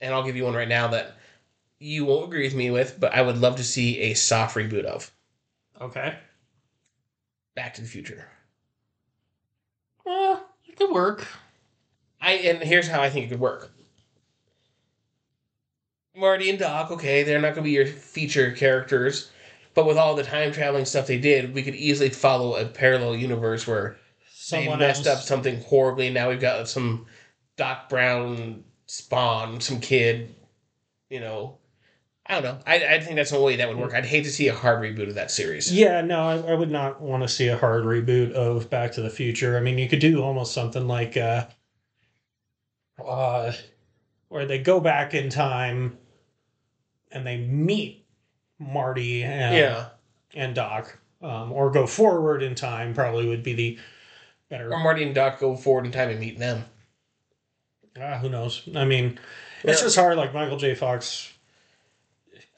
and 0.02 0.14
I'll 0.14 0.24
give 0.24 0.36
you 0.36 0.44
one 0.44 0.54
right 0.54 0.68
now 0.68 0.90
that 0.90 1.16
you 1.80 2.06
won't 2.06 2.28
agree 2.28 2.44
with 2.44 2.56
me 2.56 2.70
with, 2.72 3.00
but 3.00 3.14
I 3.14 3.22
would 3.22 3.38
love 3.38 3.56
to 3.58 3.64
see 3.64 4.00
a 4.00 4.14
soft 4.14 4.56
reboot 4.56 4.86
of 4.86 5.12
Okay. 5.82 6.16
Back 7.56 7.74
to 7.76 7.82
the 7.82 7.88
Future. 7.88 8.28
Uh, 10.06 10.40
it 10.66 10.76
could 10.78 10.92
work. 10.92 11.28
I 12.22 12.34
and 12.34 12.60
here's 12.60 12.88
how 12.88 13.02
I 13.02 13.10
think 13.10 13.26
it 13.26 13.30
could 13.30 13.40
work. 13.40 13.72
Marty 16.16 16.50
and 16.50 16.60
Doc, 16.60 16.92
okay, 16.92 17.24
they're 17.24 17.42
not 17.42 17.56
going 17.56 17.64
to 17.64 17.70
be 17.70 17.72
your 17.72 17.86
feature 17.86 18.52
characters, 18.52 19.32
but 19.74 19.86
with 19.86 19.98
all 19.98 20.16
the 20.16 20.24
time 20.24 20.52
traveling 20.52 20.86
stuff 20.86 21.08
they 21.08 21.20
did, 21.20 21.54
we 21.54 21.62
could 21.64 21.76
easily 21.76 22.10
follow 22.10 22.56
a 22.56 22.66
parallel 22.66 23.16
universe 23.16 23.68
where 23.68 23.98
Someone 24.30 24.80
they 24.80 24.88
messed 24.88 25.08
else. 25.08 25.18
up 25.18 25.24
something 25.24 25.60
horribly. 25.62 26.08
And 26.08 26.14
now 26.14 26.30
we've 26.30 26.40
got 26.40 26.70
some 26.70 27.08
Doc 27.58 27.90
Brown 27.90 28.64
spawn, 28.86 29.60
some 29.60 29.80
kid. 29.82 30.36
You 31.10 31.20
know, 31.20 31.58
I 32.26 32.36
don't 32.36 32.44
know. 32.44 32.60
I, 32.66 32.96
I 32.96 33.00
think 33.00 33.16
that's 33.16 33.32
the 33.32 33.42
way 33.42 33.56
that 33.58 33.68
would 33.68 33.78
work. 33.78 33.94
I'd 33.94 34.06
hate 34.06 34.24
to 34.24 34.32
see 34.32 34.48
a 34.48 34.54
hard 34.54 34.82
reboot 34.82 35.10
of 35.10 35.16
that 35.16 35.32
series. 35.32 35.74
Yeah, 35.74 36.02
no, 36.02 36.22
I, 36.22 36.38
I 36.38 36.54
would 36.54 36.72
not 36.72 37.02
want 37.02 37.24
to 37.24 37.28
see 37.30 37.48
a 37.48 37.58
hard 37.58 37.84
reboot 37.84 38.32
of 38.32 38.70
Back 38.70 38.94
to 38.94 39.02
the 39.02 39.10
Future. 39.10 39.58
I 39.58 39.62
mean, 39.62 39.78
you 39.78 39.90
could 39.90 40.00
do 40.00 40.22
almost 40.24 40.54
something 40.54 40.88
like 40.88 41.18
uh, 41.18 41.46
uh, 43.04 43.52
where 44.30 44.46
they 44.46 44.60
go 44.60 44.80
back 44.80 45.14
in 45.14 45.30
time 45.30 45.98
and 47.16 47.26
they 47.26 47.38
meet 47.38 48.06
Marty 48.60 49.24
and 49.24 49.56
Yeah. 49.56 49.86
and 50.36 50.54
Doc, 50.54 51.00
um, 51.22 51.52
or 51.52 51.72
go 51.72 51.88
forward 51.88 52.44
in 52.44 52.54
time. 52.54 52.94
Probably 52.94 53.28
would 53.28 53.42
be 53.42 53.54
the 53.54 53.80
better. 54.50 54.72
Or 54.72 54.78
Marty 54.80 55.04
and 55.04 55.16
Doc 55.16 55.40
go 55.40 55.56
forward 55.56 55.86
in 55.86 55.92
time 55.92 56.10
and 56.10 56.20
meet 56.20 56.38
them. 56.38 56.66
Ah, 58.00 58.18
who 58.18 58.30
knows? 58.30 58.68
I 58.76 58.84
mean, 58.86 59.18
it's 59.64 59.82
just 59.82 59.96
hard. 59.96 60.18
Like 60.18 60.34
Michael 60.34 60.58
J. 60.58 60.76
Fox, 60.76 61.32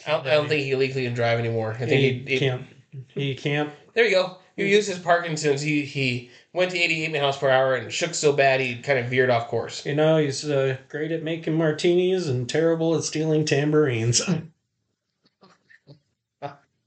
I 0.05 0.11
don't, 0.11 0.27
I 0.27 0.31
don't 0.31 0.47
think 0.49 0.63
he 0.63 0.75
legally 0.75 1.05
can 1.05 1.13
drive 1.13 1.37
anymore. 1.39 1.73
I 1.73 1.85
think 1.85 1.91
he 1.91 2.11
he, 2.19 2.33
he- 2.33 2.39
can't. 2.39 2.63
He 3.09 3.35
can't. 3.35 3.71
There 3.93 4.05
you 4.05 4.11
go. 4.15 4.37
You 4.57 4.65
used 4.65 4.89
his 4.89 4.99
Parkinson's. 4.99 5.61
He 5.61 5.83
he 5.83 6.31
went 6.51 6.71
to 6.71 6.77
88 6.77 7.11
miles 7.13 7.37
per 7.37 7.49
hour 7.49 7.75
and 7.75 7.91
shook 7.93 8.15
so 8.15 8.33
bad 8.33 8.59
he 8.59 8.75
kind 8.79 8.99
of 8.99 9.05
veered 9.05 9.29
off 9.29 9.47
course. 9.47 9.85
You 9.85 9.95
know, 9.95 10.17
he's 10.17 10.43
uh, 10.43 10.77
great 10.89 11.11
at 11.11 11.23
making 11.23 11.53
martinis 11.53 12.27
and 12.27 12.49
terrible 12.49 12.95
at 12.97 13.03
stealing 13.03 13.45
tambourines. 13.45 14.21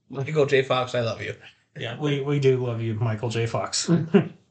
Michael 0.09 0.45
J. 0.45 0.61
Fox, 0.61 0.93
I 0.93 0.99
love 0.99 1.21
you. 1.21 1.33
yeah, 1.77 1.97
we, 1.97 2.19
we 2.19 2.39
do 2.39 2.57
love 2.57 2.81
you, 2.81 2.95
Michael 2.95 3.29
J. 3.29 3.47
Fox. 3.47 3.89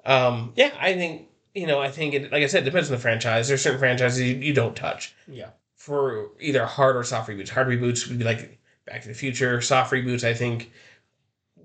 Um, 0.05 0.55
yeah, 0.57 0.71
I 0.81 0.95
think 0.95 1.29
you 1.55 1.67
know. 1.67 1.81
I 1.81 1.91
think 1.91 2.15
it, 2.15 2.33
like 2.33 2.43
I 2.43 2.47
said, 2.47 2.63
it 2.63 2.65
depends 2.65 2.89
on 2.89 2.97
the 2.97 3.03
franchise. 3.03 3.49
There's 3.49 3.63
certain 3.63 3.79
franchises 3.79 4.21
you, 4.21 4.35
you 4.37 4.55
don't 4.55 4.75
touch 4.75 5.15
yeah. 5.29 5.51
for 5.77 6.31
either 6.41 6.65
hard 6.65 6.97
or 6.97 7.05
soft 7.05 7.29
reboots. 7.29 7.51
Hard 7.51 7.69
reboots 7.69 8.09
would 8.09 8.19
be 8.19 8.25
like 8.25 8.59
Back 8.87 9.03
to 9.03 9.09
the 9.09 9.15
Future. 9.15 9.61
Soft 9.61 9.93
reboots, 9.93 10.25
I 10.25 10.33
think, 10.33 10.73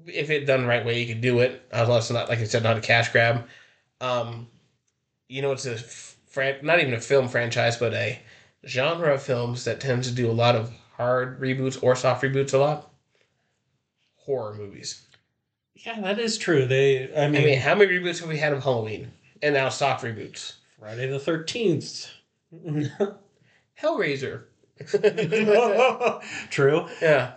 if 0.08 0.30
it 0.30 0.46
done 0.46 0.62
the 0.64 0.68
right 0.68 0.86
way, 0.86 1.02
you 1.02 1.08
could 1.14 1.22
do 1.22 1.40
it. 1.40 1.62
Unless 1.72 2.06
it's 2.06 2.12
not, 2.12 2.30
like 2.30 2.40
I 2.40 2.44
said, 2.46 2.64
not 2.64 2.78
a 2.78 2.82
cash 2.82 3.10
grab. 3.12 3.48
Um, 4.02 4.48
you 5.28 5.42
know, 5.42 5.52
it's 5.52 5.66
a 5.66 5.78
fran- 5.78 6.66
not 6.66 6.80
even 6.80 6.94
a 6.94 7.02
film 7.02 7.28
franchise, 7.28 7.78
but 7.78 7.94
a 7.94 8.20
genre 8.68 9.14
of 9.14 9.22
films 9.22 9.64
that 9.66 9.80
tends 9.80 10.08
to 10.10 10.14
do 10.16 10.30
a 10.30 10.34
lot 10.34 10.56
of 10.56 10.72
hard 10.98 11.40
reboots 11.40 11.82
or 11.82 11.96
soft 11.96 12.24
reboots 12.24 12.54
a 12.54 12.58
lot. 12.58 12.92
Horror 14.16 14.56
movies. 14.56 15.06
Yeah, 15.76 16.00
that 16.02 16.20
is 16.20 16.38
true. 16.38 16.66
They, 16.66 17.14
I 17.14 17.26
I 17.26 17.30
mean, 17.30 17.46
mean, 17.46 17.60
how 17.60 17.76
many 17.76 17.92
reboots 17.92 18.20
have 18.20 18.30
we 18.30 18.38
had 18.38 18.54
of 18.54 18.64
Halloween? 18.64 19.12
And 19.42 19.54
now 19.54 19.70
soft 19.70 20.04
reboots. 20.04 20.54
Friday 20.80 21.08
the 21.08 21.20
Thirteenth. 21.20 22.10
Hellraiser. 23.82 24.44
true. 26.50 26.88
yeah. 27.02 27.36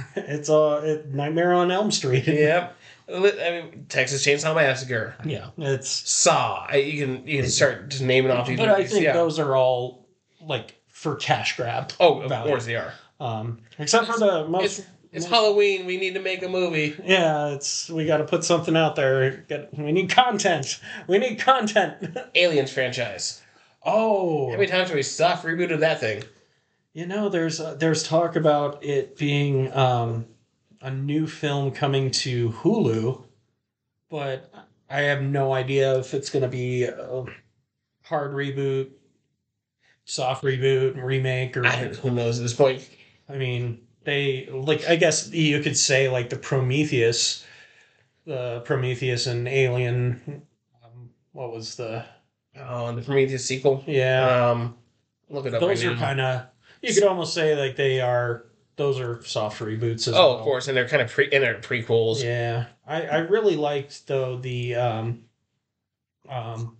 It's 0.16 0.48
a 0.48 0.80
it, 0.84 1.14
Nightmare 1.14 1.52
on 1.52 1.70
Elm 1.70 1.90
Street. 1.90 2.26
Yep. 2.26 2.76
I 3.10 3.18
mean, 3.20 3.86
Texas 3.88 4.24
Chainsaw 4.26 4.54
Massacre. 4.54 5.14
yeah. 5.24 5.48
It's, 5.56 5.88
Saw. 5.88 6.66
I- 6.68 6.76
You 6.76 7.06
can 7.06 7.26
you 7.26 7.40
can 7.42 7.50
start 7.50 7.88
just 7.88 8.02
naming 8.02 8.30
off 8.30 8.46
these 8.46 8.58
but 8.58 8.68
I 8.68 8.84
think 8.84 9.02
yeah. 9.04 9.14
those 9.14 9.38
are 9.38 9.56
all 9.56 10.06
like 10.42 10.74
for 10.88 11.16
cash 11.16 11.56
grab. 11.56 11.92
Oh, 12.00 12.20
of 12.20 12.28
value. 12.28 12.50
course 12.50 12.66
they 12.66 12.76
are. 12.76 12.92
Um, 13.20 13.60
except 13.78 14.06
for 14.08 14.18
the 14.18 14.46
most. 14.48 14.80
It's, 14.80 14.88
it's 15.10 15.24
Halloween. 15.26 15.86
We 15.86 15.96
need 15.96 16.14
to 16.14 16.20
make 16.20 16.42
a 16.42 16.48
movie. 16.48 16.94
Yeah, 17.02 17.48
it's 17.54 17.88
we 17.88 18.04
got 18.04 18.18
to 18.18 18.24
put 18.24 18.44
something 18.44 18.76
out 18.76 18.94
there. 18.94 19.38
Get, 19.48 19.72
we 19.72 19.90
need 19.90 20.10
content. 20.10 20.78
We 21.06 21.16
need 21.18 21.36
content. 21.40 22.16
Aliens 22.34 22.70
franchise. 22.70 23.40
oh, 23.84 24.50
How 24.50 24.56
many 24.56 24.66
times 24.66 24.88
have 24.90 24.96
we 24.96 25.02
soft 25.02 25.46
rebooted 25.46 25.80
that 25.80 25.98
thing? 26.00 26.24
You 26.98 27.06
know, 27.06 27.28
there's 27.28 27.60
uh, 27.60 27.74
there's 27.74 28.02
talk 28.02 28.34
about 28.34 28.82
it 28.84 29.16
being 29.16 29.72
um, 29.72 30.26
a 30.80 30.90
new 30.90 31.28
film 31.28 31.70
coming 31.70 32.10
to 32.10 32.50
Hulu, 32.50 33.22
but 34.10 34.52
I 34.90 35.02
have 35.02 35.22
no 35.22 35.52
idea 35.52 35.96
if 36.00 36.12
it's 36.12 36.28
going 36.28 36.42
to 36.42 36.48
be 36.48 36.82
a 36.82 37.24
hard 38.02 38.32
reboot, 38.32 38.90
soft 40.06 40.42
reboot, 40.42 41.00
remake, 41.00 41.56
or 41.56 41.68
who 41.68 42.10
knows 42.10 42.40
at 42.40 42.42
this 42.42 42.54
point? 42.54 42.90
I 43.28 43.36
mean, 43.36 43.80
they 44.02 44.48
like 44.50 44.88
I 44.88 44.96
guess 44.96 45.30
you 45.30 45.62
could 45.62 45.76
say 45.76 46.08
like 46.08 46.30
the 46.30 46.36
Prometheus, 46.36 47.46
the 48.24 48.60
Prometheus 48.64 49.28
and 49.28 49.46
Alien. 49.46 50.42
Um, 50.84 51.10
what 51.30 51.52
was 51.52 51.76
the 51.76 52.04
Oh, 52.56 52.92
the 52.92 53.02
Prometheus 53.02 53.44
sequel. 53.44 53.84
yeah? 53.86 54.50
Um, 54.50 54.74
look 55.30 55.46
it 55.46 55.54
up. 55.54 55.60
those 55.60 55.84
right 55.84 55.92
are 55.92 55.96
kind 55.96 56.20
of 56.20 56.46
you 56.82 56.94
could 56.94 57.04
almost 57.04 57.34
say 57.34 57.54
like 57.56 57.76
they 57.76 58.00
are 58.00 58.44
those 58.76 59.00
are 59.00 59.22
soft 59.24 59.60
reboots 59.60 60.06
as 60.06 60.14
Oh, 60.14 60.18
well. 60.28 60.38
of 60.38 60.42
course, 60.42 60.68
and 60.68 60.76
they're 60.76 60.88
kind 60.88 61.02
of 61.02 61.10
pre 61.10 61.24
and 61.32 61.42
they're 61.42 61.58
prequels. 61.60 62.22
Yeah, 62.22 62.66
I 62.86 63.02
I 63.06 63.16
really 63.18 63.56
liked 63.56 64.06
though 64.06 64.36
the 64.38 64.74
um 64.76 65.24
um 66.28 66.76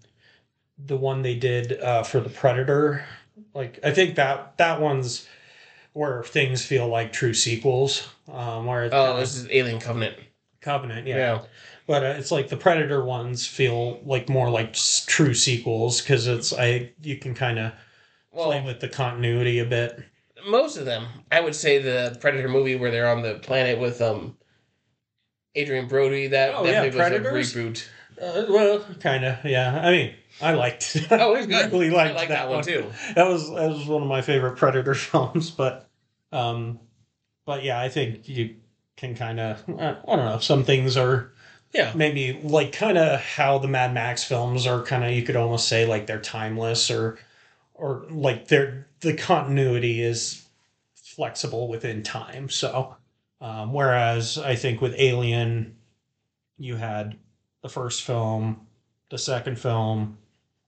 the 0.79 0.97
one 0.97 1.23
they 1.23 1.35
did 1.35 1.81
uh 1.81 2.03
for 2.03 2.21
the 2.21 2.29
Predator. 2.31 3.05
Like 3.55 3.81
I 3.85 3.93
think 3.93 4.17
that 4.17 4.57
that 4.59 4.81
one's 4.81 5.27
where 5.93 6.23
things 6.23 6.65
feel 6.65 6.87
like 6.87 7.13
true 7.13 7.35
sequels. 7.35 8.07
Um, 8.31 8.67
where 8.67 8.85
it's 8.85 8.95
Oh, 8.95 9.17
this 9.19 9.35
is 9.37 9.49
Alien 9.51 9.81
Covenant. 9.81 10.17
Covenant, 10.61 11.07
Yeah. 11.07 11.17
yeah. 11.17 11.43
But 11.87 12.03
uh, 12.05 12.15
it's 12.19 12.31
like 12.31 12.49
the 12.49 12.57
Predator 12.57 13.03
ones 13.03 13.47
feel 13.47 14.01
like 14.05 14.29
more 14.29 14.51
like 14.51 14.75
true 15.07 15.35
sequels 15.35 16.01
because 16.03 16.27
it's 16.27 16.53
I 16.53 16.93
you 17.03 17.17
can 17.17 17.35
kind 17.35 17.59
of 17.59 17.73
play 18.33 18.63
with 18.65 18.81
the 18.81 18.89
continuity 18.89 19.59
a 19.59 19.65
bit. 19.65 20.01
most 20.47 20.77
of 20.77 20.85
them. 20.85 21.07
I 21.33 21.41
would 21.41 21.55
say 21.55 21.79
the 21.79 22.17
Predator 22.21 22.49
movie 22.49 22.77
where 22.77 22.91
they're 22.91 23.09
on 23.09 23.23
the 23.23 23.35
planet 23.35 23.79
with 23.79 24.01
um 24.01 24.37
Adrien 25.57 25.87
Brody. 25.89 26.29
That 26.29 26.55
Oh, 26.55 26.65
that 26.65 26.85
yeah, 26.85 26.91
Predators? 26.91 27.33
was 27.33 27.57
a 27.57 27.59
reboot. 27.59 27.89
Uh, 28.21 28.47
well, 28.53 28.85
kind 29.01 29.25
of, 29.25 29.45
yeah. 29.45 29.81
I 29.81 29.91
mean, 29.93 30.15
I 30.43 30.53
liked. 30.55 30.97
it. 30.97 31.07
Oh, 31.13 31.35
it 31.35 31.39
was 31.39 31.47
I 31.47 31.63
good. 31.63 31.73
really 31.73 31.91
I 31.91 32.05
liked 32.05 32.17
like 32.17 32.29
that, 32.29 32.49
one 32.49 32.65
too. 32.65 32.91
That 33.15 33.27
was 33.29 33.49
that 33.51 33.69
was 33.69 33.87
one 33.87 34.03
of 34.03 34.09
my 34.09 34.23
favorite 34.23 34.57
Predator 34.57 34.95
films, 34.95 35.51
but 35.51 35.89
um, 36.33 36.81
but 37.47 37.63
yeah, 37.63 37.81
I 37.81 37.89
think 37.89 38.29
you 38.29 38.57
can 38.97 39.15
kind 39.15 39.39
of 39.41 39.63
I 39.69 39.95
don't 40.07 40.17
know. 40.25 40.39
Some 40.41 40.65
things 40.65 40.97
are 40.97 41.33
Yeah. 41.73 41.93
maybe 41.95 42.41
like 42.43 42.73
kind 42.73 42.99
of 42.99 43.21
how 43.21 43.59
the 43.59 43.69
Mad 43.69 43.95
Max 43.95 44.25
films 44.25 44.67
are 44.67 44.83
kind 44.83 45.05
of 45.05 45.13
you 45.13 45.23
could 45.23 45.37
almost 45.37 45.69
say 45.69 45.87
like 45.87 46.07
they're 46.07 46.21
timeless 46.21 46.91
or 46.91 47.19
or 47.79 48.07
like 48.11 48.49
they're 48.49 48.87
the 49.01 49.15
continuity 49.15 50.03
is 50.03 50.45
flexible 50.95 51.69
within 51.69 52.03
time. 52.03 52.49
So 52.49 52.97
um, 53.41 53.73
whereas 53.73 54.37
I 54.39 54.55
think 54.57 54.81
with 54.81 54.95
Alien, 54.99 55.77
you 56.59 56.77
had 56.77 57.17
the 57.63 57.69
first 57.69 58.03
film, 58.03 58.67
the 59.11 59.19
second 59.19 59.59
film, 59.59 60.19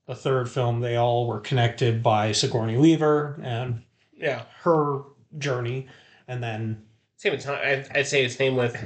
the 0.07 0.15
third 0.15 0.49
film. 0.49 0.79
They 0.79 0.95
all 0.95 1.27
were 1.27 1.39
connected 1.41 2.01
by 2.01 2.31
Sigourney 2.31 2.77
Weaver 2.77 3.39
and 3.43 3.83
Yeah. 4.13 4.43
her 4.63 5.01
journey, 5.37 5.87
and 6.27 6.41
then 6.41 6.83
Same 7.17 7.33
with 7.33 7.43
time. 7.43 7.59
I'd, 7.63 7.97
I'd 7.97 8.07
say 8.07 8.23
it's 8.25 8.35
same 8.35 8.55
with 8.55 8.81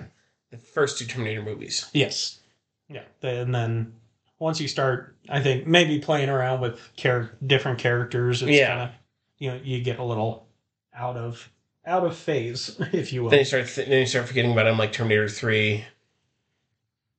the 0.52 0.58
first 0.58 0.98
two 1.00 1.06
Terminator 1.06 1.42
movies. 1.44 1.90
Yes. 1.94 2.40
Yeah. 2.90 3.04
And 3.22 3.54
then 3.54 3.94
once 4.40 4.60
you 4.60 4.68
start, 4.68 5.16
I 5.30 5.42
think 5.42 5.66
maybe 5.68 6.00
playing 6.00 6.30
around 6.30 6.62
with 6.62 6.80
char- 6.96 7.32
different 7.46 7.80
characters, 7.80 8.42
it's 8.42 8.52
Yeah. 8.52 8.68
kind 8.68 8.82
of 8.82 8.90
you 9.38 9.50
know 9.52 9.60
you 9.64 9.82
get 9.82 10.00
a 10.00 10.04
little 10.04 10.48
out 10.94 11.18
of 11.18 11.50
out 11.86 12.06
of 12.06 12.16
phase, 12.18 12.76
if 12.94 13.14
you 13.14 13.24
will. 13.24 13.30
Then 13.30 13.40
you 13.40 13.46
start 13.46 13.68
th- 13.68 13.88
then 13.88 14.00
you 14.00 14.06
start 14.06 14.28
forgetting 14.28 14.52
about 14.52 14.64
them 14.64 14.78
like 14.78 14.92
Terminator 14.92 15.28
Three. 15.30 15.86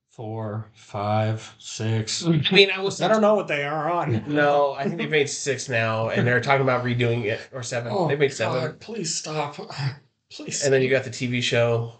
Four, 0.09 0.65
five, 0.73 1.53
six. 1.59 2.25
I 2.25 2.41
mean, 2.51 2.71
I 2.71 2.79
was 2.81 2.99
I 3.01 3.07
don't 3.07 3.21
know 3.21 3.35
what 3.35 3.47
they 3.47 3.63
are 3.63 3.89
on. 3.91 4.23
No, 4.33 4.73
I 4.73 4.85
think 4.85 4.97
they've 4.97 5.09
made 5.09 5.29
six 5.29 5.69
now, 5.69 6.09
and 6.09 6.25
they're 6.25 6.41
talking 6.41 6.63
about 6.63 6.83
redoing 6.83 7.25
it 7.25 7.39
or 7.53 7.61
seven. 7.61 7.91
Oh, 7.95 8.07
they 8.07 8.15
made 8.15 8.33
seven, 8.33 8.77
please 8.79 9.13
stop. 9.13 9.57
Please. 10.31 10.63
and 10.63 10.73
then 10.73 10.81
you 10.81 10.89
got 10.89 11.03
the 11.03 11.09
TV 11.11 11.41
show. 11.43 11.93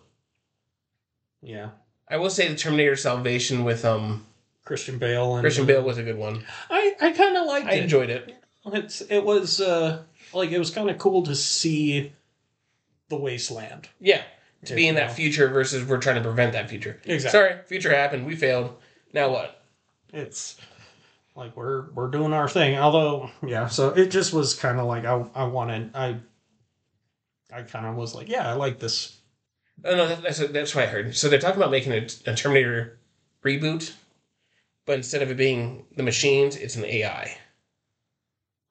yeah, 1.42 1.70
I 2.10 2.18
will 2.18 2.30
say 2.32 2.48
the 2.48 2.56
Terminator 2.56 2.96
Salvation 2.96 3.64
with 3.64 3.86
um 3.86 4.26
Christian 4.68 4.98
Bale 4.98 5.36
and 5.36 5.42
Christian 5.42 5.66
Bale 5.66 5.82
was 5.82 5.98
a 5.98 6.04
good 6.04 6.18
one. 6.18 6.44
I 6.70 6.96
I 7.02 7.12
kind 7.12 7.38
of 7.38 7.46
liked 7.46 7.68
I 7.68 7.74
it. 7.76 7.84
enjoyed 7.84 8.10
it. 8.10 8.36
It's 8.66 9.02
it 9.02 9.24
was 9.24 9.62
uh 9.62 10.04
like 10.34 10.52
it 10.52 10.60
was 10.60 10.72
kind 10.72 10.90
of 10.90 10.98
cool 10.98 11.24
to 11.24 11.36
see 11.36 12.14
the 13.10 13.16
wasteland. 13.16 13.88
Yeah, 14.00 14.22
to 14.66 14.76
be 14.76 14.88
in 14.88 14.96
that 14.96 15.14
future 15.14 15.48
versus 15.48 15.86
we're 15.86 16.00
trying 16.00 16.18
to 16.18 16.22
prevent 16.22 16.52
that 16.54 16.70
future. 16.70 17.00
Exactly. 17.06 17.40
Sorry, 17.40 17.56
future 17.66 17.96
happened. 17.96 18.26
We 18.26 18.36
failed. 18.36 18.76
Now 19.14 19.32
what? 19.32 19.54
it's 20.14 20.56
like 21.36 21.56
we're 21.58 21.90
we're 21.92 22.10
doing 22.10 22.32
our 22.32 22.48
thing 22.48 22.78
although 22.78 23.30
yeah 23.46 23.68
so 23.68 23.90
it 23.90 24.10
just 24.10 24.32
was 24.32 24.54
kind 24.54 24.80
of 24.80 24.86
like 24.86 25.04
i 25.04 25.22
i 25.36 25.44
wanted 25.44 25.92
i 25.94 26.16
i 27.54 27.62
kind 27.62 27.86
of 27.86 27.96
was 27.96 28.16
like 28.16 28.30
yeah 28.30 28.50
i 28.50 28.54
like 28.54 28.80
this 28.80 29.18
Oh 29.86 29.96
no, 29.96 30.08
that, 30.08 30.24
that's 30.24 30.40
that's 30.40 30.74
what 30.74 30.86
I 30.86 30.88
heard. 30.88 31.16
So 31.16 31.30
they're 31.30 31.40
talking 31.40 31.58
about 31.62 31.70
making 31.70 31.94
a, 31.94 32.08
a 32.32 32.36
Terminator 32.36 32.98
reboot, 33.44 33.94
but 34.88 34.96
instead 34.96 35.22
of 35.22 35.30
it 35.30 35.38
being 35.38 35.86
the 35.96 36.02
machines, 36.02 36.56
it's 36.56 36.76
an 36.78 36.86
AI. 36.86 37.38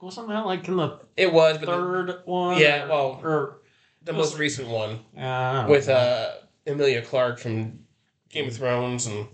wasn't 0.00 0.28
that 0.28 0.46
like 0.46 0.66
in 0.66 0.76
the 0.76 0.98
It 1.16 1.32
was, 1.32 1.58
but 1.58 1.66
the, 1.66 1.72
third 1.72 2.22
one 2.24 2.58
yeah, 2.58 2.88
well, 2.88 3.20
or 3.22 3.60
the 4.02 4.12
most 4.12 4.36
recent 4.38 4.66
one 4.68 5.00
uh, 5.16 5.66
with 5.68 5.88
uh 5.88 6.32
Emilia 6.66 7.02
Clarke 7.02 7.38
from 7.38 7.80
Game 8.30 8.48
of 8.48 8.56
Thrones 8.56 9.06
and 9.06 9.28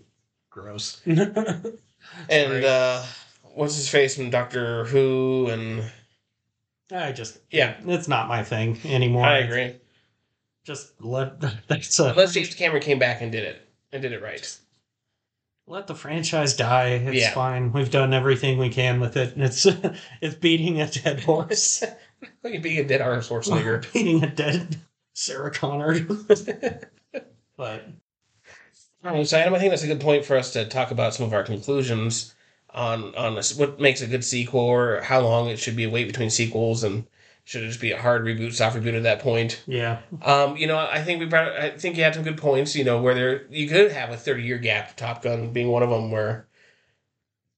gross 0.50 1.00
and 1.06 1.78
Sorry. 2.28 2.66
uh 2.66 3.02
what's 3.54 3.76
his 3.76 3.88
face 3.88 4.16
from 4.16 4.28
Doctor 4.30 4.84
Who 4.86 5.48
and 5.50 5.84
i 6.90 7.12
just 7.12 7.38
yeah, 7.50 7.76
it's 7.86 8.08
not 8.08 8.28
my 8.28 8.42
thing 8.42 8.78
anymore 8.84 9.24
I 9.24 9.38
agree. 9.38 9.76
just 10.64 11.00
let 11.00 11.40
that's 11.68 11.98
a 12.00 12.10
Unless 12.10 12.34
James 12.34 12.54
Cameron 12.54 12.82
came 12.82 12.98
back 12.98 13.22
and 13.22 13.30
did 13.30 13.44
it 13.44 13.68
and 13.92 14.02
did 14.02 14.12
it 14.12 14.20
right. 14.22 14.58
Let 15.66 15.86
the 15.86 15.94
franchise 15.94 16.56
die. 16.56 16.88
It's 16.88 17.16
Yeah. 17.16 17.32
fine. 17.32 17.72
We've 17.72 17.90
done 17.90 18.12
everything 18.12 18.58
we 18.58 18.68
can 18.68 19.00
with 19.00 19.16
it. 19.16 19.34
And 19.34 19.44
it's 19.44 19.66
it's 20.20 20.34
beating 20.36 20.80
a 20.80 20.86
dead 20.88 21.20
horse. 21.20 21.82
Like 22.44 22.62
being 22.62 22.78
a 22.78 22.84
dead 22.86 23.00
Arnold 23.00 23.24
Schwarzenegger. 23.24 23.92
beating 23.92 24.22
a 24.22 24.28
dead 24.30 24.76
sarah 25.12 25.50
connor. 25.50 25.98
But 27.56 27.88
All 29.04 29.12
right, 29.12 29.26
so 29.26 29.38
Adam, 29.38 29.54
I 29.54 29.58
think 29.58 29.70
that's 29.70 29.82
a 29.82 29.88
good 29.88 30.00
point 30.00 30.24
for 30.24 30.36
us 30.36 30.52
to 30.52 30.64
talk 30.66 30.92
about 30.92 31.14
some 31.14 31.26
of 31.26 31.32
our 31.32 31.42
conclusions 31.42 32.32
on 32.70 33.14
on 33.16 33.34
this, 33.34 33.56
what 33.56 33.80
makes 33.80 34.02
a 34.02 34.06
good 34.06 34.24
sequel, 34.24 34.60
or 34.60 35.00
how 35.00 35.20
long 35.20 35.48
it 35.48 35.58
should 35.58 35.74
be 35.74 35.82
a 35.84 35.90
wait 35.90 36.06
between 36.06 36.30
sequels, 36.30 36.84
and 36.84 37.06
should 37.44 37.64
it 37.64 37.68
just 37.68 37.80
be 37.80 37.92
a 37.92 38.00
hard 38.00 38.22
reboot, 38.22 38.52
soft 38.52 38.76
reboot 38.76 38.96
at 38.96 39.02
that 39.02 39.18
point. 39.20 39.62
yeah 39.66 40.00
Um, 40.22 40.56
you 40.56 40.66
know, 40.66 40.78
I 40.78 41.02
think 41.02 41.20
we 41.20 41.26
brought, 41.26 41.52
I 41.52 41.70
think 41.70 41.96
you 41.96 42.04
had 42.04 42.14
some 42.14 42.22
good 42.22 42.38
points. 42.38 42.76
You 42.76 42.84
know, 42.84 43.02
where 43.02 43.14
there 43.14 43.46
you 43.50 43.68
could 43.68 43.92
have 43.92 44.10
a 44.10 44.16
thirty 44.16 44.42
year 44.42 44.58
gap, 44.58 44.96
Top 44.96 45.22
Gun 45.22 45.52
being 45.52 45.68
one 45.68 45.82
of 45.82 45.90
them, 45.90 46.10
where 46.10 46.46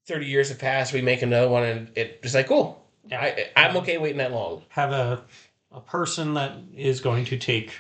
thirty 0.07 0.27
years 0.27 0.49
have 0.49 0.59
passed, 0.59 0.93
we 0.93 1.03
make 1.03 1.23
another 1.23 1.49
one, 1.49 1.65
and 1.65 1.91
it 1.97 2.23
just 2.23 2.35
like 2.35 2.49
cool. 2.49 2.83
I 3.13 3.49
I'm 3.57 3.77
okay 3.79 3.99
waiting 3.99 4.19
that 4.19 4.33
long. 4.33 4.63
have 4.71 4.93
a 4.93 5.25
a 5.71 5.81
person 5.81 6.35
that 6.35 6.57
is 6.75 7.01
going 7.01 7.27
to 7.27 7.37
take 7.37 7.73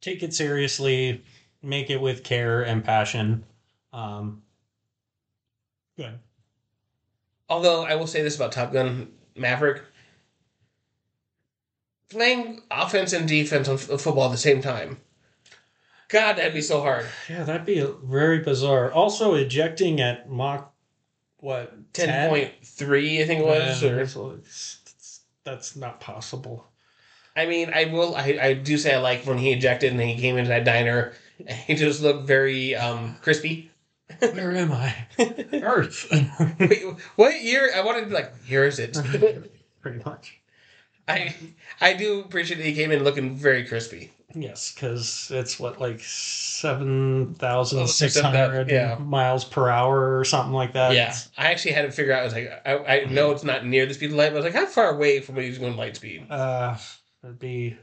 take 0.00 0.22
it 0.22 0.32
seriously, 0.32 1.22
make 1.62 1.90
it 1.90 2.00
with 2.00 2.22
care 2.22 2.62
and 2.62 2.84
passion. 2.84 3.44
Um, 3.92 4.42
good. 5.96 6.18
Although 7.48 7.84
I 7.84 7.96
will 7.96 8.06
say 8.06 8.22
this 8.22 8.36
about 8.36 8.52
Top 8.52 8.72
Gun 8.72 9.08
Maverick. 9.36 9.82
Playing 12.10 12.62
offense 12.70 13.12
and 13.12 13.28
defense 13.28 13.68
on 13.68 13.74
f- 13.74 13.82
football 14.00 14.26
at 14.26 14.30
the 14.32 14.36
same 14.38 14.62
time. 14.62 14.98
God, 16.08 16.34
that'd 16.36 16.54
be 16.54 16.62
so 16.62 16.80
hard. 16.80 17.04
Yeah, 17.28 17.44
that'd 17.44 17.66
be 17.66 17.86
very 18.04 18.38
bizarre. 18.38 18.90
Also, 18.90 19.34
ejecting 19.34 20.00
at 20.00 20.30
Mach, 20.30 20.72
what, 21.38 21.92
10.3, 21.92 23.20
I 23.22 23.26
think 23.26 23.40
it 23.40 23.44
was. 23.46 23.82
Yeah, 23.82 23.90
or, 23.90 23.96
that's, 23.96 24.14
that's- 24.14 25.20
that's 25.44 25.76
not 25.76 26.00
possible. 26.00 26.66
I 27.36 27.46
mean, 27.46 27.72
I 27.74 27.86
will. 27.86 28.14
I, 28.16 28.38
I 28.42 28.52
do 28.54 28.76
say 28.76 28.94
I 28.94 28.98
like 28.98 29.24
when 29.24 29.38
he 29.38 29.52
ejected 29.52 29.92
and 29.92 30.00
he 30.00 30.20
came 30.20 30.36
into 30.36 30.48
that 30.48 30.64
diner. 30.64 31.12
And 31.38 31.56
he 31.56 31.74
just 31.74 32.02
looked 32.02 32.26
very 32.26 32.74
um, 32.74 33.16
crispy. 33.22 33.70
Where 34.18 34.56
am 34.56 34.72
I? 34.72 34.94
Earth. 35.52 36.06
Wait, 36.58 36.82
what 37.16 37.40
year? 37.40 37.70
I 37.74 37.82
wanted 37.82 38.00
to 38.00 38.06
be 38.08 38.12
like, 38.14 38.44
here 38.44 38.64
is 38.64 38.78
it. 38.78 38.94
Pretty 39.80 40.02
much. 40.04 40.37
I 41.08 41.34
I 41.80 41.94
do 41.94 42.20
appreciate 42.20 42.58
that 42.58 42.66
he 42.66 42.74
came 42.74 42.90
in 42.92 43.02
looking 43.04 43.34
very 43.36 43.64
crispy. 43.66 44.12
Yes, 44.34 44.72
because 44.74 45.30
it's 45.32 45.58
what, 45.58 45.80
like 45.80 46.00
7,600 46.00 48.70
Oh, 48.70 48.74
yeah. 48.74 48.96
miles 49.00 49.44
per 49.44 49.68
hour 49.68 50.18
or 50.18 50.24
something 50.24 50.52
like 50.52 50.74
that. 50.74 50.94
Yeah, 50.94 51.14
I 51.36 51.50
actually 51.50 51.72
had 51.72 51.82
to 51.82 51.92
figure 51.92 52.12
out. 52.12 52.20
I 52.20 52.24
was 52.24 52.34
like, 52.34 52.50
I, 52.66 53.00
I 53.00 53.04
know 53.06 53.30
it's 53.30 53.44
not 53.44 53.64
near 53.64 53.86
the 53.86 53.94
speed 53.94 54.10
of 54.10 54.16
light, 54.16 54.30
but 54.32 54.42
I 54.42 54.44
was 54.44 54.44
like, 54.44 54.54
how 54.54 54.66
far 54.66 54.90
away 54.90 55.20
from 55.20 55.36
when 55.36 55.44
he 55.44 55.50
was 55.50 55.58
going 55.58 55.76
light 55.76 55.96
speed? 55.96 56.26
Uh, 56.30 56.76
it'd 57.24 57.38
be 57.38 57.76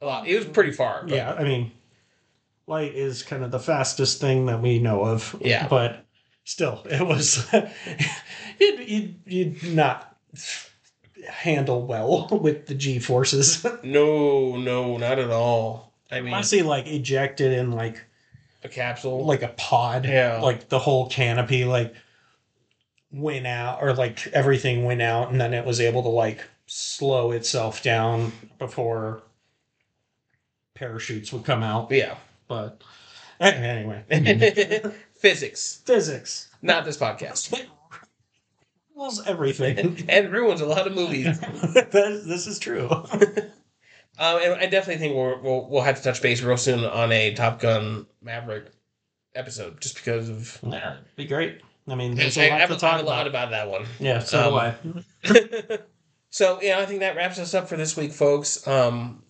A 0.00 0.06
lot. 0.06 0.26
It 0.26 0.36
was 0.36 0.46
pretty 0.46 0.72
far. 0.72 1.02
but- 1.02 1.14
yeah. 1.14 1.34
I 1.34 1.44
mean, 1.44 1.72
light 2.66 2.94
is 2.94 3.22
kind 3.22 3.44
of 3.44 3.50
the 3.50 3.60
fastest 3.60 4.20
thing 4.20 4.46
that 4.46 4.62
we 4.62 4.78
know 4.78 5.04
of. 5.04 5.36
Yeah. 5.40 5.68
but 5.68 6.04
still, 6.44 6.82
it 6.88 7.06
was 7.06 7.46
you'd, 8.58 8.88
you'd 8.88 9.14
you'd 9.26 9.74
not 9.74 10.16
handle 11.26 11.82
well 11.86 12.28
with 12.42 12.66
the 12.66 12.74
G 12.74 12.98
forces. 12.98 13.64
No, 13.82 14.56
no, 14.56 14.96
not 14.96 15.18
at 15.18 15.30
all. 15.30 15.92
I 16.10 16.20
mean, 16.20 16.34
I 16.34 16.40
see 16.42 16.62
like 16.62 16.86
ejected 16.86 17.52
in 17.52 17.72
like 17.72 18.04
a 18.64 18.68
capsule. 18.68 19.24
like 19.24 19.42
a 19.42 19.48
pod. 19.48 20.04
Yeah. 20.06 20.40
like 20.40 20.68
the 20.68 20.78
whole 20.78 21.08
canopy 21.08 21.64
like 21.64 21.94
went 23.12 23.46
out 23.46 23.82
or 23.82 23.94
like 23.94 24.26
everything 24.28 24.84
went 24.84 25.02
out, 25.02 25.30
and 25.30 25.40
then 25.40 25.54
it 25.54 25.64
was 25.64 25.80
able 25.80 26.02
to 26.02 26.08
like 26.08 26.44
slow 26.66 27.30
itself 27.32 27.82
down 27.82 28.32
before 28.58 29.22
parachutes 30.74 31.32
would 31.32 31.44
come 31.44 31.62
out. 31.62 31.90
yeah. 31.90 32.16
But 32.48 32.82
anyway, 33.40 34.02
Physics, 35.18 35.80
physics 35.84 36.48
not 36.62 36.84
this 36.84 36.96
podcast, 36.96 37.64
rules 38.96 39.24
everything. 39.26 40.04
and 40.08 40.32
ruins 40.32 40.60
a 40.60 40.66
lot 40.66 40.86
of 40.86 40.94
movies. 40.94 41.38
That- 41.40 41.90
this 42.26 42.46
is 42.46 42.58
true. 42.58 42.88
Um, 44.18 44.40
and 44.42 44.54
I 44.54 44.64
definitely 44.64 44.96
think 44.96 45.14
we'll, 45.14 45.38
we'll 45.42 45.68
we'll 45.68 45.82
have 45.82 45.98
to 45.98 46.02
touch 46.02 46.22
base 46.22 46.40
real 46.40 46.56
soon 46.56 46.82
on 46.86 47.12
a 47.12 47.34
Top 47.34 47.60
Gun 47.60 48.06
Maverick 48.22 48.70
episode, 49.34 49.78
just 49.78 49.94
because 49.96 50.30
of. 50.30 50.58
Yeah, 50.66 50.94
it'd 50.94 51.16
be 51.16 51.26
great. 51.26 51.60
I 51.86 51.96
mean, 51.96 52.12
I, 52.12 52.14
there's 52.14 52.38
I 52.38 52.44
a 52.44 52.50
lot 52.50 52.60
have 52.60 52.70
to 52.70 52.76
talk 52.78 53.02
a 53.02 53.04
lot 53.04 53.26
about. 53.26 53.48
about 53.48 53.50
that 53.50 53.68
one. 53.70 53.84
Yeah, 53.98 54.20
so 54.20 54.50
do 54.50 54.56
Um, 54.56 55.04
I. 55.28 55.78
so 56.30 56.62
yeah, 56.62 56.78
I 56.78 56.86
think 56.86 57.00
that 57.00 57.14
wraps 57.14 57.38
us 57.38 57.52
up 57.52 57.68
for 57.68 57.76
this 57.76 57.94
week, 57.94 58.10
folks. 58.10 58.66
Um, 58.66 59.22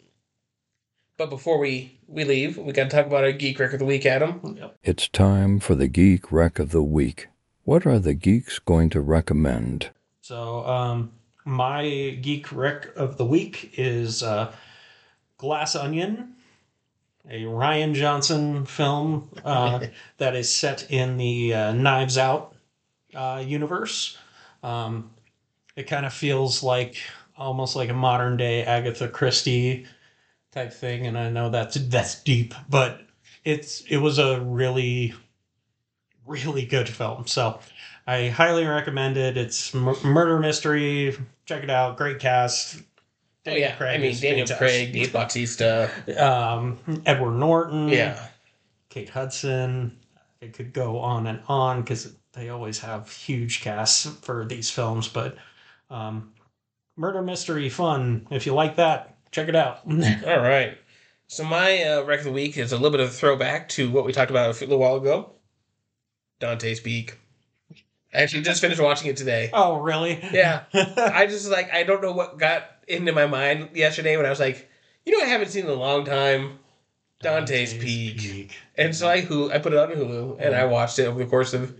but 1.18 1.30
before 1.30 1.58
we 1.58 1.98
we 2.06 2.22
leave, 2.22 2.56
we 2.56 2.72
got 2.72 2.84
to 2.84 2.90
talk 2.96 3.06
about 3.06 3.24
our 3.24 3.32
geek 3.32 3.58
record 3.58 3.74
of 3.74 3.78
the 3.80 3.86
week, 3.86 4.06
Adam. 4.06 4.56
Yep. 4.56 4.76
It's 4.84 5.08
time 5.08 5.58
for 5.58 5.74
the 5.74 5.88
Geek 5.88 6.30
Rec 6.30 6.60
of 6.60 6.70
the 6.70 6.84
Week. 6.84 7.26
What 7.66 7.84
are 7.84 7.98
the 7.98 8.14
geeks 8.14 8.60
going 8.60 8.90
to 8.90 9.00
recommend? 9.00 9.90
So, 10.20 10.64
um, 10.64 11.10
my 11.44 12.16
geek 12.22 12.52
rec 12.52 12.94
of 12.94 13.16
the 13.16 13.24
week 13.24 13.74
is 13.76 14.22
uh, 14.22 14.52
Glass 15.36 15.74
Onion, 15.74 16.34
a 17.28 17.42
Rian 17.42 17.92
Johnson 17.92 18.66
film 18.66 19.28
uh, 19.44 19.80
that 20.18 20.36
is 20.36 20.54
set 20.54 20.88
in 20.92 21.16
the 21.16 21.54
uh, 21.54 21.72
Knives 21.72 22.16
Out 22.16 22.54
uh, 23.16 23.42
universe. 23.44 24.16
Um, 24.62 25.10
it 25.74 25.88
kind 25.88 26.06
of 26.06 26.12
feels 26.12 26.62
like 26.62 26.94
almost 27.36 27.74
like 27.74 27.88
a 27.88 27.94
modern 27.94 28.36
day 28.36 28.62
Agatha 28.62 29.08
Christie 29.08 29.86
type 30.52 30.72
thing, 30.72 31.08
and 31.08 31.18
I 31.18 31.30
know 31.30 31.50
that's 31.50 31.74
that's 31.74 32.22
deep, 32.22 32.54
but 32.70 33.00
it's 33.44 33.80
it 33.88 33.96
was 33.96 34.20
a 34.20 34.40
really 34.40 35.14
really 36.26 36.66
good 36.66 36.88
film. 36.88 37.26
So 37.26 37.60
I 38.06 38.28
highly 38.28 38.66
recommend 38.66 39.16
it. 39.16 39.36
It's 39.36 39.72
mur- 39.74 39.96
murder 40.04 40.38
mystery. 40.38 41.16
Check 41.44 41.62
it 41.62 41.70
out. 41.70 41.96
Great 41.96 42.18
cast. 42.18 42.82
Oh 43.46 43.54
yeah, 43.54 43.76
I 43.80 43.98
mean 43.98 44.16
Daniel. 44.18 44.46
Craig, 44.56 44.92
Dave 44.92 45.12
Bautista. 45.12 45.90
um, 46.18 46.78
Edward 47.06 47.38
Norton. 47.38 47.88
Yeah, 47.88 48.26
Kate 48.88 49.08
Hudson. 49.08 49.96
It 50.40 50.52
could 50.52 50.72
go 50.72 50.98
on 50.98 51.26
and 51.28 51.40
on 51.48 51.80
because 51.82 52.12
they 52.32 52.48
always 52.48 52.80
have 52.80 53.10
huge 53.10 53.60
casts 53.60 54.06
for 54.22 54.44
these 54.44 54.70
films. 54.70 55.08
But 55.08 55.36
um, 55.90 56.32
murder 56.96 57.22
mystery 57.22 57.68
fun. 57.68 58.26
If 58.30 58.46
you 58.46 58.54
like 58.54 58.76
that, 58.76 59.16
check 59.30 59.48
it 59.48 59.56
out. 59.56 59.80
All 59.90 60.40
right. 60.40 60.76
So 61.28 61.44
my 61.44 61.82
uh, 61.82 62.02
rec 62.04 62.20
of 62.20 62.24
the 62.26 62.32
week 62.32 62.56
is 62.56 62.72
a 62.72 62.76
little 62.76 62.90
bit 62.90 63.00
of 63.00 63.08
a 63.08 63.12
throwback 63.12 63.68
to 63.70 63.90
what 63.90 64.04
we 64.04 64.12
talked 64.12 64.30
about 64.30 64.56
a 64.56 64.60
little 64.60 64.78
while 64.78 64.96
ago. 64.96 65.32
Dante's 66.40 66.80
Peak. 66.80 67.18
I 68.14 68.20
actually 68.22 68.42
just 68.42 68.60
finished 68.60 68.80
watching 68.80 69.10
it 69.10 69.16
today. 69.16 69.50
oh, 69.52 69.76
really? 69.80 70.18
Yeah. 70.32 70.62
I 70.74 71.26
just 71.26 71.50
like 71.50 71.72
I 71.72 71.82
don't 71.82 72.02
know 72.02 72.12
what 72.12 72.38
got 72.38 72.64
into 72.88 73.12
my 73.12 73.26
mind 73.26 73.70
yesterday 73.74 74.16
when 74.16 74.24
I 74.26 74.30
was 74.30 74.40
like, 74.40 74.68
you 75.04 75.16
know, 75.16 75.24
I 75.24 75.28
haven't 75.28 75.48
seen 75.48 75.64
in 75.64 75.70
a 75.70 75.74
long 75.74 76.04
time. 76.04 76.58
Dante's, 77.22 77.72
Peak. 77.74 78.50
And 78.76 78.94
so 78.94 79.08
I 79.08 79.20
who 79.22 79.50
I 79.50 79.58
put 79.58 79.72
it 79.72 79.78
on 79.78 79.88
Hulu 79.90 80.38
and 80.40 80.54
I 80.54 80.66
watched 80.66 80.98
it 80.98 81.06
over 81.06 81.18
the 81.18 81.28
course 81.28 81.54
of 81.54 81.74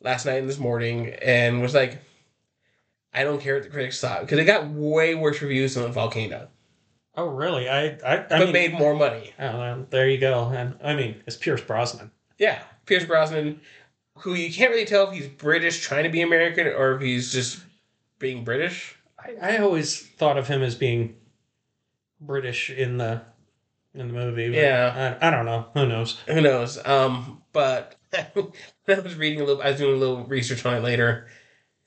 last 0.00 0.26
night 0.26 0.38
and 0.40 0.48
this 0.48 0.58
morning 0.58 1.10
and 1.22 1.62
was 1.62 1.74
like, 1.74 1.98
I 3.14 3.22
don't 3.24 3.40
care 3.40 3.54
what 3.54 3.62
the 3.64 3.70
critics 3.70 4.00
thought 4.00 4.20
because 4.22 4.38
it 4.38 4.44
got 4.44 4.68
way 4.68 5.14
worse 5.14 5.40
reviews 5.42 5.74
than 5.74 5.90
Volcano, 5.92 6.48
Oh, 7.16 7.26
really? 7.26 7.68
I, 7.68 7.86
I, 8.04 8.14
I 8.18 8.26
but 8.28 8.38
mean, 8.40 8.52
made 8.52 8.72
more 8.72 8.94
money. 8.94 9.32
oh, 9.38 9.58
well, 9.58 9.86
there 9.90 10.08
you 10.08 10.18
go. 10.18 10.48
And 10.54 10.76
I 10.82 10.94
mean, 10.94 11.16
it's 11.26 11.36
Pierce 11.36 11.60
Brosnan. 11.60 12.10
Yeah, 12.38 12.62
Pierce 12.86 13.04
Brosnan, 13.04 13.60
who 14.20 14.34
you 14.34 14.52
can't 14.52 14.70
really 14.70 14.84
tell 14.84 15.08
if 15.08 15.14
he's 15.14 15.28
British 15.28 15.80
trying 15.80 16.04
to 16.04 16.10
be 16.10 16.20
American 16.22 16.66
or 16.66 16.94
if 16.94 17.02
he's 17.02 17.32
just 17.32 17.60
being 18.18 18.44
British. 18.44 18.96
I, 19.18 19.54
I 19.54 19.58
always 19.58 20.00
thought 20.00 20.38
of 20.38 20.48
him 20.48 20.62
as 20.62 20.74
being 20.74 21.16
British 22.20 22.70
in 22.70 22.98
the 22.98 23.22
in 23.94 24.08
the 24.08 24.14
movie. 24.14 24.44
Yeah. 24.44 25.16
I, 25.20 25.28
I 25.28 25.30
don't 25.30 25.46
know. 25.46 25.66
Who 25.74 25.86
knows? 25.86 26.18
Who 26.26 26.40
knows? 26.40 26.78
Um, 26.86 27.42
but 27.52 27.96
I 28.12 28.28
was 28.86 29.16
reading 29.16 29.40
a 29.40 29.44
little, 29.44 29.62
I 29.62 29.70
was 29.70 29.78
doing 29.78 29.96
a 29.96 29.98
little 29.98 30.24
research 30.24 30.64
on 30.64 30.76
it 30.76 30.82
later. 30.82 31.26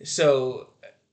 So 0.04 0.70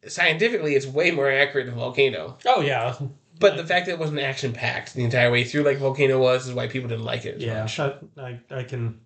scientifically, 0.06 0.74
it's 0.74 0.86
way 0.86 1.10
more 1.10 1.30
accurate 1.30 1.66
than 1.66 1.76
Volcano. 1.76 2.38
Oh 2.46 2.60
yeah, 2.60 2.96
But 3.38 3.56
the 3.56 3.64
fact 3.64 3.86
that 3.86 3.92
it 3.92 3.98
wasn't 3.98 4.20
action 4.20 4.52
packed 4.52 4.94
the 4.94 5.04
entire 5.04 5.30
way 5.30 5.44
through, 5.44 5.62
like 5.62 5.78
Volcano 5.78 6.18
was, 6.18 6.48
is 6.48 6.54
why 6.54 6.66
people 6.66 6.88
didn't 6.88 7.04
like 7.04 7.24
it. 7.24 7.40
Yeah. 7.40 7.68
I, 7.78 8.20
I 8.20 8.40
I 8.50 8.62
can 8.64 9.00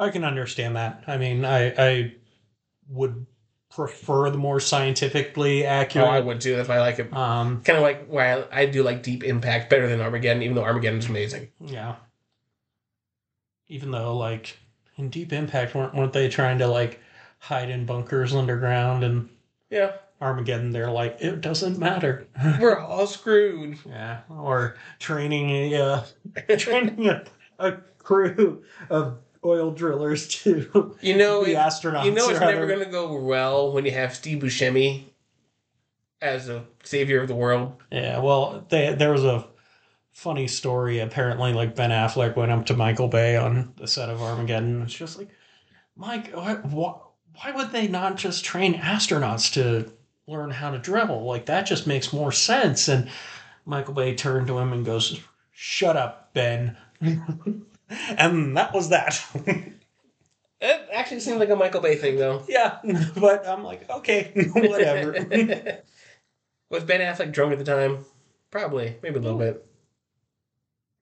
I 0.00 0.10
can 0.10 0.24
understand 0.24 0.74
that. 0.76 1.04
I 1.06 1.16
mean, 1.18 1.44
I 1.44 1.72
I 1.78 2.14
would 2.88 3.26
prefer 3.70 4.30
the 4.30 4.38
more 4.38 4.58
scientifically 4.58 5.64
Oh, 5.64 5.68
accurate. 5.70 6.08
I 6.08 6.18
would 6.20 6.40
too. 6.40 6.56
That's 6.56 6.68
why 6.68 6.76
I 6.76 6.80
like 6.80 6.98
it. 6.98 7.12
Um, 7.14 7.62
Kind 7.62 7.76
of 7.76 7.82
like 7.82 8.06
why 8.08 8.32
I, 8.40 8.62
I 8.62 8.66
do 8.66 8.82
like 8.82 9.02
Deep 9.04 9.22
Impact 9.22 9.70
better 9.70 9.86
than 9.88 10.00
Armageddon, 10.00 10.42
even 10.42 10.56
though 10.56 10.64
Armageddon's 10.64 11.06
amazing. 11.08 11.50
yeah. 11.60 11.94
Even 13.68 13.92
though, 13.92 14.16
like 14.16 14.56
in 14.96 15.08
Deep 15.10 15.32
Impact, 15.32 15.74
weren't 15.74 15.94
weren't 15.94 16.12
they 16.12 16.28
trying 16.28 16.58
to 16.58 16.66
like 16.66 17.00
hide 17.38 17.70
in 17.70 17.86
bunkers 17.86 18.34
underground 18.34 19.04
and 19.04 19.28
Yeah, 19.70 19.92
Armageddon? 20.20 20.70
They're 20.70 20.90
like, 20.90 21.18
it 21.20 21.40
doesn't 21.40 21.78
matter. 21.78 22.26
we're 22.60 22.78
all 22.78 23.06
screwed. 23.06 23.78
Yeah, 23.86 24.22
or 24.28 24.76
training 24.98 25.50
a 25.74 25.80
uh, 25.80 26.04
training 26.56 27.08
a, 27.08 27.24
a 27.60 27.72
crew 27.98 28.64
of 28.88 29.18
oil 29.44 29.70
drillers 29.70 30.28
to 30.28 30.96
You 31.00 31.16
know, 31.16 31.42
it- 31.44 31.56
astronauts. 31.56 32.04
you 32.04 32.12
know 32.12 32.28
it's 32.28 32.40
never 32.40 32.66
going 32.66 32.84
to 32.84 32.90
go 32.90 33.14
well 33.16 33.72
when 33.72 33.84
you 33.84 33.92
have 33.92 34.14
Steve 34.14 34.42
Buscemi 34.42 35.04
as 36.22 36.48
a 36.48 36.64
savior 36.84 37.20
of 37.22 37.28
the 37.28 37.34
world. 37.34 37.74
Yeah, 37.90 38.18
well, 38.20 38.66
they, 38.68 38.92
there 38.94 39.12
was 39.12 39.24
a 39.24 39.46
funny 40.12 40.46
story. 40.48 40.98
Apparently, 40.98 41.52
like 41.54 41.74
Ben 41.74 41.90
Affleck 41.90 42.36
went 42.36 42.52
up 42.52 42.66
to 42.66 42.74
Michael 42.76 43.08
Bay 43.08 43.36
on 43.36 43.72
the 43.76 43.86
set 43.86 44.10
of 44.10 44.20
Armageddon. 44.20 44.82
It's 44.82 44.92
just 44.92 45.16
like, 45.18 45.30
Mike, 45.96 46.30
why, 46.34 46.54
why, 46.56 46.94
why 47.36 47.52
would 47.52 47.70
they 47.72 47.88
not 47.88 48.16
just 48.16 48.44
train 48.44 48.74
astronauts 48.74 49.50
to 49.54 49.90
learn 50.26 50.50
how 50.50 50.70
to 50.72 50.78
drill? 50.78 51.24
Like 51.24 51.46
that 51.46 51.62
just 51.62 51.86
makes 51.86 52.12
more 52.12 52.32
sense. 52.32 52.88
And 52.88 53.08
Michael 53.64 53.94
Bay 53.94 54.14
turned 54.14 54.46
to 54.48 54.58
him 54.58 54.74
and 54.74 54.84
goes, 54.84 55.18
"Shut 55.52 55.96
up, 55.96 56.34
Ben." 56.34 56.76
and 57.90 58.56
that 58.56 58.72
was 58.72 58.88
that. 58.90 59.22
It 60.62 60.88
actually 60.92 61.20
seemed 61.20 61.40
like 61.40 61.48
a 61.48 61.56
Michael 61.56 61.80
Bay 61.80 61.96
thing, 61.96 62.16
though. 62.16 62.44
Yeah, 62.46 62.80
but 63.16 63.46
I'm 63.48 63.64
like, 63.64 63.88
okay, 63.88 64.30
whatever. 64.52 65.12
Was 66.68 66.84
Ben 66.84 67.00
Affleck 67.00 67.32
drunk 67.32 67.52
at 67.52 67.58
the 67.58 67.64
time? 67.64 68.04
Probably, 68.50 68.96
maybe 69.02 69.16
a 69.16 69.22
little 69.22 69.38
hmm. 69.38 69.44
bit. 69.44 69.66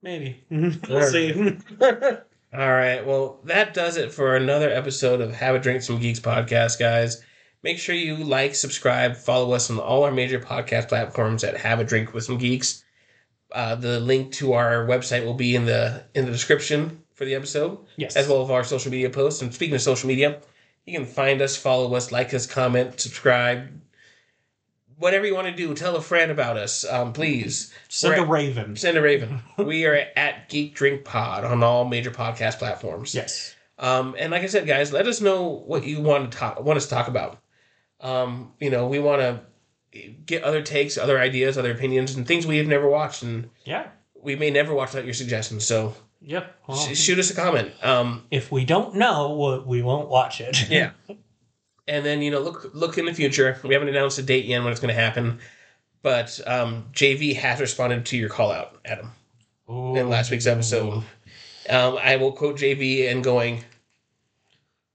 Maybe 0.00 0.44
we'll 0.48 1.02
see. 1.02 1.58
All 1.82 2.68
right, 2.68 3.04
well, 3.04 3.40
that 3.44 3.74
does 3.74 3.96
it 3.96 4.12
for 4.12 4.36
another 4.36 4.70
episode 4.70 5.20
of 5.20 5.34
Have 5.34 5.56
a 5.56 5.58
Drink 5.58 5.82
Some 5.82 5.98
Geeks 5.98 6.20
podcast, 6.20 6.78
guys. 6.78 7.20
Make 7.64 7.78
sure 7.80 7.96
you 7.96 8.16
like, 8.16 8.54
subscribe, 8.54 9.16
follow 9.16 9.52
us 9.54 9.70
on 9.70 9.80
all 9.80 10.04
our 10.04 10.12
major 10.12 10.38
podcast 10.38 10.88
platforms 10.88 11.42
at 11.42 11.56
Have 11.56 11.80
a 11.80 11.84
Drink 11.84 12.14
with 12.14 12.22
Some 12.22 12.38
Geeks. 12.38 12.84
Uh, 13.52 13.74
the 13.74 13.98
link 14.00 14.32
to 14.32 14.52
our 14.52 14.86
website 14.86 15.24
will 15.24 15.34
be 15.34 15.56
in 15.56 15.64
the 15.64 16.04
in 16.14 16.26
the 16.26 16.30
description 16.30 17.02
for 17.14 17.24
the 17.24 17.34
episode, 17.34 17.78
yes, 17.96 18.14
as 18.16 18.28
well 18.28 18.42
as 18.42 18.50
our 18.50 18.62
social 18.64 18.90
media 18.90 19.08
posts. 19.10 19.40
And 19.42 19.52
speaking 19.54 19.74
of 19.74 19.80
social 19.80 20.06
media, 20.08 20.40
you 20.84 20.92
can 20.98 21.06
find 21.06 21.40
us, 21.40 21.56
follow 21.56 21.94
us, 21.94 22.12
like 22.12 22.34
us, 22.34 22.46
comment, 22.46 23.00
subscribe, 23.00 23.70
whatever 24.98 25.26
you 25.26 25.34
want 25.34 25.46
to 25.46 25.52
do. 25.54 25.74
Tell 25.74 25.96
a 25.96 26.00
friend 26.02 26.30
about 26.30 26.56
us, 26.56 26.84
um, 26.84 27.12
please. 27.12 27.72
Send 27.88 28.12
We're 28.14 28.20
a 28.20 28.22
at- 28.24 28.28
raven. 28.28 28.76
Send 28.76 28.98
a 28.98 29.02
raven. 29.02 29.40
we 29.56 29.86
are 29.86 30.06
at 30.16 30.48
Geek 30.48 30.74
Drink 30.74 31.04
Pod 31.04 31.44
on 31.44 31.62
all 31.62 31.84
major 31.84 32.10
podcast 32.10 32.58
platforms. 32.58 33.14
Yes. 33.14 33.54
Um, 33.78 34.16
and 34.18 34.32
like 34.32 34.42
I 34.42 34.46
said, 34.46 34.66
guys, 34.66 34.92
let 34.92 35.06
us 35.06 35.20
know 35.20 35.44
what 35.44 35.84
you 35.84 36.00
want 36.02 36.32
to 36.32 36.38
talk, 36.38 36.60
want 36.60 36.76
us 36.76 36.84
to 36.84 36.90
talk 36.90 37.08
about. 37.08 37.38
Um, 38.00 38.52
you 38.60 38.70
know, 38.70 38.88
we 38.88 38.98
want 38.98 39.20
to 39.22 39.40
get 40.26 40.42
other 40.42 40.62
takes, 40.62 40.96
other 40.98 41.18
ideas, 41.18 41.56
other 41.58 41.72
opinions, 41.72 42.14
and 42.14 42.26
things 42.26 42.46
we 42.46 42.58
have 42.58 42.66
never 42.66 42.88
watched, 42.88 43.22
and 43.22 43.50
Yeah. 43.64 43.86
we 44.20 44.36
may 44.36 44.50
never 44.50 44.74
watch 44.74 44.90
without 44.92 45.04
your 45.04 45.14
suggestions. 45.14 45.64
So 45.66 45.94
Yep. 46.20 46.54
Well, 46.66 46.76
sh- 46.76 46.98
shoot 46.98 47.18
us 47.20 47.30
a 47.30 47.34
comment. 47.34 47.72
Um, 47.82 48.24
if 48.30 48.50
we 48.50 48.64
don't 48.64 48.96
know, 48.96 49.62
we 49.66 49.82
won't 49.82 50.08
watch 50.08 50.40
it. 50.40 50.68
yeah. 50.68 50.90
And 51.86 52.04
then 52.04 52.20
you 52.20 52.30
know, 52.30 52.40
look 52.40 52.70
look 52.74 52.98
in 52.98 53.06
the 53.06 53.14
future. 53.14 53.58
We 53.64 53.72
haven't 53.72 53.88
announced 53.88 54.18
a 54.18 54.22
date 54.22 54.44
yet 54.44 54.62
when 54.62 54.70
it's 54.72 54.80
going 54.80 54.94
to 54.94 55.00
happen, 55.00 55.38
but 56.02 56.38
um, 56.46 56.84
JV 56.92 57.34
has 57.36 57.60
responded 57.60 58.04
to 58.06 58.16
your 58.18 58.28
call 58.28 58.52
out, 58.52 58.78
Adam. 58.84 59.10
in 59.66 60.10
last 60.10 60.30
week's 60.30 60.46
episode. 60.46 61.02
Um, 61.70 61.96
I 61.98 62.16
will 62.16 62.32
quote 62.32 62.58
JV 62.58 63.10
and 63.10 63.24
going, 63.24 63.64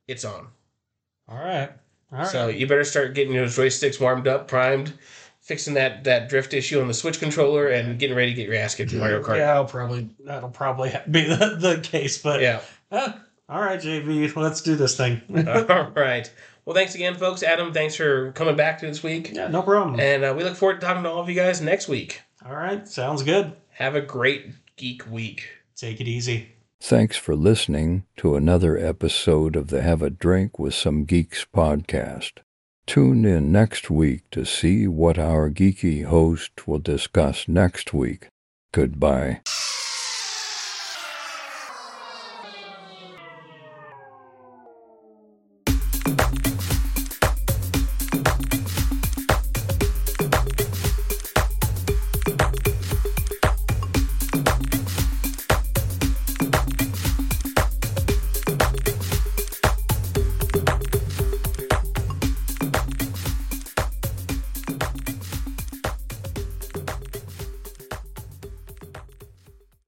"It's 0.08 0.24
on." 0.24 0.50
All 1.28 1.38
right. 1.38 1.72
Right. 2.14 2.28
So 2.28 2.47
you 2.47 2.68
better 2.68 2.84
start 2.84 3.16
getting 3.16 3.34
your 3.34 3.45
joysticks 3.45 3.99
warmed 3.99 4.28
up, 4.28 4.47
primed, 4.47 4.93
fixing 5.41 5.74
that 5.74 6.03
that 6.03 6.30
drift 6.30 6.53
issue 6.53 6.80
on 6.80 6.88
the 6.88 6.93
Switch 6.93 7.20
controller, 7.20 7.68
and 7.70 7.97
getting 7.97 8.16
ready 8.16 8.32
to 8.32 8.36
get 8.36 8.47
your 8.47 8.55
ass 8.57 8.76
kicked 8.76 8.93
in 8.93 8.99
Mario 8.99 9.22
Kart. 9.24 9.38
Yeah, 9.38 9.53
I'll 9.53 9.66
probably 9.66 10.09
that'll 10.20 10.49
probably 10.49 10.91
be 11.11 11.24
the, 11.26 11.57
the 11.59 11.80
case, 11.82 12.22
but 12.22 12.39
Yeah. 12.41 12.61
uh, 12.91 13.14
all 13.49 13.61
right, 13.61 13.80
JV, 13.82 14.34
let's 14.36 14.61
do 14.61 14.76
this 14.76 14.95
thing. 14.95 15.22
All 15.70 15.91
right. 15.95 16.32
Well, 16.66 16.74
thanks 16.74 16.95
again, 16.95 17.16
folks. 17.16 17.43
Adam, 17.43 17.74
thanks 17.74 17.93
for 17.95 18.32
coming 18.32 18.55
back 18.55 18.80
to 18.80 18.86
this 18.88 19.03
week, 19.03 19.32
yeah, 19.34 19.49
no 19.49 19.61
problem. 19.61 19.99
and 19.99 20.24
uh, 20.24 20.34
we 20.38 20.43
look 20.45 20.55
forward 20.55 20.80
to 20.80 20.86
talking 20.88 21.03
to 21.03 21.09
all 21.09 21.20
of 21.20 21.28
you 21.28 21.36
guys 21.36 21.59
next 21.59 21.88
week. 21.89 22.22
all 22.45 22.55
right, 22.55 22.88
sounds 22.88 23.22
good. 23.22 23.51
Have 23.72 23.95
a 23.95 24.01
great 24.01 24.51
geek 24.78 25.09
week. 25.11 25.49
Take 25.76 25.99
it 25.99 26.07
easy. 26.07 26.49
Thanks 26.86 27.16
for 27.16 27.34
listening 27.34 28.04
to 28.18 28.36
another 28.36 28.78
episode 28.78 29.56
of 29.56 29.70
the 29.70 29.82
Have 29.82 30.02
a 30.02 30.10
Drink 30.10 30.60
with 30.60 30.74
Some 30.74 31.06
Geeks 31.06 31.46
podcast. 31.46 32.40
Tune 32.86 33.24
in 33.24 33.54
next 33.54 33.90
week 33.90 34.30
to 34.32 34.44
see 34.44 34.86
what 34.86 35.18
our 35.18 35.50
geeky 35.50 36.04
host 36.04 36.68
will 36.68 36.80
discuss 36.80 37.48
next 37.48 37.94
week. 37.94 38.28
Goodbye. 38.74 39.40